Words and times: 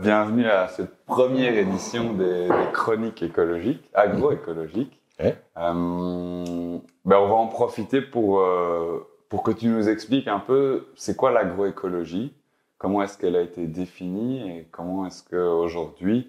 Bienvenue 0.00 0.46
à 0.46 0.66
cette 0.66 1.04
première 1.06 1.56
édition 1.56 2.14
des, 2.14 2.48
chroniques 2.72 3.22
écologiques, 3.22 3.88
agroécologiques. 3.94 5.00
Euh, 5.20 5.32
ben 5.56 6.80
on 7.16 7.28
va 7.28 7.34
en 7.34 7.46
profiter 7.46 8.00
pour, 8.00 8.40
euh, 8.40 9.06
pour 9.28 9.44
que 9.44 9.52
tu 9.52 9.68
nous 9.68 9.88
expliques 9.88 10.26
un 10.26 10.40
peu 10.40 10.88
c'est 10.96 11.14
quoi 11.16 11.30
l'agroécologie, 11.30 12.34
comment 12.76 13.04
est-ce 13.04 13.16
qu'elle 13.16 13.36
a 13.36 13.40
été 13.40 13.68
définie 13.68 14.50
et 14.50 14.66
comment 14.72 15.06
est-ce 15.06 15.22
qu'aujourd'hui 15.22 16.28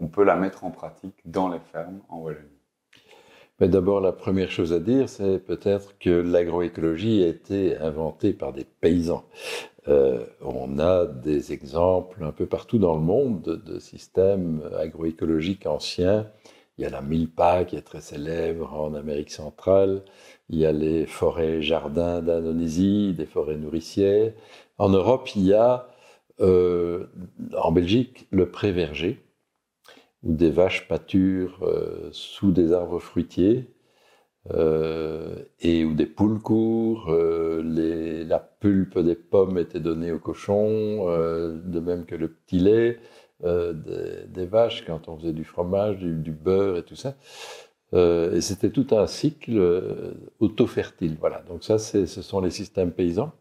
on 0.00 0.08
peut 0.08 0.24
la 0.24 0.34
mettre 0.34 0.64
en 0.64 0.72
pratique 0.72 1.14
dans 1.24 1.48
les 1.48 1.60
fermes 1.72 2.00
en 2.08 2.18
Wallonie. 2.18 2.48
Mais 3.60 3.68
d'abord, 3.68 4.00
la 4.00 4.10
première 4.10 4.50
chose 4.50 4.72
à 4.72 4.80
dire, 4.80 5.08
c'est 5.08 5.38
peut-être 5.38 5.96
que 6.00 6.10
l'agroécologie 6.10 7.22
a 7.22 7.28
été 7.28 7.76
inventée 7.78 8.32
par 8.32 8.52
des 8.52 8.64
paysans. 8.64 9.24
Euh, 9.88 10.24
on 10.40 10.78
a 10.78 11.04
des 11.06 11.52
exemples 11.52 12.24
un 12.24 12.32
peu 12.32 12.46
partout 12.46 12.78
dans 12.78 12.94
le 12.94 13.02
monde 13.02 13.42
de, 13.66 13.78
systèmes 13.78 14.62
agroécologiques 14.78 15.66
anciens. 15.66 16.30
Il 16.78 16.82
y 16.82 16.86
a 16.86 16.90
la 16.90 17.02
milpa 17.02 17.64
qui 17.64 17.76
est 17.76 17.82
très 17.82 18.00
célèbre 18.00 18.72
en 18.74 18.94
Amérique 18.94 19.30
centrale. 19.30 20.02
Il 20.48 20.58
y 20.58 20.66
a 20.66 20.72
les 20.72 21.06
forêts 21.06 21.62
jardins 21.62 22.22
d'Indonésie, 22.22 23.14
des 23.14 23.26
forêts 23.26 23.56
nourricières. 23.56 24.32
En 24.78 24.88
Europe, 24.88 25.28
il 25.36 25.46
y 25.46 25.54
a 25.54 25.88
euh, 26.40 27.06
en 27.56 27.70
Belgique 27.72 28.26
le 28.30 28.50
pré-verger, 28.50 29.22
où 30.22 30.32
des 30.34 30.50
vaches 30.50 30.88
pâturent 30.88 31.58
euh, 31.62 32.08
sous 32.12 32.52
des 32.52 32.72
arbres 32.72 33.00
fruitiers. 33.00 33.70
Et 35.60 35.84
où 35.84 35.94
des 35.94 36.04
poules 36.06 36.38
courent, 36.38 37.10
les, 37.62 38.24
la 38.24 38.38
pulpe 38.64 38.98
des 38.98 39.14
pommes 39.14 39.58
était 39.58 39.80
donnée 39.80 40.10
aux 40.10 40.18
cochons, 40.18 41.08
euh, 41.08 41.58
de 41.62 41.80
même 41.80 42.06
que 42.06 42.14
le 42.14 42.28
petit 42.28 42.58
lait 42.58 42.98
des, 43.42 44.46
vaches 44.46 44.86
quand 44.86 45.08
on 45.08 45.18
faisait 45.18 45.34
du 45.34 45.44
fromage, 45.44 45.98
du, 45.98 46.30
beurre 46.32 46.78
et 46.78 46.82
tout 46.82 46.96
ça. 46.96 47.14
et 47.92 48.40
c'était 48.40 48.70
tout 48.70 48.86
un 48.92 49.06
cycle 49.06 49.60
auto-fertile. 50.40 51.18
Voilà, 51.20 51.42
donc 51.46 51.62
ça, 51.62 51.78
ce 51.78 52.06
sont 52.06 52.40
les 52.40 52.50
systèmes 52.50 52.90
paysans. 52.92 53.32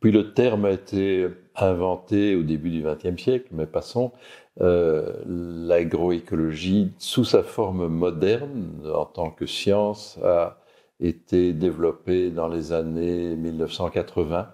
Puis 0.00 0.10
le 0.10 0.32
terme 0.32 0.64
a 0.64 0.70
été 0.70 1.26
inventé 1.54 2.34
au 2.34 2.42
début 2.42 2.70
du 2.70 2.82
XXe 2.82 3.22
siècle, 3.22 3.48
mais 3.50 3.66
passons. 3.66 4.12
Euh, 4.60 5.12
l'agroécologie, 5.26 6.92
sous 6.98 7.24
sa 7.24 7.42
forme 7.42 7.88
moderne, 7.88 8.70
en 8.94 9.04
tant 9.04 9.30
que 9.30 9.46
science, 9.46 10.18
a 10.22 10.58
été 11.00 11.52
développée 11.52 12.30
dans 12.30 12.48
les 12.48 12.72
années 12.72 13.36
1980. 13.36 14.52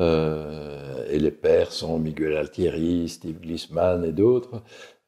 Euh, 0.00 1.06
et 1.08 1.18
les 1.18 1.30
pères 1.30 1.72
sont 1.72 1.98
Miguel 1.98 2.36
Altieri, 2.36 3.08
Steve 3.08 3.40
Glissman 3.40 4.04
et 4.04 4.12
d'autres, 4.12 4.62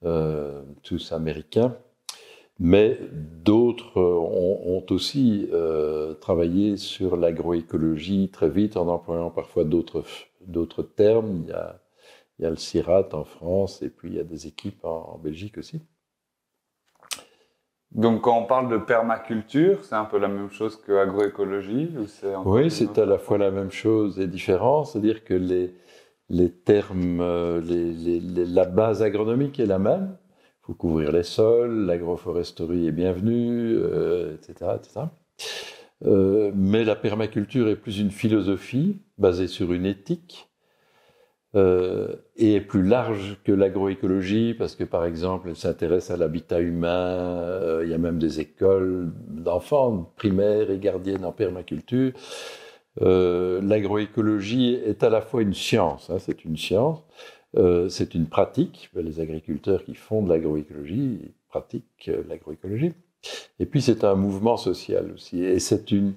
euh, 0.04 0.62
tous 0.82 1.12
américains. 1.12 1.76
Mais 2.58 2.98
d'autres 3.12 4.00
ont, 4.00 4.84
aussi 4.90 5.48
travaillé 6.20 6.78
sur 6.78 7.16
l'agroécologie 7.16 8.30
très 8.30 8.48
vite 8.48 8.76
en 8.78 8.88
employant 8.88 9.30
parfois 9.30 9.64
d'autres 9.64 10.82
termes. 10.82 11.42
Il 11.44 11.50
y 11.50 11.52
a 11.52 11.80
il 12.38 12.42
y 12.42 12.46
a 12.46 12.50
le 12.50 12.56
CIRAT 12.56 13.08
en 13.12 13.24
France 13.24 13.82
et 13.82 13.88
puis 13.88 14.10
il 14.10 14.14
y 14.16 14.20
a 14.20 14.24
des 14.24 14.46
équipes 14.46 14.84
en, 14.84 15.18
Belgique 15.18 15.58
aussi. 15.58 15.80
Donc 17.96 18.20
quand 18.20 18.38
on 18.38 18.44
parle 18.44 18.70
de 18.70 18.76
permaculture, 18.76 19.82
c'est 19.82 19.94
un 19.94 20.04
peu 20.04 20.18
la 20.18 20.28
même 20.28 20.50
chose 20.50 20.76
que 20.76 20.92
agroécologie 20.98 21.90
Oui, 22.44 22.70
c'est 22.70 22.98
à 22.98 23.06
la 23.06 23.16
fois 23.16 23.38
la 23.38 23.50
même 23.50 23.70
chose 23.70 24.20
et 24.20 24.26
différent. 24.26 24.84
C'est-à-dire 24.84 25.24
que 25.24 25.32
les, 25.32 25.74
les 26.28 26.52
termes, 26.52 27.22
euh, 27.22 27.62
les, 27.62 28.20
la 28.20 28.66
base 28.66 29.02
agronomique 29.02 29.58
est 29.58 29.66
la 29.66 29.78
même. 29.78 30.14
Il 30.62 30.66
faut 30.66 30.74
couvrir 30.74 31.10
les 31.10 31.22
sols, 31.22 31.86
l'agroforesterie 31.86 32.86
est 32.86 32.92
bienvenue, 32.92 33.76
euh, 33.76 34.34
etc. 34.34 34.72
etc. 34.76 35.06
Euh, 36.04 36.52
mais 36.54 36.84
la 36.84 36.96
permaculture 36.96 37.66
est 37.68 37.76
plus 37.76 37.98
une 37.98 38.10
philosophie 38.10 39.00
basée 39.16 39.46
sur 39.46 39.72
une 39.72 39.86
éthique 39.86 40.50
euh, 41.56 42.16
et 42.36 42.56
est 42.56 42.60
plus 42.60 42.82
large 42.82 43.38
que 43.42 43.50
l'agroécologie 43.50 44.52
parce 44.52 44.76
que 44.76 44.84
par 44.84 45.06
exemple 45.06 45.48
elle 45.48 45.56
s'intéresse 45.56 46.10
à 46.10 46.18
l'habitat 46.18 46.60
humain, 46.60 46.88
euh, 46.88 47.80
il 47.82 47.90
y 47.90 47.94
a 47.94 47.98
même 47.98 48.18
des 48.18 48.40
écoles 48.40 49.10
d'enfants 49.28 50.12
primaires 50.16 50.70
et 50.70 50.78
gardiennes 50.78 51.24
en 51.24 51.32
permaculture. 51.32 52.12
Euh, 53.00 53.62
l'agroécologie 53.62 54.74
est 54.74 55.02
à 55.02 55.08
la 55.08 55.22
fois 55.22 55.40
une 55.40 55.54
science, 55.54 56.10
hein, 56.10 56.18
c'est 56.18 56.44
une 56.44 56.58
science, 56.58 57.02
c'est 57.88 58.14
une 58.14 58.26
pratique. 58.26 58.90
Les 58.94 59.20
agriculteurs 59.20 59.82
qui 59.82 59.94
font 59.94 60.22
de 60.22 60.28
l'agroécologie 60.28 61.32
pratiquent 61.48 62.10
l'agroécologie. 62.28 62.92
Et 63.58 63.66
puis 63.66 63.80
c'est 63.80 64.04
un 64.04 64.14
mouvement 64.14 64.56
social 64.56 65.12
aussi. 65.14 65.42
Et 65.42 65.58
c'est 65.58 65.90
une. 65.90 66.14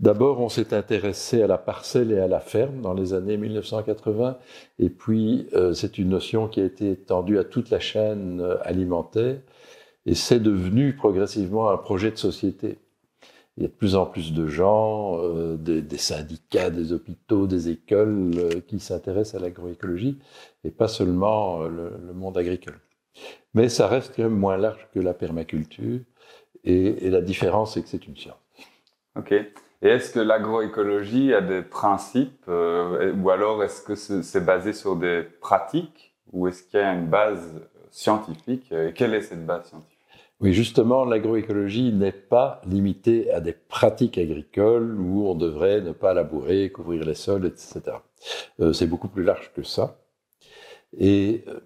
D'abord, 0.00 0.40
on 0.40 0.48
s'est 0.48 0.74
intéressé 0.74 1.42
à 1.42 1.46
la 1.46 1.58
parcelle 1.58 2.12
et 2.12 2.18
à 2.18 2.26
la 2.26 2.40
ferme 2.40 2.80
dans 2.80 2.94
les 2.94 3.14
années 3.14 3.36
1980. 3.36 4.38
Et 4.78 4.90
puis 4.90 5.46
euh, 5.54 5.72
c'est 5.72 5.98
une 5.98 6.08
notion 6.10 6.48
qui 6.48 6.60
a 6.60 6.64
été 6.64 6.90
étendue 6.90 7.38
à 7.38 7.44
toute 7.44 7.70
la 7.70 7.80
chaîne 7.80 8.40
euh, 8.40 8.56
alimentaire. 8.62 9.40
Et 10.06 10.14
c'est 10.14 10.40
devenu 10.40 10.96
progressivement 10.96 11.70
un 11.70 11.76
projet 11.76 12.10
de 12.10 12.16
société. 12.16 12.78
Il 13.56 13.64
y 13.64 13.66
a 13.66 13.68
de 13.68 13.74
plus 13.74 13.94
en 13.94 14.06
plus 14.06 14.32
de 14.32 14.46
gens, 14.46 15.18
euh, 15.22 15.56
des, 15.56 15.98
syndicats, 15.98 16.70
des 16.70 16.92
hôpitaux, 16.92 17.46
des 17.46 17.68
écoles 17.68 18.62
qui 18.66 18.80
s'intéressent 18.80 19.40
à 19.40 19.44
l'agroécologie 19.44 20.18
et 20.64 20.70
pas 20.70 20.88
seulement 20.88 21.64
le, 21.64 21.92
le 22.06 22.12
monde 22.14 22.38
agricole. 22.38 22.80
Mais 23.54 23.68
ça 23.68 23.88
reste 23.88 24.14
quand 24.16 24.22
même 24.22 24.38
moins 24.38 24.56
large 24.56 24.88
que 24.94 25.00
la 25.00 25.14
permaculture. 25.14 26.00
Et, 26.64 27.10
la 27.10 27.20
différence, 27.20 27.74
c'est 27.74 27.82
que 27.82 27.88
c'est 27.88 28.06
une 28.06 28.16
science. 28.16 28.36
OK. 29.16 29.32
Et 29.32 29.88
est-ce 29.88 30.12
que 30.12 30.20
l'agroécologie 30.20 31.32
a 31.32 31.40
des 31.40 31.62
principes, 31.62 32.44
euh, 32.48 33.14
ou 33.14 33.30
alors 33.30 33.64
est-ce 33.64 33.82
que 33.82 33.94
c'est 33.94 34.44
basé 34.44 34.72
sur 34.72 34.96
des 34.96 35.22
pratiques, 35.40 36.14
ou 36.32 36.48
est-ce 36.48 36.62
qu'il 36.62 36.80
y 36.80 36.82
a 36.82 36.92
une 36.92 37.06
base 37.06 37.62
scientifique 37.90 38.70
Et 38.72 38.92
quelle 38.92 39.14
est 39.14 39.22
cette 39.22 39.46
base 39.46 39.68
scientifique? 39.68 40.00
Oui, 40.40 40.54
justement, 40.54 41.04
l'agroécologie 41.04 41.92
n'est 41.92 42.12
pas 42.12 42.62
limitée 42.66 43.30
à 43.30 43.40
des 43.40 43.52
pratiques 43.52 44.16
agricoles 44.16 44.98
où 44.98 45.28
on 45.28 45.34
devrait 45.34 45.82
ne 45.82 45.92
pas 45.92 46.14
labourer, 46.14 46.72
couvrir 46.72 47.04
les 47.04 47.14
sols, 47.14 47.44
etc. 47.44 47.82
Euh, 48.60 48.72
c'est 48.72 48.86
beaucoup 48.86 49.08
plus 49.08 49.22
large 49.22 49.52
que 49.54 49.62
ça. 49.62 49.98
Et 50.96 51.44
euh, 51.46 51.60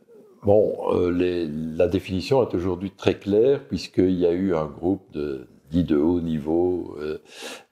Bon, 0.45 0.77
euh, 0.93 1.49
la 1.75 1.89
définition 1.89 2.47
est 2.47 2.55
aujourd'hui 2.55 2.91
très 2.91 3.19
claire 3.19 3.67
puisqu'il 3.67 4.19
y 4.19 4.27
a 4.27 4.33
eu 4.33 4.55
un 4.55 4.67
groupe 4.67 5.17
dit 5.71 5.85
de 5.85 5.97
haut 5.97 6.21
niveau 6.21 6.97
euh, 7.01 7.23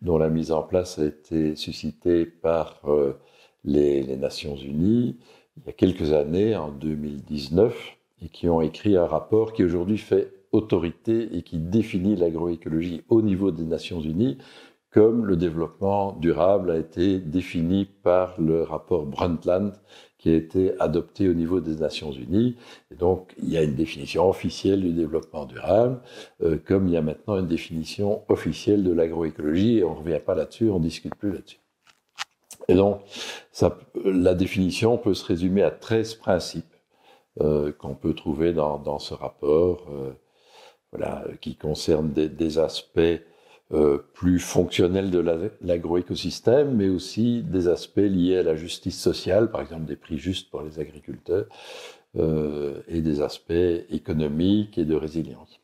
dont 0.00 0.16
la 0.16 0.30
mise 0.30 0.52
en 0.52 0.62
place 0.62 0.98
a 0.98 1.04
été 1.04 1.54
suscitée 1.54 2.24
par 2.24 2.80
euh, 2.86 3.12
les, 3.64 4.16
Nations 4.16 4.56
Unies 4.56 5.18
il 5.58 5.66
y 5.66 5.68
a 5.68 5.72
quelques 5.74 6.14
années, 6.14 6.56
en 6.56 6.70
2019, 6.70 7.76
et 8.22 8.30
qui 8.30 8.48
ont 8.48 8.62
écrit 8.62 8.96
un 8.96 9.04
rapport 9.04 9.52
qui 9.52 9.64
aujourd'hui 9.64 9.98
fait 9.98 10.32
autorité 10.50 11.36
et 11.36 11.42
qui 11.42 11.58
définit 11.58 12.16
l'agroécologie 12.16 13.02
au 13.10 13.20
niveau 13.20 13.50
des 13.50 13.64
Nations 13.64 14.00
Unies 14.00 14.38
comme 14.92 15.24
le 15.24 15.36
développement 15.36 16.12
durable 16.12 16.70
a 16.70 16.76
été 16.78 17.18
défini 17.18 17.86
par 18.02 18.40
le 18.40 18.62
rapport 18.62 19.06
Brundtland 19.06 19.72
qui 20.22 20.30
a 20.30 20.36
été 20.36 20.72
adopté 20.78 21.28
au 21.28 21.34
niveau 21.34 21.60
des 21.60 21.74
Nations 21.74 22.12
Unies. 22.12 22.56
Et 22.92 22.94
donc, 22.94 23.34
il 23.42 23.50
y 23.50 23.56
a 23.56 23.62
une 23.62 23.74
définition 23.74 24.28
officielle 24.30 24.80
du 24.80 24.92
développement 24.92 25.46
durable, 25.46 26.00
euh, 26.42 26.58
comme 26.64 26.86
il 26.86 26.94
y 26.94 26.96
a 26.96 27.02
maintenant 27.02 27.38
une 27.38 27.48
définition 27.48 28.22
officielle 28.28 28.84
de 28.84 28.92
l'agroécologie, 28.92 29.78
et 29.78 29.84
on 29.84 29.94
ne 29.94 29.98
revient 29.98 30.20
pas 30.24 30.36
là-dessus, 30.36 30.70
on 30.70 30.78
ne 30.78 30.84
discute 30.84 31.16
plus 31.16 31.32
là-dessus. 31.32 31.58
Et 32.68 32.74
donc, 32.74 33.00
la 34.04 34.34
définition 34.34 34.96
peut 34.96 35.14
se 35.14 35.26
résumer 35.26 35.64
à 35.64 35.72
13 35.72 36.14
principes 36.14 36.76
euh, 37.40 37.72
qu'on 37.72 37.96
peut 37.96 38.14
trouver 38.14 38.52
dans, 38.52 39.00
ce 39.00 39.14
rapport, 39.14 39.88
euh, 39.90 40.12
voilà, 40.92 41.24
qui 41.40 41.56
concernent 41.56 42.12
des 42.12 42.58
aspects 42.60 43.18
euh, 43.74 44.04
plus 44.12 44.38
fonctionnels 44.38 45.10
de 45.10 45.24
l'agroécosystème, 45.62 46.76
mais 46.76 46.90
aussi 46.90 47.42
des 47.42 47.68
aspects 47.68 47.96
liés 47.96 48.36
à 48.36 48.42
la 48.42 48.54
justice 48.54 49.00
sociale, 49.00 49.50
par 49.50 49.62
exemple 49.62 49.86
des 49.86 49.96
prix 49.96 50.18
justes 50.18 50.50
pour 50.50 50.60
les 50.60 50.78
agriculteurs, 50.78 51.46
euh, 52.18 52.82
et 52.86 53.00
des 53.00 53.22
aspects 53.22 53.52
économiques 53.88 54.76
et 54.76 54.84
de 54.84 54.94
résilience. 54.94 55.58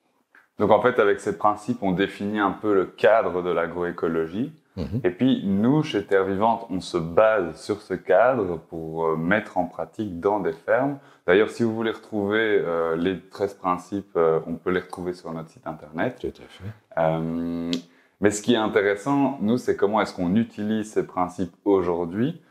Donc 0.58 0.70
en 0.70 0.80
fait, 0.80 0.98
avec 0.98 1.20
ces 1.20 1.36
principes, 1.36 1.82
on 1.82 1.92
définit 1.92 2.38
un 2.38 2.52
peu 2.52 2.74
le 2.74 2.86
cadre 2.86 3.42
de 3.42 3.50
l'agroécologie. 3.50 4.52
Mhm. 4.76 5.00
Et 5.04 5.10
puis 5.10 5.42
nous, 5.44 5.82
chez 5.82 6.06
Terre 6.06 6.24
Vivante, 6.24 6.66
on 6.70 6.80
se 6.80 6.96
base 6.96 7.60
sur 7.60 7.82
ce 7.82 7.92
cadre 7.92 8.58
pour 8.70 9.04
euh, 9.04 9.16
mettre 9.16 9.58
en 9.58 9.66
pratique 9.66 10.18
dans 10.18 10.40
des 10.40 10.54
fermes. 10.54 10.96
D'ailleurs, 11.26 11.50
si 11.50 11.62
vous 11.62 11.74
voulez 11.74 11.90
retrouver 11.90 12.64
les 12.96 13.20
13 13.20 13.52
principes, 13.56 14.16
on 14.16 14.54
peut 14.54 14.70
les 14.70 14.80
retrouver 14.80 15.12
sur 15.12 15.30
notre 15.30 15.50
site 15.50 15.66
internet. 15.66 16.16
Tout 16.18 16.28
à 16.28 16.48
fait. 16.48 17.78
Mais 18.20 18.30
ce 18.30 18.42
qui 18.42 18.54
est 18.54 18.58
intéressant, 18.58 19.38
nous, 19.40 19.58
c'est 19.58 19.76
comment 19.76 20.00
est-ce 20.00 20.14
qu'on 20.14 20.34
utilise 20.34 20.92
ces 20.92 21.06
principes 21.06 21.54
aujourd'hui 21.64 22.42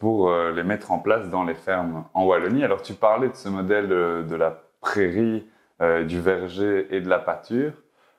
pour 0.00 0.30
les 0.30 0.64
mettre 0.64 0.92
en 0.92 0.98
place 0.98 1.30
dans 1.30 1.44
les 1.44 1.54
fermes 1.54 2.04
en 2.12 2.26
Wallonie. 2.26 2.62
Alors 2.62 2.82
tu 2.82 2.92
parlais 2.92 3.30
de 3.30 3.34
ce 3.34 3.48
modèle 3.48 3.88
de 3.88 4.36
la 4.36 4.64
prairie, 4.82 5.46
du 5.80 6.20
verger 6.20 6.94
et 6.94 7.00
de 7.00 7.08
la 7.08 7.18
pâture. 7.18 7.72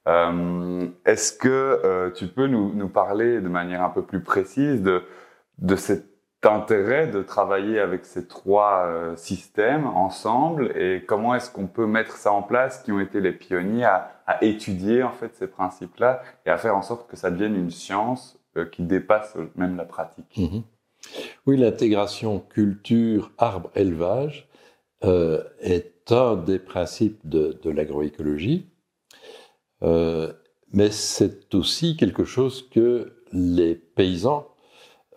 Est-ce 0.08 1.38
que 1.38 2.10
tu 2.16 2.26
peux 2.26 2.48
nous, 2.48 2.74
nous, 2.74 2.90
parler 2.90 3.40
de 3.40 3.50
manière 3.50 3.84
un 3.84 3.90
peu 3.90 4.02
plus 4.02 4.24
précise 4.24 4.82
de, 4.82 5.04
de 5.60 5.76
cet 5.76 6.12
intérêt 6.50 7.08
de 7.08 7.22
travailler 7.22 7.80
avec 7.80 8.06
ces 8.06 8.28
trois 8.28 8.86
euh, 8.86 9.16
systèmes 9.16 9.86
ensemble 9.86 10.72
et 10.76 11.04
comment 11.06 11.36
est-ce 11.36 11.52
qu'on 11.52 11.68
peut 11.68 11.86
mettre 11.86 12.16
ça 12.16 12.32
en 12.32 12.42
place 12.42 12.82
qui 12.82 12.92
ont 12.92 13.00
été 13.00 13.20
les 13.20 13.32
pionniers 13.32 13.86
à, 13.86 14.12
étudier 14.42 15.04
en 15.04 15.12
fait 15.12 15.36
ces 15.36 15.48
principes-là 15.48 16.22
et 16.46 16.50
à 16.50 16.58
faire 16.58 16.76
en 16.76 16.82
sorte 16.82 17.10
que 17.10 17.16
ça 17.18 17.32
devienne 17.32 17.56
une 17.56 17.72
science 17.72 18.40
euh, 18.58 18.66
qui 18.66 18.84
dépasse 18.84 19.36
même 19.56 19.76
la 19.76 19.86
pratique. 19.86 20.38
Mhm. 20.38 20.64
Oui, 21.48 21.58
l'intégration 21.58 22.40
culture, 22.40 23.32
arbre, 23.38 23.72
élevage 23.76 24.48
euh, 25.04 25.44
est 25.60 26.12
un 26.12 26.36
des 26.36 26.60
principes 26.60 27.20
de, 27.24 27.60
de 27.64 27.70
l'agroécologie, 27.70 28.68
mais 29.82 30.92
c'est 30.92 31.54
aussi 31.56 31.98
quelque 31.98 32.24
chose 32.24 32.70
que 32.70 33.14
les 33.32 33.76
paysans 33.76 34.51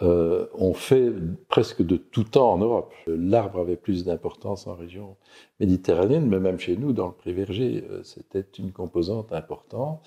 euh, 0.05 0.47
on 0.55 0.75
fait 0.75 1.11
presque 1.49 1.83
de 1.83 1.97
tout 1.97 2.25
temps 2.25 2.53
en 2.53 2.59
Europe. 2.59 2.93
L'arbre 3.07 3.61
avait 3.61 3.77
plus 3.77 4.05
d'importance 4.05 4.67
en 4.67 4.75
région 4.75 5.17
méditerranéenne, 5.61 6.27
mais 6.27 6.41
même 6.41 6.59
chez 6.59 6.77
nous, 6.77 6.93
dans 6.93 7.07
le 7.07 7.13
Préverger, 7.13 7.85
euh, 7.91 8.03
c'était 8.03 8.45
une 8.59 8.73
composante 8.73 9.33
importante. 9.33 10.03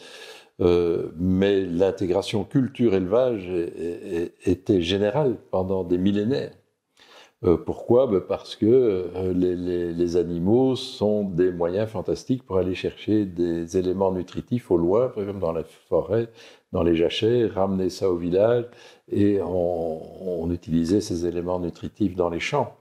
Euh, 0.60 1.12
mais 1.18 1.62
l'intégration 1.66 2.44
culture-élevage 2.44 3.50
était 4.46 4.82
générale 4.82 5.38
pendant 5.52 5.84
des 5.84 5.98
millénaires. 5.98 6.54
pourquoi? 7.66 8.08
Ben 8.08 8.22
Parce 8.22 8.56
que 8.56 9.12
les, 9.34 10.18
animaux 10.18 10.76
sont 10.76 11.24
des 11.24 11.52
moyens 11.52 11.90
fantastiques 11.90 12.44
pour 12.44 12.58
aller 12.58 12.74
chercher 12.76 13.26
des 13.26 13.78
éléments 13.78 14.12
nutritifs 14.12 14.72
au 14.72 14.78
loin, 14.78 15.10
par 15.10 15.24
exemple 15.24 15.40
dans 15.40 15.54
la 15.54 15.64
forêt, 15.64 16.30
dans 16.72 16.84
les 16.84 16.96
jachères, 16.96 17.54
ramener 17.54 17.90
ça 17.90 18.10
au 18.10 18.18
village, 18.18 18.66
et 19.10 19.40
on, 19.42 20.50
utilisait 20.52 21.02
ces 21.02 21.26
éléments 21.26 21.60
nutritifs 21.60 22.16
dans 22.16 22.30
les 22.30 22.40
champs. 22.40 22.76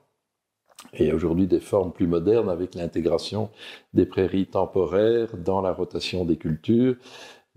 Et 0.93 1.13
aujourd'hui 1.13 1.47
des 1.47 1.61
formes 1.61 1.93
plus 1.93 2.07
modernes 2.07 2.49
avec 2.49 2.75
l'intégration 2.75 3.51
des 3.93 4.07
prairies 4.07 4.47
temporaires 4.47 5.37
dans 5.37 5.61
la 5.61 5.73
rotation 5.73 6.25
des 6.25 6.37
cultures, 6.37 6.95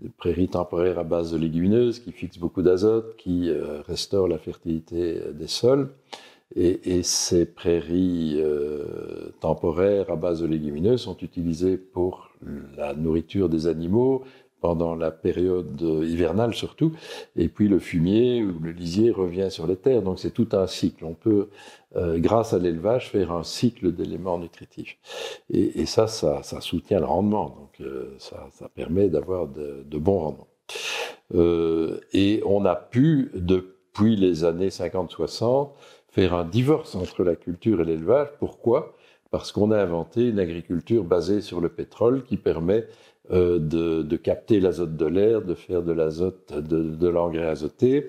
des 0.00 0.08
prairies 0.08 0.48
temporaires 0.48 0.98
à 0.98 1.04
base 1.04 1.32
de 1.32 1.38
légumineuses 1.38 2.00
qui 2.00 2.12
fixent 2.12 2.38
beaucoup 2.38 2.62
d'azote, 2.62 3.16
qui 3.16 3.48
euh, 3.48 3.82
restaurent 3.82 4.28
la 4.28 4.38
fertilité 4.38 5.20
des 5.32 5.46
sols. 5.46 5.90
Et, 6.56 7.04
ces 7.04 7.46
prairies 7.46 8.34
euh, 8.38 9.30
temporaires 9.40 10.10
à 10.10 10.16
base 10.16 10.40
de 10.40 10.48
légumineuses 10.48 11.02
sont 11.02 11.16
utilisées 11.18 11.76
pour 11.76 12.30
la 12.76 12.94
nourriture 12.94 13.48
des 13.48 13.68
animaux, 13.68 14.24
pendant 14.60 14.94
la 14.94 15.10
période 15.10 15.80
hivernale 15.80 16.54
surtout, 16.54 16.92
et 17.36 17.48
puis 17.48 17.68
le 17.68 17.78
fumier 17.78 18.42
ou 18.42 18.58
le 18.60 18.72
lisier 18.72 19.10
revient 19.10 19.50
sur 19.50 19.66
les 19.66 19.76
terres. 19.76 20.02
Donc 20.02 20.18
c'est 20.18 20.30
tout 20.30 20.48
un 20.52 20.66
cycle. 20.66 21.04
On 21.04 21.14
peut, 21.14 21.48
euh, 21.96 22.18
grâce 22.18 22.52
à 22.52 22.58
l'élevage, 22.58 23.10
faire 23.10 23.32
un 23.32 23.42
cycle 23.42 23.92
d'éléments 23.92 24.38
nutritifs. 24.38 24.98
Et, 25.50 25.86
ça, 25.86 26.06
ça, 26.06 26.42
soutient 26.60 27.00
le 27.00 27.06
rendement. 27.06 27.50
Donc 27.50 27.80
euh, 27.80 28.14
ça, 28.18 28.68
permet 28.74 29.08
d'avoir 29.08 29.48
de, 29.48 29.98
bons 29.98 30.18
rendements. 30.18 30.48
Euh, 31.34 32.00
et 32.12 32.42
on 32.46 32.64
a 32.64 32.76
pu, 32.76 33.30
depuis 33.34 34.16
les 34.16 34.44
années 34.44 34.68
50-60, 34.68 35.70
faire 36.08 36.34
un 36.34 36.44
divorce 36.44 36.94
entre 36.94 37.24
la 37.24 37.36
culture 37.36 37.80
et 37.80 37.84
l'élevage. 37.84 38.28
Pourquoi? 38.38 38.94
Parce 39.30 39.52
qu'on 39.52 39.70
a 39.70 39.80
inventé 39.80 40.28
une 40.28 40.40
agriculture 40.40 41.04
basée 41.04 41.40
sur 41.40 41.60
le 41.60 41.68
pétrole 41.68 42.24
qui 42.24 42.36
permet 42.36 42.86
euh, 43.32 43.60
de, 43.60 44.16
capter 44.16 44.58
l'azote 44.58 44.96
de 44.96 45.06
l'air, 45.06 45.42
de 45.42 45.54
faire 45.54 45.82
de 45.82 45.92
l'azote, 45.92 46.52
de, 46.52 47.08
l'engrais 47.08 47.46
azoté, 47.46 48.08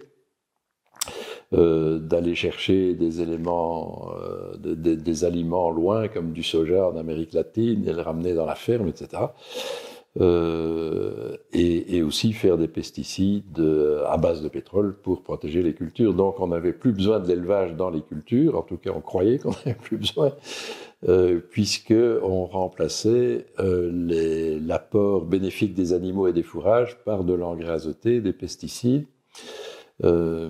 euh, 1.54 2.00
d'aller 2.00 2.34
chercher 2.34 2.96
des 2.96 3.22
éléments, 3.22 4.14
euh, 4.20 4.56
des 4.56 5.24
aliments 5.24 5.70
loin 5.70 6.08
comme 6.08 6.32
du 6.32 6.42
soja 6.42 6.88
en 6.88 6.98
Amérique 6.98 7.34
latine 7.34 7.88
et 7.88 7.94
le 7.94 8.02
ramener 8.02 8.34
dans 8.34 8.48
la 8.48 8.56
ferme, 8.56 8.88
etc. 8.88 9.24
et, 11.54 12.02
aussi 12.02 12.34
faire 12.34 12.58
des 12.58 12.68
pesticides 12.68 13.64
à 14.08 14.18
base 14.18 14.42
de 14.42 14.50
pétrole 14.50 14.96
pour 15.04 15.22
protéger 15.22 15.62
les 15.62 15.74
cultures. 15.74 16.16
Donc 16.16 16.40
on 16.40 16.48
n'avait 16.48 16.74
plus 16.74 16.94
besoin 16.94 17.20
de 17.20 17.28
l'élevage 17.28 17.76
dans 17.76 17.92
les 17.92 18.02
cultures, 18.02 18.58
en 18.58 18.64
tout 18.64 18.78
cas 18.78 18.90
on 18.96 19.02
croyait 19.02 19.38
qu'on 19.38 19.52
n'avait 19.66 19.78
plus 19.80 19.98
besoin, 19.98 20.32
euh, 21.09 21.39
puisqu'on 21.39 22.45
remplaçait 22.45 23.48
euh, 23.59 24.59
l'apport 24.63 25.25
bénéfique 25.25 25.74
des 25.74 25.94
animaux 25.94 26.27
et 26.27 26.33
des 26.33 26.44
fourrages 26.44 26.95
par 27.03 27.24
de 27.24 27.33
l'engrais 27.33 27.71
azoté, 27.71 28.21
des 28.21 28.33
pesticides. 28.33 29.07
Euh, 30.03 30.50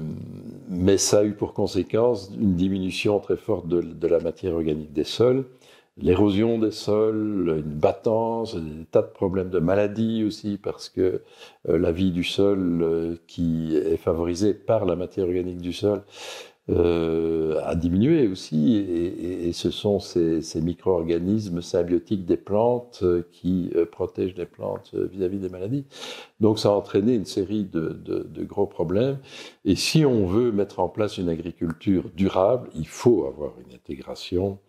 mais 0.67 0.97
ça 0.97 1.19
a 1.19 1.23
eu 1.23 1.35
pour 1.35 1.53
conséquence 1.53 2.31
une 2.37 2.55
diminution 2.55 3.19
très 3.19 3.37
forte 3.37 3.69
de, 3.69 4.07
la 4.07 4.19
matière 4.19 4.53
organique 4.53 4.91
des 4.91 5.05
sols, 5.05 5.45
l'érosion 5.97 6.57
des 6.57 6.71
sols, 6.71 7.61
une 7.65 7.73
battance, 7.73 8.55
des 8.55 8.85
tas 8.91 9.03
de 9.03 9.11
problèmes 9.11 9.51
de 9.51 9.59
maladies 9.59 10.25
aussi, 10.25 10.57
parce 10.57 10.89
que 10.89 11.21
la 11.65 11.91
vie 11.93 12.11
du 12.11 12.23
sol, 12.23 13.17
qui 13.27 13.75
est 13.75 13.97
favorisée 13.97 14.53
par 14.53 14.85
la 14.85 14.95
matière 14.95 15.25
organique 15.25 15.61
du 15.61 15.73
sol, 15.73 16.01
a 16.71 17.75
diminué 17.75 18.27
aussi, 18.27 18.77
et, 18.77 19.51
ce 19.53 19.69
sont 19.69 19.99
ces, 19.99 20.41
micro-organismes 20.61 21.61
symbiotiques 21.61 22.25
des 22.25 22.37
plantes 22.37 22.99
euh, 23.03 23.27
qui 23.31 23.71
euh, 23.75 23.85
protègent 23.85 24.35
les 24.35 24.45
plantes 24.45 24.93
vis-à-vis 24.93 25.39
des 25.39 25.49
maladies. 25.49 25.85
Donc 26.39 26.59
ça 26.59 26.69
a 26.69 26.71
entraîné 26.71 27.15
une 27.15 27.25
série 27.25 27.65
de, 27.65 28.43
gros 28.43 28.65
problèmes. 28.65 29.17
Et 29.65 29.75
si 29.75 30.05
on 30.05 30.25
veut 30.25 30.51
mettre 30.51 30.79
en 30.79 30.89
place 30.89 31.17
une 31.17 31.29
agriculture 31.29 32.09
durable, 32.15 32.69
il 32.75 32.87
faut 32.87 33.25
avoir 33.25 33.53
une 33.65 33.73
intégration 33.73 34.59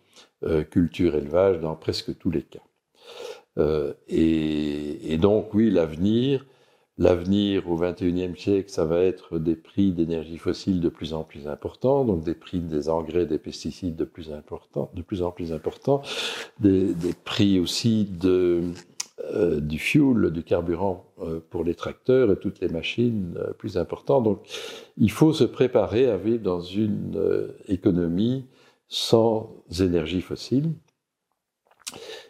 culture-élevage 0.71 1.59
dans 1.61 1.75
presque 1.75 2.17
tous 2.17 2.29
les 2.29 2.43
cas. 2.43 2.59
et, 4.09 5.17
donc 5.17 5.53
oui, 5.53 5.71
l'avenir, 5.71 6.45
L'avenir 6.99 7.67
au 7.71 7.75
XXIe 7.75 8.37
siècle, 8.37 8.69
ça 8.69 8.85
va 8.85 8.99
être 8.99 9.39
des 9.39 9.55
prix 9.55 9.91
d'énergie 9.91 10.37
fossile 10.37 10.79
de 10.79 10.89
plus 10.89 11.13
en 11.13 11.23
plus 11.23 11.47
importants, 11.47 12.05
donc 12.05 12.23
des 12.23 12.35
prix 12.35 12.59
des 12.59 12.87
engrais, 12.87 13.25
des 13.25 13.39
pesticides 13.39 13.95
de 13.95 14.05
plus, 14.05 14.29
de 14.29 15.01
plus 15.01 15.23
en 15.23 15.31
plus 15.31 15.53
importants, 15.53 16.03
des, 16.59 16.93
prix 17.25 17.59
aussi 17.59 18.05
de, 18.05 18.61
euh, 19.33 19.59
du 19.59 19.79
fuel, 19.79 20.29
du 20.29 20.43
carburant 20.43 21.05
euh, 21.21 21.39
pour 21.49 21.63
les 21.63 21.73
tracteurs 21.73 22.31
et 22.31 22.37
toutes 22.37 22.59
les 22.59 22.69
machines 22.69 23.39
euh, 23.39 23.53
plus 23.53 23.77
importants. 23.77 24.21
Donc 24.21 24.45
il 24.95 25.09
faut 25.09 25.33
se 25.33 25.45
préparer 25.45 26.07
à 26.11 26.17
vivre 26.17 26.43
dans 26.43 26.61
une 26.61 27.49
économie 27.67 28.45
sans 28.87 29.49
énergie 29.79 30.21
fossile. 30.21 30.73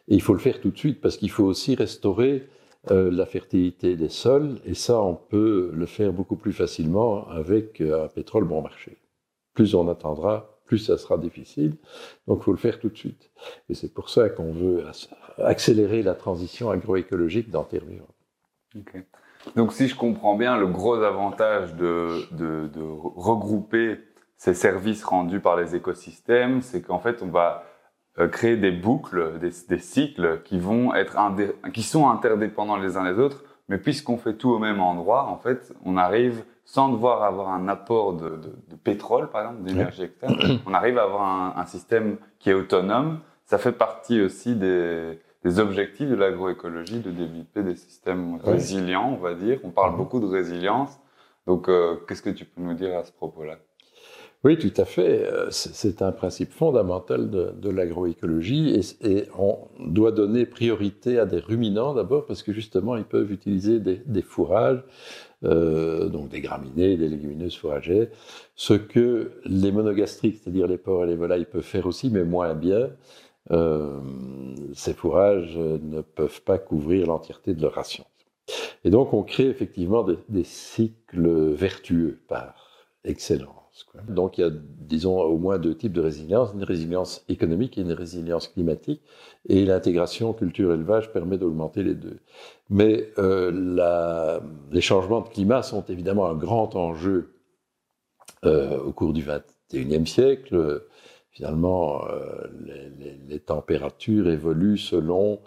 Et 0.08 0.15
il 0.15 0.22
faut 0.22 0.34
le 0.34 0.39
faire 0.39 0.62
tout 0.62 0.72
de 0.72 0.77
suite 0.77 1.01
parce 1.01 1.17
qu'il 1.17 1.32
faut 1.32 1.43
aussi 1.43 1.75
restaurer 1.75 2.48
euh, 2.92 3.10
la 3.12 3.25
fertilité 3.25 3.96
des 3.96 4.10
sols, 4.10 4.60
et 4.66 4.74
ça, 4.74 5.02
on 5.02 5.16
peut 5.16 5.72
le 5.74 5.86
faire 5.86 6.12
beaucoup 6.12 6.36
plus 6.36 6.54
facilement 6.54 7.28
avec 7.30 7.80
euh, 7.80 8.06
un 8.06 8.08
pétrole 8.08 8.44
bon 8.44 8.62
marché. 8.62 8.98
Plus 9.54 9.74
on 9.75 9.88
attendra, 9.88 10.60
plus 10.66 10.80
ça 10.80 10.98
sera 10.98 11.18
difficile, 11.18 11.78
donc 12.28 12.40
il 12.42 12.44
faut 12.44 12.52
le 12.52 12.58
faire 12.58 12.80
tout 12.80 12.90
de 12.90 12.98
suite. 12.98 13.32
Et 13.70 13.74
c'est 13.74 13.94
pour 13.94 14.10
ça 14.10 14.30
qu'on 14.30 14.52
veut 14.52 14.84
accélérer 15.38 16.04
la 16.04 16.13
transition 16.13 16.72
agroécologique 16.72 17.50
dans 17.50 17.63
Terre 17.63 17.84
Donc 19.56 19.72
si 19.74 19.88
je 19.88 19.96
comprends 19.96 20.36
bien, 20.36 20.58
le 20.58 20.68
gros 20.68 20.96
avantage 20.96 21.75
de, 21.75 22.25
de, 22.36 22.68
de 22.68 22.82
regrouper 22.82 24.00
ces 24.36 24.54
services 24.54 25.06
rendus 25.06 25.40
par 25.40 25.56
les 25.56 25.74
écosystèmes, 25.74 26.62
c'est 26.62 26.82
qu'en 26.82 27.00
fait, 27.00 27.22
on 27.22 27.28
va 27.28 27.63
euh, 28.20 28.27
créer 28.27 28.58
des 28.58 28.72
boucles, 28.72 29.39
des, 29.39 29.51
des, 29.67 29.79
cycles 29.79 30.41
qui 30.43 30.60
vont 30.60 30.93
être 30.93 31.17
qui 31.74 31.84
sont 31.84 32.10
interdépendants 32.10 32.77
les 32.77 32.98
uns 32.98 33.03
les 33.03 33.20
autres, 33.20 33.43
mais 33.70 33.77
puisqu'on 33.77 34.17
fait 34.17 34.36
tout 34.36 34.51
au 34.51 34.60
même 34.60 34.79
endroit, 34.79 35.25
en 35.25 35.38
fait, 35.38 35.74
on 35.84 35.98
arrive 35.98 36.43
sans 36.65 36.89
devoir 36.89 37.24
avoir 37.24 37.50
un 37.50 37.67
apport 37.67 38.13
de, 38.13 38.29
de, 38.29 38.55
de 38.70 38.75
pétrole, 38.75 39.29
par 39.29 39.41
exemple, 39.41 39.63
d'énergie 39.63 40.03
externe, 40.03 40.36
on 40.65 40.74
arrive 40.74 40.98
à 40.98 41.03
avoir 41.03 41.24
un, 41.24 41.53
un, 41.60 41.65
système 41.65 42.17
qui 42.39 42.50
est 42.50 42.53
autonome. 42.53 43.20
Ça 43.46 43.58
fait 43.58 43.72
partie 43.72 44.22
aussi 44.22 44.55
des, 44.55 45.20
des 45.43 45.60
objectifs 45.60 46.10
de 46.10 46.15
l'agroécologie 46.15 47.00
de 47.00 47.12
développer 47.12 47.63
des 47.63 47.75
systèmes 47.75 48.39
résilients, 48.43 49.10
on 49.12 49.22
va 49.22 49.34
dire. 49.34 49.60
On 49.63 49.72
parle 49.72 49.98
beaucoup 49.98 50.20
de 50.20 50.25
résilience. 50.25 51.00
Donc, 51.46 51.67
euh, 51.67 51.98
qu'est-ce 52.08 52.22
que 52.22 52.29
tu 52.29 52.46
peux 52.46 52.62
nous 52.62 52.74
dire 52.74 52.98
à 52.98 53.03
ce 53.03 53.12
propos-là? 53.12 53.58
Oui, 54.43 54.57
tout 54.57 54.73
à 54.75 54.83
fait. 54.83 55.23
Euh, 55.23 55.47
c'est 55.51 56.01
un 56.01 56.12
principe 56.12 56.51
fondamental 56.51 57.29
de, 57.29 57.69
l'agroécologie 57.69 58.77
et, 59.01 59.23
on 59.38 59.57
doit 59.79 60.12
donner 60.12 60.45
priorité 60.45 61.17
à 61.17 61.25
des 61.25 61.39
ruminants 61.39 61.93
d'abord 61.93 62.25
parce 62.25 62.43
que 62.43 62.51
justement 62.51 62.97
ils 62.97 63.05
peuvent 63.05 63.31
utiliser 63.31 63.79
des, 63.79 64.21
fourrages 64.21 64.83
donc 65.41 66.29
des 66.29 66.41
graminées, 66.41 66.97
des 66.97 67.07
légumineuses 67.09 67.55
fourragères, 67.55 68.07
ce 68.55 68.73
que 68.73 69.31
les 69.45 69.71
monogastriques, 69.71 70.39
c'est-à-dire 70.41 70.67
les 70.67 70.77
porcs 70.77 71.03
et 71.03 71.07
les 71.07 71.15
volailles, 71.15 71.45
peuvent 71.45 71.62
faire 71.62 71.85
aussi, 71.85 72.09
mais 72.09 72.23
moins 72.23 72.53
bien. 72.53 72.89
ces 74.73 74.93
fourrages 74.93 75.57
ne 75.57 76.01
peuvent 76.01 76.41
pas 76.43 76.57
couvrir 76.57 77.07
l'entièreté 77.07 77.53
de 77.53 77.62
leur 77.62 77.73
ration. 77.73 78.05
Et 78.85 78.89
donc 78.89 79.13
on 79.13 79.23
crée 79.23 79.47
effectivement 79.47 80.05
des 80.29 80.43
cycles 80.43 81.53
vertueux 81.53 82.19
par 82.27 82.55
excellence. 83.03 83.62
Donc 84.08 84.38
il 84.38 84.42
y 84.42 84.44
a, 84.44 84.51
disons, 84.51 85.20
au 85.20 85.38
moins 85.38 85.58
deux 85.58 85.75
types 85.75 85.94
de 85.94 86.01
résilience, 86.01 86.51
une 86.53 86.63
résilience 86.63 87.24
économique 87.27 87.77
et 87.77 87.82
une 87.82 87.94
résilience 87.94 88.48
climatique, 88.48 89.01
et 89.50 89.65
l'intégration 89.65 90.34
culture-élevage 90.34 91.12
permet 91.12 91.38
d'augmenter 91.38 91.84
les 91.84 91.96
deux. 91.96 92.20
Mais 92.70 93.10
euh, 93.18 94.39
les 94.72 94.82
changements 94.82 95.22
de 95.22 95.30
climat 95.30 95.63
sont 95.63 95.84
évidemment 95.86 96.27
un 96.27 96.36
grand 96.36 96.75
enjeu 96.75 97.34
euh, 98.46 98.80
au 98.80 98.92
cours 98.92 99.13
du 99.13 99.24
XXIe 99.24 100.08
siècle. 100.08 100.84
Finalement, 101.32 102.06
euh, 102.08 102.48
les, 103.27 103.39
températures 103.39 104.30
évoluent 104.30 104.77
selon 104.77 105.39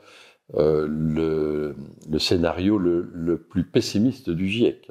le, 0.53 1.75
scénario 2.19 2.77
le, 2.77 3.39
plus 3.39 3.65
pessimiste 3.65 4.31
du 4.31 4.49
GIEC. 4.49 4.91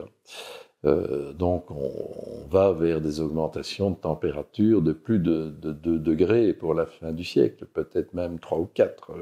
Euh, 0.86 1.34
donc 1.34 1.72
on, 1.72 2.48
va 2.50 2.72
vers 2.72 3.02
des 3.02 3.20
augmentations 3.20 3.90
de 3.90 3.96
température 3.96 4.82
de 4.82 4.94
plus 4.94 5.20
de, 5.20 5.50
2 5.50 6.00
degrés 6.00 6.54
pour 6.54 6.74
la 6.74 6.86
fin 6.86 7.12
du 7.12 7.24
siècle, 7.24 7.66
peut-être 7.74 8.14
même 8.14 8.40
3 8.40 8.60
ou 8.60 8.70
4. 8.74 9.12
Euh, 9.12 9.14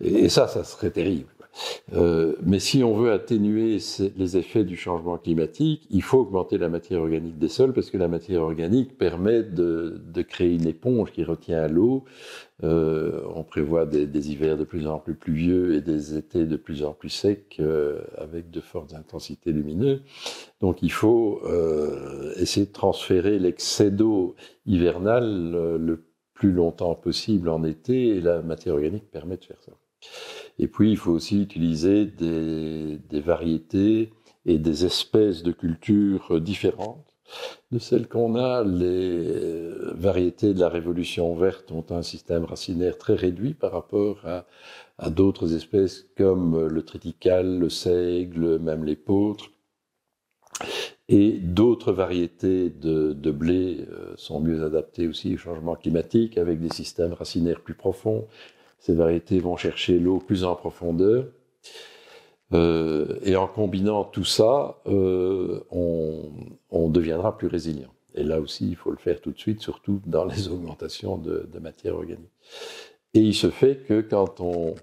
et, 0.00 0.28
ça, 0.28 0.48
ça 0.48 0.64
serait 0.64 0.90
terrible. 0.90 1.28
Euh, 1.94 2.34
mais 2.42 2.58
si 2.58 2.82
on 2.82 2.94
veut 2.94 3.12
atténuer 3.12 3.78
les 4.16 4.36
effets 4.36 4.64
du 4.64 4.76
changement 4.76 5.18
climatique, 5.18 5.86
il 5.90 6.02
faut 6.02 6.18
augmenter 6.18 6.58
la 6.58 6.68
matière 6.68 7.00
organique 7.00 7.38
des 7.38 7.48
sols 7.48 7.72
parce 7.72 7.90
que 7.90 7.96
la 7.96 8.08
matière 8.08 8.42
organique 8.42 8.98
permet 8.98 9.42
de, 9.42 10.00
créer 10.28 10.54
une 10.54 10.66
éponge 10.66 11.12
qui 11.12 11.24
retient 11.24 11.68
l'eau. 11.68 12.04
Euh, 12.64 13.20
on 13.34 13.44
prévoit 13.44 13.84
des, 13.84 14.30
hivers 14.30 14.56
de 14.56 14.64
plus 14.64 14.86
en 14.86 14.98
plus 14.98 15.14
pluvieux 15.14 15.74
et 15.74 15.82
des 15.82 16.16
étés 16.16 16.46
de 16.46 16.56
plus 16.56 16.84
en 16.84 16.94
plus 16.94 17.10
secs 17.10 17.56
euh, 17.60 18.00
avec 18.16 18.50
de 18.50 18.60
fortes 18.60 18.94
intensités 18.94 19.52
lumineuses. 19.52 20.02
Donc 20.60 20.82
il 20.82 20.92
faut 20.92 21.42
essayer 22.36 22.66
de 22.66 22.72
transférer 22.72 23.38
l'excès 23.38 23.90
d'eau 23.90 24.36
hivernale 24.64 25.50
le 25.78 26.04
plus 26.32 26.52
longtemps 26.52 26.94
possible 26.94 27.48
en 27.48 27.64
été 27.64 28.08
et 28.08 28.20
la 28.20 28.42
matière 28.42 28.74
organique 28.74 29.10
permet 29.10 29.36
de 29.36 29.44
faire 29.44 29.60
ça. 29.60 29.72
Et 30.58 30.68
puis, 30.68 30.90
il 30.90 30.96
faut 30.96 31.12
aussi 31.12 31.42
utiliser 31.42 32.06
des, 32.06 33.20
variétés 33.20 34.12
et 34.44 34.58
des 34.58 34.84
espèces 34.84 35.42
de 35.42 35.52
cultures 35.52 36.40
différentes 36.40 37.15
de 37.72 37.78
celles 37.78 38.08
qu'on 38.08 38.36
a. 38.36 38.64
Les 38.64 39.70
variétés 39.94 40.54
de 40.54 40.60
la 40.60 40.68
Révolution 40.68 41.34
verte 41.34 41.72
ont 41.72 41.84
un 41.90 42.02
système 42.02 42.44
racinaire 42.44 42.98
très 42.98 43.14
réduit 43.14 43.54
par 43.54 43.72
rapport 43.72 44.20
à, 44.24 45.10
d'autres 45.10 45.54
espèces 45.54 46.06
comme 46.16 46.66
le 46.66 46.82
triticale, 46.82 47.58
le 47.58 47.68
seigle, 47.68 48.58
même 48.58 48.84
l'épeautre. 48.84 49.50
Et 51.08 51.32
d'autres 51.32 51.92
variétés 51.92 52.70
de, 52.70 53.12
de, 53.12 53.30
blé 53.30 53.86
euh, 53.92 54.14
sont 54.16 54.40
mieux 54.40 54.64
adaptées 54.64 55.06
aussi 55.06 55.34
au 55.34 55.38
changement 55.38 55.76
climatique, 55.76 56.36
avec 56.36 56.60
des 56.60 56.70
systèmes 56.70 57.12
racinaires 57.12 57.60
plus 57.60 57.74
profonds, 57.74 58.26
ces 58.78 58.94
variétés 58.94 59.40
vont 59.40 59.56
chercher 59.56 59.98
l'eau 59.98 60.18
plus 60.18 60.44
en 60.44 60.54
profondeur. 60.54 61.26
Euh, 62.54 63.18
et 63.22 63.36
en 63.36 63.48
combinant 63.48 64.04
tout 64.04 64.24
ça, 64.24 64.80
euh, 64.86 65.60
on, 65.70 66.88
deviendra 66.88 67.36
plus 67.36 67.48
résilient. 67.48 67.92
Et 68.14 68.22
là 68.22 68.40
aussi, 68.40 68.68
il 68.68 68.76
faut 68.76 68.90
le 68.90 68.96
faire 68.96 69.20
tout 69.20 69.32
de 69.32 69.38
suite, 69.38 69.60
surtout 69.60 70.00
dans 70.06 70.24
les 70.24 70.48
augmentations 70.52 71.18
de, 71.18 71.48
matière 71.60 71.94
organique. 71.94 72.30
Et 73.14 73.20
il 73.20 73.34
se 73.34 73.50
fait 73.50 73.84
que 73.86 74.00
quand 74.00 74.40
on 74.40 74.74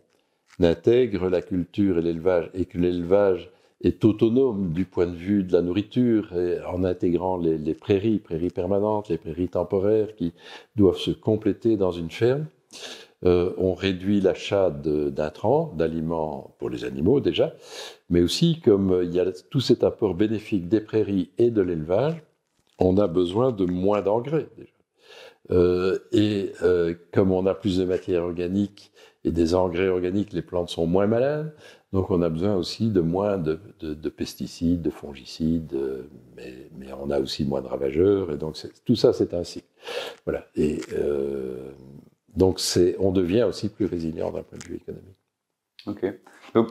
intègre 0.60 1.30
la 1.30 1.42
culture 1.42 1.98
et 1.98 2.02
l'élevage, 2.02 2.50
et 2.54 2.66
que 2.66 2.78
l'élevage 2.78 3.50
est 3.82 4.06
autonome 4.06 4.72
du 4.74 4.86
point 4.86 5.08
de 5.08 5.16
vue 5.16 5.44
de 5.44 5.54
la 5.54 5.62
nourriture, 5.62 6.34
en 6.68 6.84
intégrant 6.84 7.38
les, 7.38 7.58
les 7.58 7.74
prairies, 7.74 8.20
prairies 8.20 8.50
permanentes, 8.50 9.10
les 9.10 9.18
prairies 9.18 9.50
temporaires 9.50 10.16
qui 10.16 10.34
doivent 10.76 10.98
se 10.98 11.12
compléter 11.12 11.76
dans 11.76 11.92
une 11.92 12.12
ferme, 12.12 12.46
euh, 13.26 13.54
on 13.58 13.74
réduit 13.74 14.20
l'achat 14.20 14.70
d'intrants, 14.70 15.74
d'aliments 15.78 16.56
pour 16.60 16.70
les 16.70 16.84
animaux 16.84 17.22
déjà, 17.22 17.54
mais 18.10 18.22
aussi 18.22 18.60
comme 18.60 18.92
euh, 18.92 19.06
il 19.06 19.14
y 19.14 19.20
a 19.20 19.32
tout 19.50 19.62
cet 19.62 19.84
apport 19.84 20.14
bénéfique 20.14 20.68
des 20.68 20.82
prairies 20.82 21.30
et 21.38 21.50
de 21.50 21.62
l'élevage, 21.62 22.22
on 22.80 22.98
a 22.98 23.08
besoin 23.08 23.52
de 23.52 23.66
moins 23.66 24.02
d'engrais 24.02 24.48
déjà. 24.58 24.70
Euh, 25.52 26.00
et 26.12 26.54
comme 27.12 27.32
on 27.32 27.46
a 27.46 27.54
plus 27.54 27.78
de 27.78 27.86
matière 27.86 28.24
organique 28.24 28.92
et 29.26 29.32
des 29.32 29.56
engrais 29.56 29.90
organiques, 29.90 30.34
les 30.34 30.42
plantes 30.42 30.70
sont 30.70 30.86
moins 30.86 31.08
malades, 31.08 31.54
donc 31.92 32.12
on 32.12 32.22
a 32.22 32.30
besoin 32.30 32.56
aussi 32.56 32.90
de 32.90 33.02
moins 33.02 33.38
de, 33.38 33.58
pesticides, 34.10 34.82
de 34.82 34.90
fongicides, 34.90 35.78
mais, 36.36 36.92
on 36.94 37.10
a 37.10 37.20
aussi 37.20 37.46
moins 37.46 37.62
de 37.62 37.68
ravageurs, 37.68 38.32
et 38.32 38.38
donc 38.38 38.58
tout 38.86 38.96
ça 38.96 39.14
c'est 39.14 39.34
un 39.34 39.44
cycle. 39.44 39.68
Voilà. 40.26 40.46
Donc, 42.36 42.60
on 43.00 43.12
devient 43.12 43.44
aussi 43.44 43.70
plus 43.70 43.86
résilient 43.86 44.32
d'un 44.32 44.44
point 44.44 44.58
de 44.58 44.64
vue 44.64 44.76
économique. 44.76 45.18
Ok. 45.86 46.06
Donc, 46.54 46.70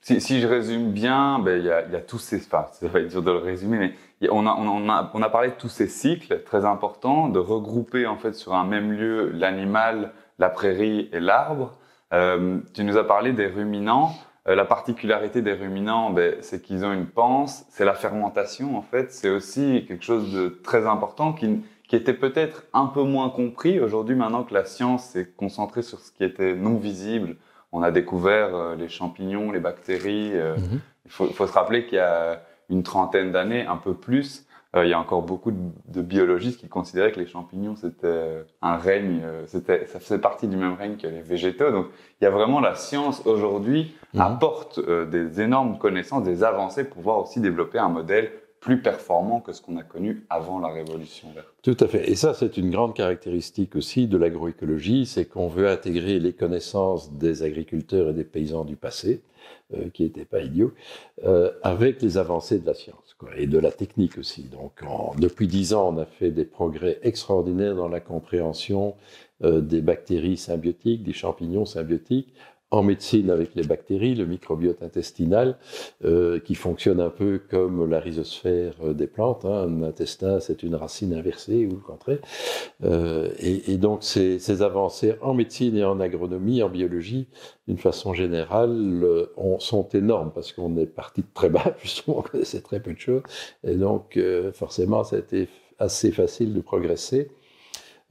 si, 0.00 0.40
je 0.40 0.46
résume 0.48 0.90
bien, 0.90 1.38
ben, 1.38 1.58
il, 1.58 1.64
y 1.64 1.70
a, 1.70 2.00
tous 2.00 2.18
ces. 2.18 2.38
Enfin, 2.38 2.66
ça 2.72 2.88
va 2.88 3.00
être 3.00 3.08
dur 3.08 3.22
de 3.22 3.30
le 3.30 3.38
résumer, 3.38 3.78
mais 3.78 4.28
on 4.30 4.46
a, 4.46 4.54
on, 4.54 4.88
a, 4.88 5.10
on 5.14 5.22
a 5.22 5.28
parlé 5.28 5.50
de 5.50 5.54
tous 5.54 5.68
ces 5.68 5.86
cycles 5.86 6.42
très 6.44 6.64
importants, 6.64 7.28
de 7.28 7.38
regrouper 7.38 8.06
en 8.06 8.16
fait 8.16 8.34
sur 8.34 8.54
un 8.54 8.64
même 8.64 8.92
lieu 8.92 9.30
l'animal, 9.30 10.12
la 10.38 10.48
prairie 10.48 11.08
et 11.12 11.20
l'arbre. 11.20 11.78
Euh, 12.12 12.58
tu 12.74 12.82
nous 12.84 12.96
as 12.96 13.06
parlé 13.06 13.32
des 13.32 13.46
ruminants. 13.46 14.12
Euh, 14.48 14.56
la 14.56 14.64
particularité 14.64 15.40
des 15.40 15.52
ruminants, 15.52 16.10
ben, 16.10 16.34
c'est 16.40 16.60
qu'ils 16.60 16.84
ont 16.84 16.92
une 16.92 17.06
panse, 17.06 17.64
c'est 17.70 17.84
la 17.84 17.94
fermentation 17.94 18.76
en 18.76 18.82
fait. 18.82 19.12
C'est 19.12 19.30
aussi 19.30 19.84
quelque 19.86 20.04
chose 20.04 20.32
de 20.32 20.48
très 20.48 20.86
important 20.86 21.32
qui, 21.32 21.62
qui 21.92 21.96
était 21.96 22.14
peut-être 22.14 22.64
un 22.72 22.86
peu 22.86 23.02
moins 23.02 23.28
compris. 23.28 23.78
Aujourd'hui, 23.78 24.14
maintenant 24.14 24.44
que 24.44 24.54
la 24.54 24.64
science 24.64 25.04
s'est 25.08 25.28
concentrée 25.36 25.82
sur 25.82 26.00
ce 26.00 26.10
qui 26.10 26.24
était 26.24 26.54
non 26.54 26.76
visible, 26.76 27.36
on 27.70 27.82
a 27.82 27.90
découvert 27.90 28.54
euh, 28.54 28.76
les 28.76 28.88
champignons, 28.88 29.52
les 29.52 29.60
bactéries. 29.60 30.30
Euh, 30.32 30.56
mhm. 30.56 30.80
Il 31.04 31.10
faut, 31.10 31.26
faut, 31.26 31.46
se 31.46 31.52
rappeler 31.52 31.84
qu'il 31.84 31.96
y 31.96 32.00
a 32.00 32.44
une 32.70 32.82
trentaine 32.82 33.30
d'années, 33.30 33.66
un 33.66 33.76
peu 33.76 33.92
plus, 33.92 34.46
euh, 34.74 34.86
il 34.86 34.88
y 34.88 34.94
a 34.94 34.98
encore 34.98 35.20
beaucoup 35.20 35.52
de, 35.52 36.00
biologistes 36.00 36.60
qui 36.60 36.68
considéraient 36.70 37.12
que 37.12 37.20
les 37.20 37.26
champignons 37.26 37.76
c'était 37.76 38.46
un 38.62 38.78
règne, 38.78 39.20
ça 39.44 39.60
faisait 40.00 40.18
partie 40.18 40.48
du 40.48 40.56
même 40.56 40.72
règne 40.72 40.96
que 40.96 41.06
les 41.06 41.20
végétaux. 41.20 41.70
Donc 41.70 41.88
il 42.22 42.24
y 42.24 42.26
a 42.26 42.30
vraiment 42.30 42.60
la 42.60 42.74
science 42.74 43.26
aujourd'hui 43.26 43.94
mhm. 44.14 44.20
apporte 44.22 44.80
des 45.10 45.42
énormes 45.42 45.76
connaissances, 45.76 46.22
des 46.24 46.42
avancées 46.42 46.84
pour 46.84 46.94
pouvoir 46.94 47.18
aussi 47.18 47.38
développer 47.38 47.78
un 47.78 47.90
modèle 47.90 48.32
plus 48.62 48.80
performant 48.80 49.40
que 49.40 49.52
ce 49.52 49.60
qu'on 49.60 49.76
a 49.76 49.82
connu 49.82 50.24
avant 50.30 50.60
la 50.60 50.68
révolution 50.68 51.28
verte. 51.34 51.48
Tout 51.62 51.76
à 51.80 51.88
fait. 51.88 52.08
Et 52.08 52.14
ça, 52.14 52.32
c'est 52.32 52.56
une 52.56 52.70
grande 52.70 52.94
caractéristique 52.94 53.74
aussi 53.74 54.06
de 54.06 54.16
l'agroécologie, 54.16 55.04
c'est 55.04 55.24
qu'on 55.24 55.48
veut 55.48 55.68
intégrer 55.68 56.20
les 56.20 56.32
connaissances 56.32 57.12
des 57.12 57.42
agriculteurs 57.42 58.10
et 58.10 58.12
des 58.12 58.22
paysans 58.22 58.64
du 58.64 58.76
passé, 58.76 59.20
euh, 59.74 59.90
qui 59.92 60.04
n'étaient 60.04 60.24
pas 60.24 60.42
idiots, 60.42 60.72
euh, 61.24 61.50
avec 61.64 62.00
les 62.02 62.18
avancées 62.18 62.60
de 62.60 62.66
la 62.66 62.74
science 62.74 63.16
et 63.36 63.46
de 63.46 63.58
la 63.58 63.70
technique 63.70 64.18
aussi. 64.18 64.44
Donc, 64.44 64.82
depuis 65.18 65.46
dix 65.46 65.74
ans, 65.74 65.94
on 65.94 65.98
a 65.98 66.04
fait 66.04 66.30
des 66.30 66.44
progrès 66.44 66.98
extraordinaires 67.02 67.74
dans 67.74 67.88
la 67.88 68.00
compréhension 68.00 68.94
euh, 69.44 69.60
des 69.60 69.80
bactéries 69.80 70.36
symbiotiques, 70.36 71.02
des 71.02 71.12
champignons 71.12 71.64
symbiotiques, 71.64 72.32
en 72.72 72.82
médecine 72.82 73.30
avec 73.30 73.54
les 73.54 73.64
bactéries, 73.64 74.14
le 74.14 74.24
microbiote 74.24 74.82
intestinal, 74.82 75.58
euh, 76.04 76.40
qui 76.40 76.54
fonctionne 76.54 77.00
un 77.00 77.10
peu 77.10 77.38
comme 77.50 77.88
la 77.88 78.00
rhizosphère 78.00 78.72
euh, 78.82 78.94
des 78.94 79.06
plantes. 79.06 79.44
Hein. 79.44 79.68
Un 79.68 79.82
intestin, 79.82 80.40
c'est 80.40 80.62
une 80.62 80.74
racine 80.74 81.12
inversée 81.12 81.66
ou 81.66 81.72
le 81.72 81.82
contraire. 81.82 82.18
Euh, 82.82 83.28
et, 83.38 83.76
donc, 83.76 84.02
ces, 84.02 84.62
avancées 84.62 85.14
en 85.20 85.34
médecine 85.34 85.76
et 85.76 85.84
en 85.84 86.00
agronomie, 86.00 86.62
en 86.62 86.70
biologie, 86.70 87.28
d'une 87.68 87.78
façon 87.78 88.14
générale, 88.14 88.96
sont 89.58 89.88
énormes 89.90 90.32
parce 90.34 90.52
qu'on 90.52 90.76
est 90.78 90.86
parti 90.86 91.20
de 91.20 91.26
très 91.34 91.50
bas, 91.50 91.76
justement, 91.82 92.18
on 92.18 92.22
connaissait 92.22 92.62
très 92.62 92.80
peu 92.80 92.94
de 92.94 92.98
choses. 92.98 93.22
Et 93.64 93.74
donc, 93.74 94.18
forcément, 94.54 95.04
ça 95.04 95.16
a 95.16 95.18
été 95.18 95.48
assez 95.78 96.10
facile 96.10 96.54
de 96.54 96.60
progresser. 96.60 97.30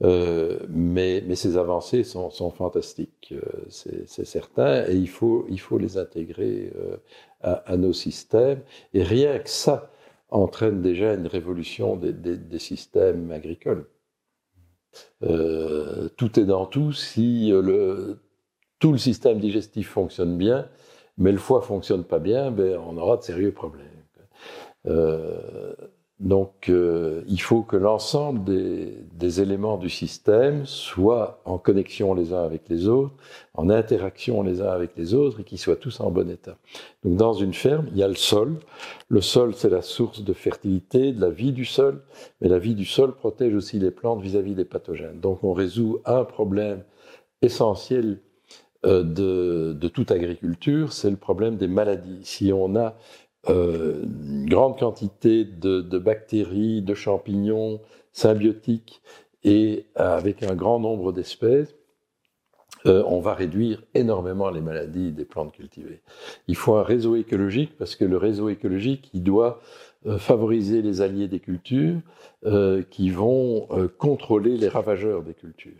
Euh, 0.02 0.58
mais, 0.68 1.22
ces 1.36 1.56
avancées 1.56 2.02
sont, 2.04 2.30
fantastiques, 2.50 3.32
euh, 3.32 3.40
c'est 3.68 4.24
certain, 4.24 4.84
et 4.88 4.96
il 4.96 5.08
faut, 5.08 5.46
les 5.78 5.96
intégrer 5.96 6.72
euh, 6.76 6.96
à, 7.40 7.76
nos 7.76 7.92
systèmes. 7.92 8.62
Et 8.94 9.02
rien 9.02 9.38
que 9.38 9.48
ça 9.48 9.90
entraîne 10.30 10.82
déjà 10.82 11.14
une 11.14 11.26
révolution 11.26 11.96
des, 11.96 12.58
systèmes 12.58 13.30
agricoles. 13.30 13.86
tout 15.20 16.40
est 16.40 16.44
dans 16.44 16.66
tout. 16.66 16.92
Si 16.92 17.52
tout 18.78 18.92
le 18.92 18.98
système 18.98 19.38
digestif 19.38 19.90
fonctionne 19.90 20.36
bien, 20.36 20.68
mais 21.18 21.32
le 21.32 21.38
foie 21.38 21.62
fonctionne 21.62 22.04
pas 22.04 22.18
bien, 22.18 22.50
ben, 22.50 22.78
on 22.78 22.96
aura 22.96 23.18
de 23.18 23.22
sérieux 23.22 23.52
problèmes. 23.52 23.88
Donc, 26.22 26.68
euh, 26.68 27.24
il 27.26 27.40
faut 27.40 27.62
que 27.62 27.76
l'ensemble 27.76 28.44
des, 28.44 29.40
éléments 29.40 29.76
du 29.76 29.90
système 29.90 30.64
soient 30.66 31.40
en 31.44 31.58
connexion 31.58 32.14
les 32.14 32.32
uns 32.32 32.44
avec 32.44 32.68
les 32.68 32.86
autres, 32.86 33.12
en 33.54 33.68
interaction 33.68 34.42
les 34.42 34.60
uns 34.60 34.68
avec 34.68 34.92
les 34.96 35.14
autres, 35.14 35.40
et 35.40 35.44
qu'ils 35.44 35.58
soient 35.58 35.74
tous 35.74 35.98
en 35.98 36.12
bon 36.12 36.30
état. 36.30 36.56
Donc, 37.02 37.16
dans 37.16 37.32
une 37.32 37.52
ferme, 37.52 37.86
il 37.90 37.98
y 37.98 38.04
a 38.04 38.08
le 38.08 38.14
sol. 38.14 38.54
Le 39.08 39.20
sol, 39.20 39.52
c'est 39.56 39.68
la 39.68 39.82
source 39.82 40.22
de 40.22 40.32
fertilité, 40.32 41.10
de 41.10 41.20
la 41.20 41.30
vie 41.30 41.50
du 41.50 41.64
sol, 41.64 42.00
mais 42.40 42.48
la 42.48 42.60
vie 42.60 42.76
du 42.76 42.84
sol 42.84 43.16
protège 43.16 43.54
aussi 43.56 43.80
les 43.80 43.90
plantes 43.90 44.22
vis-à-vis 44.22 44.54
des 44.54 44.64
pathogènes. 44.64 45.18
Donc, 45.18 45.42
on 45.42 45.52
résout 45.52 45.98
un 46.04 46.22
problème 46.22 46.84
essentiel 47.40 48.20
euh, 48.86 49.02
de, 49.02 49.72
de 49.72 49.88
toute 49.88 50.12
agriculture, 50.12 50.92
c'est 50.92 51.10
le 51.10 51.16
problème 51.16 51.56
des 51.56 51.68
maladies. 51.68 52.20
Si 52.22 52.52
on 52.52 52.76
a 52.76 52.94
euh, 53.48 54.02
une 54.04 54.48
grande 54.48 54.78
quantité 54.78 55.44
de, 55.44 55.98
bactéries, 55.98 56.80
de 56.82 56.94
champignons 56.94 57.80
symbiotiques 58.12 59.02
et 59.42 59.86
avec 59.96 60.42
un 60.42 60.54
grand 60.54 60.78
nombre 60.78 61.12
d'espèces, 61.12 61.74
euh, 62.86 63.02
on 63.06 63.20
va 63.20 63.34
réduire 63.34 63.82
énormément 63.94 64.50
les 64.50 64.60
maladies 64.60 65.12
des 65.12 65.24
plantes 65.24 65.52
cultivées. 65.52 66.02
Il 66.48 66.56
faut 66.56 66.74
un 66.74 66.82
réseau 66.82 67.16
écologique 67.16 67.76
parce 67.78 67.96
que 67.96 68.04
le 68.04 68.16
réseau 68.16 68.48
écologique, 68.48 69.10
il 69.12 69.22
doit 69.22 69.60
euh, 70.06 70.18
favoriser 70.18 70.82
les 70.82 71.00
alliés 71.00 71.28
des 71.28 71.40
cultures 71.40 72.00
qui 72.90 73.10
vont 73.10 73.68
contrôler 73.98 74.56
les 74.56 74.66
ravageurs 74.66 75.22
des 75.22 75.32
cultures. 75.32 75.78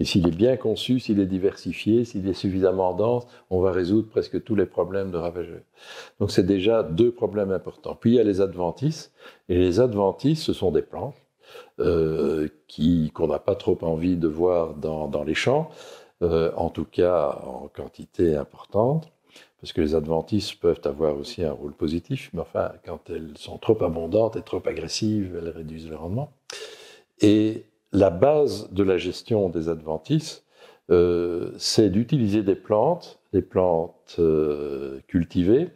Et 0.00 0.04
s'il 0.04 0.26
est 0.26 0.36
bien 0.36 0.56
conçu, 0.56 0.98
s'il 0.98 1.20
est 1.20 1.26
diversifié, 1.26 2.04
s'il 2.04 2.28
est 2.28 2.34
suffisamment 2.34 2.94
dense, 2.94 3.26
on 3.50 3.60
va 3.60 3.70
résoudre 3.70 4.08
presque 4.08 4.42
tous 4.42 4.56
les 4.56 4.66
problèmes 4.66 5.10
de 5.10 5.18
ravageurs. 5.18 5.62
Donc 6.18 6.30
c'est 6.32 6.46
déjà 6.46 6.82
deux 6.82 7.12
problèmes 7.12 7.52
importants. 7.52 7.94
Puis 7.94 8.12
il 8.12 8.14
y 8.14 8.20
a 8.20 8.24
les 8.24 8.40
adventices. 8.40 9.12
Et 9.48 9.56
les 9.56 9.80
adventices, 9.80 10.42
ce 10.42 10.52
sont 10.52 10.72
des 10.72 10.82
plantes 10.82 11.22
euh, 11.78 12.48
qui, 12.66 13.12
qu'on 13.14 13.28
n'a 13.28 13.38
pas 13.38 13.54
trop 13.54 13.78
envie 13.82 14.16
de 14.16 14.28
voir 14.28 14.74
dans, 14.74 15.06
dans 15.06 15.22
les 15.22 15.34
champs, 15.34 15.70
euh, 16.22 16.50
en 16.56 16.70
tout 16.70 16.86
cas 16.86 17.38
en 17.44 17.68
quantité 17.68 18.36
importante 18.36 19.12
parce 19.64 19.72
que 19.72 19.80
les 19.80 19.94
adventices 19.94 20.52
peuvent 20.52 20.82
avoir 20.84 21.16
aussi 21.16 21.42
un 21.42 21.52
rôle 21.52 21.72
positif, 21.72 22.28
mais 22.34 22.42
enfin, 22.42 22.72
quand 22.84 23.08
elles 23.08 23.32
sont 23.36 23.56
trop 23.56 23.82
abondantes 23.82 24.36
et 24.36 24.42
trop 24.42 24.60
agressives, 24.66 25.34
elles 25.40 25.48
réduisent 25.48 25.88
le 25.88 25.96
rendement. 25.96 26.34
Et 27.22 27.64
la 27.94 28.10
base 28.10 28.70
de 28.72 28.82
la 28.82 28.98
gestion 28.98 29.48
des 29.48 29.68
adventices, 29.68 30.44
euh, 30.90 31.52
c'est 31.56 31.88
d'utiliser 31.88 32.42
des 32.42 32.56
plantes, 32.56 33.20
des 33.32 33.40
plantes 33.40 34.16
euh, 34.18 35.00
cultivées, 35.06 35.68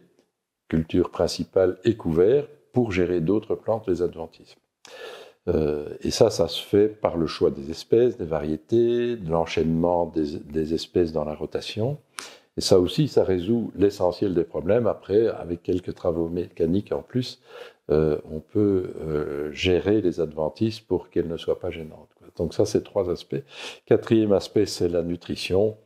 culture 0.67 1.09
principale 1.09 1.77
et 1.85 1.95
couvert, 1.95 2.45
pour 2.73 2.91
gérer 2.91 3.21
d'autres 3.21 3.55
plantes, 3.55 3.87
les 3.87 4.03
adventices. 4.03 4.55
Euh, 5.47 5.95
et 6.01 6.11
ça, 6.11 6.29
ça 6.29 6.47
se 6.47 6.61
fait 6.61 6.89
par 6.89 7.17
le 7.17 7.25
choix 7.25 7.49
des 7.49 7.71
espèces, 7.71 8.17
des 8.17 8.25
variétés, 8.25 9.15
de 9.15 9.31
l'enchaînement 9.31 10.05
des, 10.05 10.73
espèces 10.73 11.11
dans 11.13 11.23
la 11.23 11.33
rotation. 11.33 11.97
Et 12.57 12.61
ça 12.61 12.79
aussi, 12.79 13.07
ça 13.07 13.23
résout 13.23 13.71
l'essentiel 13.75 14.35
des 14.35 14.43
problèmes. 14.43 14.85
Après, 14.85 15.27
avec 15.27 15.63
quelques 15.63 15.95
travaux 15.95 16.27
mécaniques 16.27 16.91
en 16.91 17.01
plus, 17.01 17.41
on 17.87 18.41
peut 18.51 18.91
gérer 19.51 20.01
les 20.01 20.19
adventices 20.19 20.79
pour 20.79 21.09
qu'elles 21.09 21.27
ne 21.27 21.37
soient 21.37 21.59
pas 21.59 21.71
gênantes. 21.71 22.08
Donc 22.39 22.53
ça, 22.53 22.65
c'est 22.65 22.83
trois 22.83 23.11
aspects. 23.11 23.43
Quatrième 23.85 24.31
aspect, 24.31 24.65
c'est 24.65 24.89
la 24.89 25.03
nutrition 25.03 25.77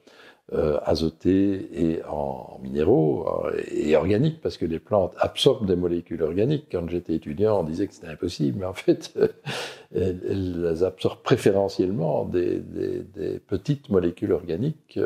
euh, 0.54 0.78
azotée 0.84 1.70
et 1.74 2.04
en, 2.04 2.60
minéraux 2.62 3.28
et 3.72 3.96
organique, 3.96 4.40
parce 4.40 4.58
que 4.58 4.66
les 4.66 4.80
plantes 4.80 5.14
absorbent 5.18 5.66
des 5.66 5.76
molécules 5.76 6.22
organiques. 6.22 6.68
Quand 6.72 6.88
j'étais 6.90 7.16
étudiant, 7.16 7.62
on 7.62 7.64
disait 7.64 7.88
que 7.88 7.94
c'était 7.94 8.08
impossible, 8.08 8.60
mais 8.60 8.66
en 8.66 8.74
fait, 8.74 9.18
elles, 9.96 10.84
absorbent 10.84 11.24
préférentiellement 11.24 12.26
des, 12.26 12.62
petites 13.48 13.90
molécules 13.90 14.32
organiques. 14.32 15.00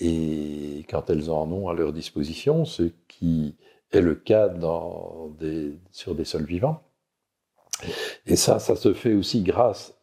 et 0.00 0.86
quand 0.88 1.10
elles 1.10 1.30
en 1.30 1.52
ont 1.52 1.68
à 1.68 1.74
leur 1.74 1.92
disposition, 1.92 2.64
ce 2.64 2.84
qui 3.08 3.56
est 3.92 4.00
le 4.00 4.14
cas 4.14 4.48
sur 5.90 6.14
des 6.14 6.24
sols 6.24 6.46
vivants. 6.46 6.87
Et 8.26 8.36
ça, 8.36 8.58
ça 8.58 8.76
se 8.76 8.92
fait 8.92 9.14
aussi 9.14 9.42
grâce 9.42 9.94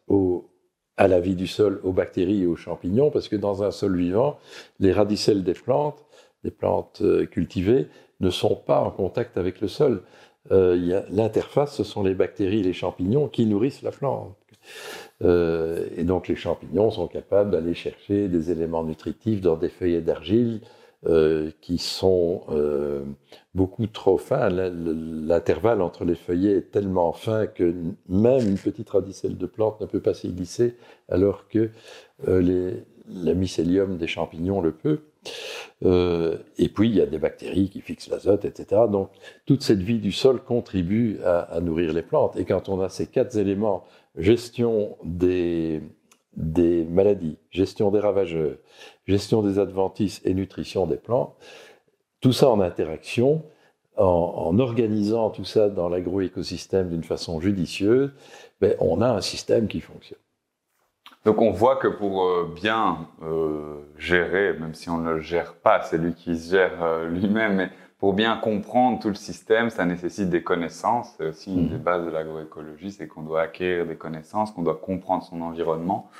à 0.96 1.08
la 1.08 1.20
vie 1.20 1.34
du 1.34 1.46
sol, 1.46 1.80
aux 1.84 1.92
bactéries 1.92 2.42
et 2.42 2.46
aux 2.46 2.56
champignons, 2.56 3.10
parce 3.10 3.28
que 3.28 3.36
dans 3.36 3.62
un 3.62 3.70
sol 3.70 3.96
vivant, 3.96 4.38
les 4.80 4.92
radicelles 4.92 5.44
des 5.44 5.52
plantes, 5.54 6.04
des 6.42 6.50
plantes 6.50 7.00
euh, 7.02 7.26
cultivées, 7.26 7.88
ne 8.20 8.30
sont 8.30 8.56
pas 8.56 8.80
en 8.80 8.90
contact 8.90 9.36
avec 9.36 9.60
le 9.60 9.68
sol. 9.68 10.02
Euh, 10.52 11.02
L'interface, 11.10 11.74
ce 11.74 11.84
sont 11.84 12.02
les 12.02 12.14
bactéries 12.14 12.60
et 12.60 12.62
les 12.62 12.72
champignons 12.72 13.28
qui 13.28 13.46
nourrissent 13.46 13.82
la 13.82 13.90
plante. 13.90 14.36
Euh, 15.22 15.86
et 15.96 16.04
donc 16.04 16.28
les 16.28 16.36
champignons 16.36 16.90
sont 16.90 17.06
capables 17.06 17.50
d'aller 17.50 17.74
chercher 17.74 18.28
des 18.28 18.50
éléments 18.50 18.84
nutritifs 18.84 19.40
dans 19.40 19.56
des 19.56 19.68
feuillets 19.68 20.00
d'argile 20.00 20.60
euh, 21.08 21.52
qui 21.60 21.78
sont 21.78 22.42
euh, 22.48 23.04
beaucoup 23.54 23.86
trop 23.86 24.18
fins. 24.18 24.48
L'intervalle 24.48 25.80
entre 25.80 26.04
les 26.04 26.16
feuillets 26.16 26.56
est 26.56 26.72
tellement 26.72 27.12
fin 27.12 27.46
que 27.46 27.74
même 28.08 28.48
une 28.48 28.58
petite 28.58 28.90
radicelle 28.90 29.36
de 29.36 29.46
plante 29.46 29.80
ne 29.80 29.86
peut 29.86 30.00
pas 30.00 30.14
s'y 30.14 30.32
glisser, 30.32 30.74
alors 31.08 31.46
que 31.48 31.70
euh, 32.26 32.80
le 33.08 33.34
mycélium 33.34 33.98
des 33.98 34.08
champignons 34.08 34.60
le 34.60 34.72
peut. 34.72 35.02
et 35.84 36.68
puis, 36.70 36.88
il 36.88 36.96
y 36.96 37.00
a 37.00 37.06
des 37.06 37.18
bactéries 37.18 37.70
qui 37.70 37.82
fixent 37.82 38.08
l'azote, 38.08 38.44
etc. 38.44 38.82
Donc, 38.90 39.10
toute 39.44 39.62
cette 39.62 39.82
vie 39.82 40.00
du 40.00 40.10
sol 40.10 40.42
contribue 40.42 41.18
à, 41.24 41.60
nourrir 41.60 41.92
les 41.92 42.02
plantes. 42.02 42.36
Et 42.36 42.44
quand 42.44 42.68
on 42.68 42.80
a 42.80 42.88
ces 42.88 43.06
quatre 43.06 43.36
éléments, 43.36 43.84
gestion 44.16 44.96
des, 45.04 45.82
des 46.36 46.84
maladies, 46.84 47.38
gestion 47.50 47.90
des 47.90 48.00
ravageurs, 48.00 48.56
gestion 49.06 49.42
des 49.42 49.58
adventices 49.58 50.20
et 50.24 50.34
nutrition 50.34 50.86
des 50.86 50.96
plantes, 50.96 51.34
tout 52.20 52.32
ça 52.32 52.48
en 52.48 52.60
interaction, 52.60 53.42
en, 53.96 54.58
organisant 54.58 55.30
tout 55.30 55.44
ça 55.44 55.68
dans 55.68 55.88
l'agroécosystème 55.88 56.90
d'une 56.90 57.04
façon 57.04 57.40
judicieuse, 57.40 58.12
ben, 58.60 58.74
on 58.78 59.00
a 59.00 59.08
un 59.08 59.20
système 59.20 59.68
qui 59.68 59.80
fonctionne. 59.80 60.18
Donc 61.24 61.40
on 61.40 61.50
voit 61.50 61.76
que 61.76 61.88
pour 61.88 62.24
euh, 62.24 62.52
bien 62.54 63.08
euh, 63.22 63.80
gérer, 63.96 64.52
même 64.58 64.74
si 64.74 64.88
on 64.90 64.98
ne 64.98 65.14
le 65.14 65.20
gère 65.20 65.54
pas, 65.54 65.82
c'est 65.82 65.98
lui 65.98 66.14
qui 66.14 66.38
se 66.38 66.52
gère 66.52 66.82
euh, 66.84 67.08
lui-même, 67.08 67.68
pour 67.98 68.12
bien 68.12 68.36
comprendre 68.36 69.00
tout 69.00 69.08
le 69.08 69.14
système, 69.14 69.70
ça 69.70 69.84
nécessite 69.86 70.28
des 70.28 70.42
connaissances. 70.42 71.14
C'est 71.16 71.26
aussi 71.26 71.54
une 71.54 71.66
mmh. 71.66 71.70
des 71.70 71.78
bases 71.78 72.04
de 72.04 72.10
l'agroécologie, 72.10 72.92
c'est 72.92 73.06
qu'on 73.06 73.22
doit 73.22 73.42
acquérir 73.42 73.86
des 73.86 73.96
connaissances, 73.96 74.52
qu'on 74.52 74.62
doit 74.62 74.80
comprendre 74.80 75.22
son 75.22 75.40
environnement. 75.40 76.10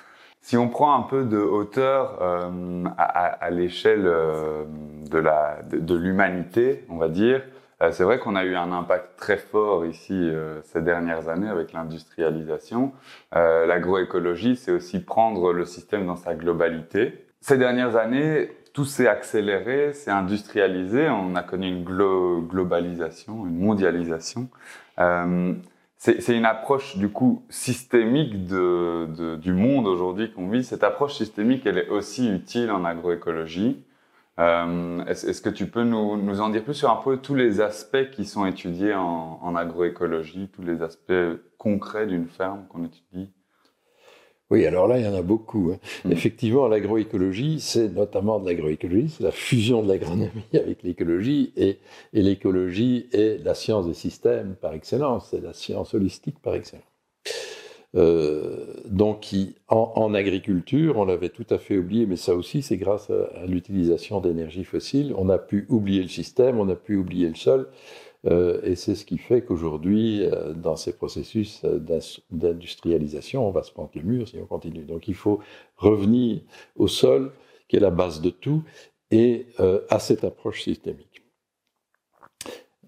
Si 0.41 0.57
on 0.57 0.69
prend 0.69 0.95
un 0.95 1.03
peu 1.03 1.25
de 1.25 1.39
hauteur 1.39 2.19
euh, 2.23 2.85
à, 2.97 3.03
à 3.05 3.51
l'échelle 3.51 4.07
euh, 4.07 4.65
de 5.11 5.19
la 5.19 5.59
de, 5.63 5.95
l'humanité, 5.95 6.85
on 6.89 6.99
va 6.99 7.09
dire, 7.09 7.43
euh, 7.83 7.91
c'est 7.93 8.05
vrai 8.05 8.19
qu'on 8.19 8.37
a 8.37 8.45
eu 8.45 8.55
un 8.55 8.73
impact 8.73 9.19
très 9.19 9.37
fort 9.37 9.85
ici 9.85 10.15
euh, 10.15 10.61
ces 10.63 10.81
dernières 10.81 11.29
années 11.29 11.49
avec 11.49 11.73
l'industrialisation. 11.73 12.93
Euh, 13.35 13.67
l'agroécologie, 13.67 14.57
c'est 14.57 14.73
aussi 14.73 15.01
prendre 15.01 15.53
le 15.53 15.65
système 15.67 16.07
dans 16.07 16.17
sa 16.17 16.35
globalité. 16.35 17.27
Ces 17.41 17.59
dernières 17.59 17.97
années, 17.97 18.51
tout 18.77 18.85
s'est 18.85 19.09
accéléré, 19.09 19.95
s'est 19.95 20.11
industrialisé. 20.11 21.09
On 21.09 21.35
a 21.35 21.43
connu 21.43 21.67
une 21.67 21.83
globalisation, 21.83 23.47
une 23.47 23.59
mondialisation. 23.59 24.51
Euh, 24.99 25.55
c'est 25.97 26.37
une 26.37 26.45
approche 26.45 26.99
du 26.99 27.09
coup 27.09 27.43
systémique 27.49 28.47
de, 28.47 29.09
de 29.17 29.37
du 29.37 29.55
monde 29.55 29.87
aujourd'hui 29.87 30.31
qu'on 30.31 30.51
vit. 30.51 30.63
Cette 30.63 30.85
approche 30.85 31.15
systémique, 31.15 31.65
elle 31.65 31.79
est 31.79 31.89
aussi 31.89 32.29
utile 32.31 32.71
en 32.71 32.85
agroécologie. 32.85 33.83
Euh, 34.39 35.03
Est-ce 35.07 35.27
est 35.27 35.43
que 35.43 35.49
tu 35.49 35.69
peux 35.69 35.85
nous, 35.85 36.19
nous, 36.19 36.43
en 36.43 36.51
dire 36.51 36.63
plus 36.63 36.75
sur 36.75 36.91
un 36.91 37.03
peu 37.03 37.17
tous 37.17 37.35
les 37.35 37.63
aspects 37.63 38.11
qui 38.13 38.27
sont 38.27 38.45
étudiés 38.45 38.93
en, 38.93 39.39
en 39.41 39.57
agroécologie, 39.57 40.51
tous 40.55 40.61
les 40.61 40.83
aspects 40.83 41.15
concrets 41.57 42.07
d'une 42.07 42.27
ferme 42.29 42.67
qu'on 42.69 42.85
étudie? 42.85 43.31
Oui, 44.51 44.65
alors 44.65 44.87
là, 44.87 44.99
il 44.99 45.05
y 45.05 45.09
en 45.09 45.15
a 45.15 45.23
beaucoup. 45.23 45.73
Hein. 45.73 45.79
Mm. 46.05 46.13
Effectivement, 46.13 46.69
l'agroécologie, 46.69 47.61
c'est 47.61 47.89
notamment 47.89 48.39
de 48.39 48.47
l'agroécologie, 48.47 49.09
c'est 49.09 49.25
la 49.25 49.33
fusion 49.33 49.83
de 49.83 49.89
l'agronomie 49.89 50.31
avec 50.55 50.83
l'écologie, 50.85 51.53
et, 51.57 51.79
et 52.13 52.23
l'écologie 52.23 53.09
est 53.13 53.45
la 53.45 53.55
science 53.55 53.87
des 53.87 53.95
systèmes 53.95 54.55
par 54.61 54.73
excellence, 54.75 55.29
c'est 55.31 55.43
la 55.43 55.53
science 55.53 55.95
holistique 55.95 56.39
par 56.41 56.55
excellence. 56.55 56.85
Euh, 57.97 58.75
donc, 58.85 59.29
en, 59.69 59.93
en, 59.97 60.13
agriculture, 60.13 60.99
on 60.99 61.07
l'avait 61.07 61.31
tout 61.31 61.47
à 61.51 61.59
fait 61.59 61.79
oublié, 61.79 62.05
mais 62.07 62.17
ça 62.17 62.35
aussi, 62.35 62.63
c'est 62.63 62.77
grâce 62.77 63.11
à, 63.11 63.41
à 63.43 63.47
l'utilisation 63.47 64.21
d'énergie 64.21 64.65
fossile. 64.65 65.15
On 65.17 65.31
a 65.31 65.39
pu 65.39 65.67
oublier 65.71 66.03
le 66.03 66.09
système, 66.09 66.61
on 66.61 66.69
a 66.69 66.77
pu 66.77 66.97
oublier 66.97 67.29
le 67.29 67.35
sol, 67.35 67.69
et 68.63 68.75
c'est 68.77 68.95
ce 68.95 69.05
qui 69.05 69.19
fait 69.19 69.43
qu'aujourd'hui, 69.43 70.25
euh, 70.25 70.53
dans 70.53 70.77
ces 70.77 70.97
processus 70.97 71.63
euh, 71.65 71.79
d'industrialisation, 72.31 73.47
on 73.47 73.51
va 73.51 73.63
se 73.63 73.71
prendre 73.73 73.91
le 73.95 74.03
mur 74.03 74.29
si 74.29 74.39
on 74.39 74.47
continue. 74.47 74.85
Donc 74.85 75.09
il 75.09 75.15
faut 75.15 75.41
revenir 75.77 76.41
au 76.75 76.89
sol, 76.89 77.33
qui 77.69 77.77
est 77.77 77.81
la 77.81 77.91
base 77.91 78.21
de 78.21 78.31
tout, 78.31 78.63
et 79.13 79.47
à 79.89 80.01
cette 80.01 80.25
approche 80.25 80.65
systémique. 80.65 81.23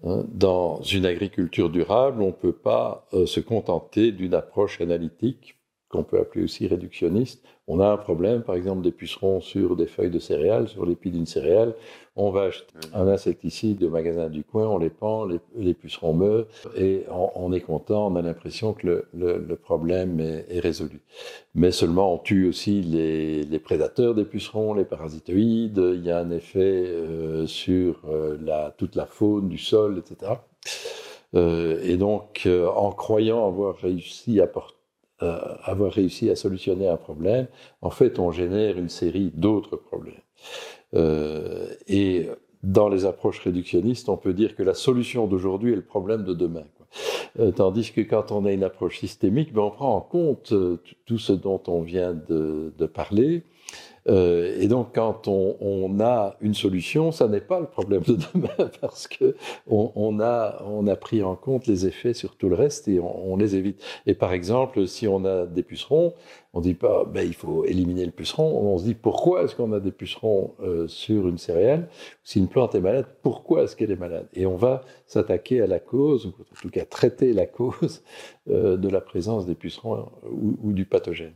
Hein, 0.03 0.25
dans 0.27 0.81
une 0.81 1.05
agriculture 1.05 1.69
durable, 1.69 2.21
on 2.21 2.27
ne 2.27 2.31
peut 2.31 2.51
pas 2.51 3.07
se 3.25 3.39
contenter 3.39 4.11
d'une 4.11 4.33
approche 4.33 4.81
analytique 4.81 5.58
qu'on 5.89 6.03
peut 6.03 6.19
appeler 6.19 6.43
aussi 6.43 6.67
réductionniste. 6.67 7.43
On 7.67 7.79
a 7.79 7.87
un 7.87 7.97
problème, 7.97 8.43
par 8.43 8.55
exemple, 8.55 8.81
des 8.81 8.91
pucerons 8.91 9.41
sur 9.41 9.75
des 9.75 9.87
feuilles 9.87 10.11
de 10.11 10.19
céréales, 10.19 10.67
sur 10.67 10.85
l'épi 10.85 11.09
d'une 11.11 11.25
céréale. 11.25 11.75
On 12.15 12.31
va 12.31 12.43
acheter 12.43 12.73
un 12.93 13.07
insecticide 13.07 13.83
au 13.83 13.89
magasin 13.89 14.29
du 14.29 14.43
coin, 14.43 14.67
on 14.67 14.77
les 14.77 14.89
pend, 14.89 15.27
les, 15.55 15.73
pucerons 15.73 16.13
meurent, 16.13 16.47
et 16.75 17.05
on, 17.35 17.51
est 17.53 17.61
content, 17.61 18.07
on 18.07 18.15
a 18.15 18.21
l'impression 18.21 18.73
que 18.73 19.05
le, 19.13 19.55
problème 19.55 20.19
est, 20.19 20.59
résolu. 20.59 21.01
Mais 21.55 21.71
seulement, 21.71 22.13
on 22.13 22.17
tue 22.17 22.47
aussi 22.47 22.81
les, 22.81 23.59
prédateurs 23.59 24.15
des 24.15 24.25
pucerons, 24.25 24.73
les 24.73 24.85
parasitoïdes, 24.85 25.81
il 25.95 26.03
y 26.03 26.11
a 26.11 26.19
un 26.19 26.31
effet 26.31 26.85
euh, 26.87 27.45
sur 27.47 28.01
euh, 28.09 28.69
toute 28.77 28.95
la 28.95 29.05
faune 29.05 29.47
du 29.47 29.57
sol, 29.57 29.99
etc. 29.99 30.33
Euh, 31.35 31.79
et 31.83 31.97
donc, 31.97 32.47
en 32.47 32.91
croyant 32.91 33.47
avoir 33.47 33.75
réussi 33.75 34.41
à 34.41 34.47
porter 34.47 34.78
euh, 35.21 35.39
avoir 35.63 35.91
réussi 35.91 36.29
à 36.29 36.35
solutionner 36.35 36.87
un 36.87 36.97
problème, 36.97 37.47
en 37.81 37.89
fait, 37.89 38.19
on 38.19 38.31
génère 38.31 38.77
une 38.77 38.89
série 38.89 39.31
d'autres 39.35 39.75
problèmes. 39.75 40.21
Euh, 40.95 41.67
et 41.87 42.29
dans 42.63 42.89
les 42.89 43.05
approches 43.05 43.39
réductionnistes, 43.39 44.09
on 44.09 44.17
peut 44.17 44.33
dire 44.33 44.55
que 44.55 44.63
la 44.63 44.73
solution 44.73 45.27
d'aujourd'hui 45.27 45.73
est 45.73 45.77
le 45.77 45.81
problème 45.81 46.23
de 46.23 46.33
demain. 46.33 46.65
Quoi. 46.77 46.87
Euh, 47.39 47.51
tandis 47.51 47.91
que 47.91 48.01
quand 48.01 48.31
on 48.31 48.45
a 48.45 48.51
une 48.51 48.63
approche 48.63 48.99
systémique, 48.99 49.53
ben 49.53 49.61
on 49.61 49.71
prend 49.71 49.95
en 49.95 50.01
compte 50.01 50.53
tout 51.05 51.17
ce 51.17 51.33
dont 51.33 51.61
on 51.67 51.81
vient 51.81 52.13
de, 52.13 52.73
de 52.77 52.85
parler, 52.85 53.43
euh, 54.09 54.57
et 54.59 54.67
donc, 54.67 54.95
quand 54.95 55.27
on, 55.27 55.99
a 55.99 56.35
une 56.41 56.53
solution, 56.53 57.11
ça 57.11 57.27
n'est 57.27 57.41
pas 57.41 57.59
le 57.59 57.67
problème 57.67 58.01
de 58.01 58.17
demain 58.33 58.69
parce 58.81 59.07
que 59.07 59.35
on, 59.67 60.19
a, 60.19 60.63
on 60.65 60.87
a 60.87 60.95
pris 60.95 61.21
en 61.21 61.35
compte 61.35 61.67
les 61.67 61.85
effets 61.85 62.13
sur 62.13 62.35
tout 62.35 62.49
le 62.49 62.55
reste 62.55 62.87
et 62.87 62.99
on, 62.99 63.35
les 63.37 63.55
évite. 63.55 63.81
Et 64.05 64.13
par 64.13 64.33
exemple, 64.33 64.87
si 64.87 65.07
on 65.07 65.25
a 65.25 65.45
des 65.45 65.63
pucerons, 65.63 66.13
on 66.53 66.61
dit 66.61 66.73
pas, 66.73 67.05
ben, 67.05 67.25
il 67.27 67.35
faut 67.35 67.65
éliminer 67.65 68.05
le 68.05 68.11
puceron. 68.11 68.73
On 68.73 68.77
se 68.77 68.85
dit 68.85 68.95
pourquoi 68.95 69.43
est-ce 69.43 69.55
qu'on 69.55 69.73
a 69.73 69.79
des 69.79 69.91
pucerons 69.91 70.55
euh, 70.61 70.87
sur 70.87 71.27
une 71.27 71.37
céréale? 71.37 71.89
Si 72.23 72.39
une 72.39 72.47
plante 72.47 72.75
est 72.75 72.81
malade, 72.81 73.05
pourquoi 73.21 73.63
est-ce 73.63 73.75
qu'elle 73.75 73.91
est 73.91 73.99
malade? 73.99 74.27
Et 74.33 74.45
on 74.45 74.55
va 74.55 74.81
s'attaquer 75.05 75.61
à 75.61 75.67
la 75.67 75.79
cause, 75.79 76.25
ou 76.25 76.29
en 76.29 76.61
tout 76.61 76.69
cas 76.69 76.85
traiter 76.85 77.33
la 77.33 77.45
cause 77.45 78.03
euh, 78.49 78.77
de 78.77 78.89
la 78.89 79.01
présence 79.01 79.45
des 79.45 79.55
pucerons 79.55 80.09
ou 80.23 80.73
du 80.73 80.85
pathogène 80.85 81.33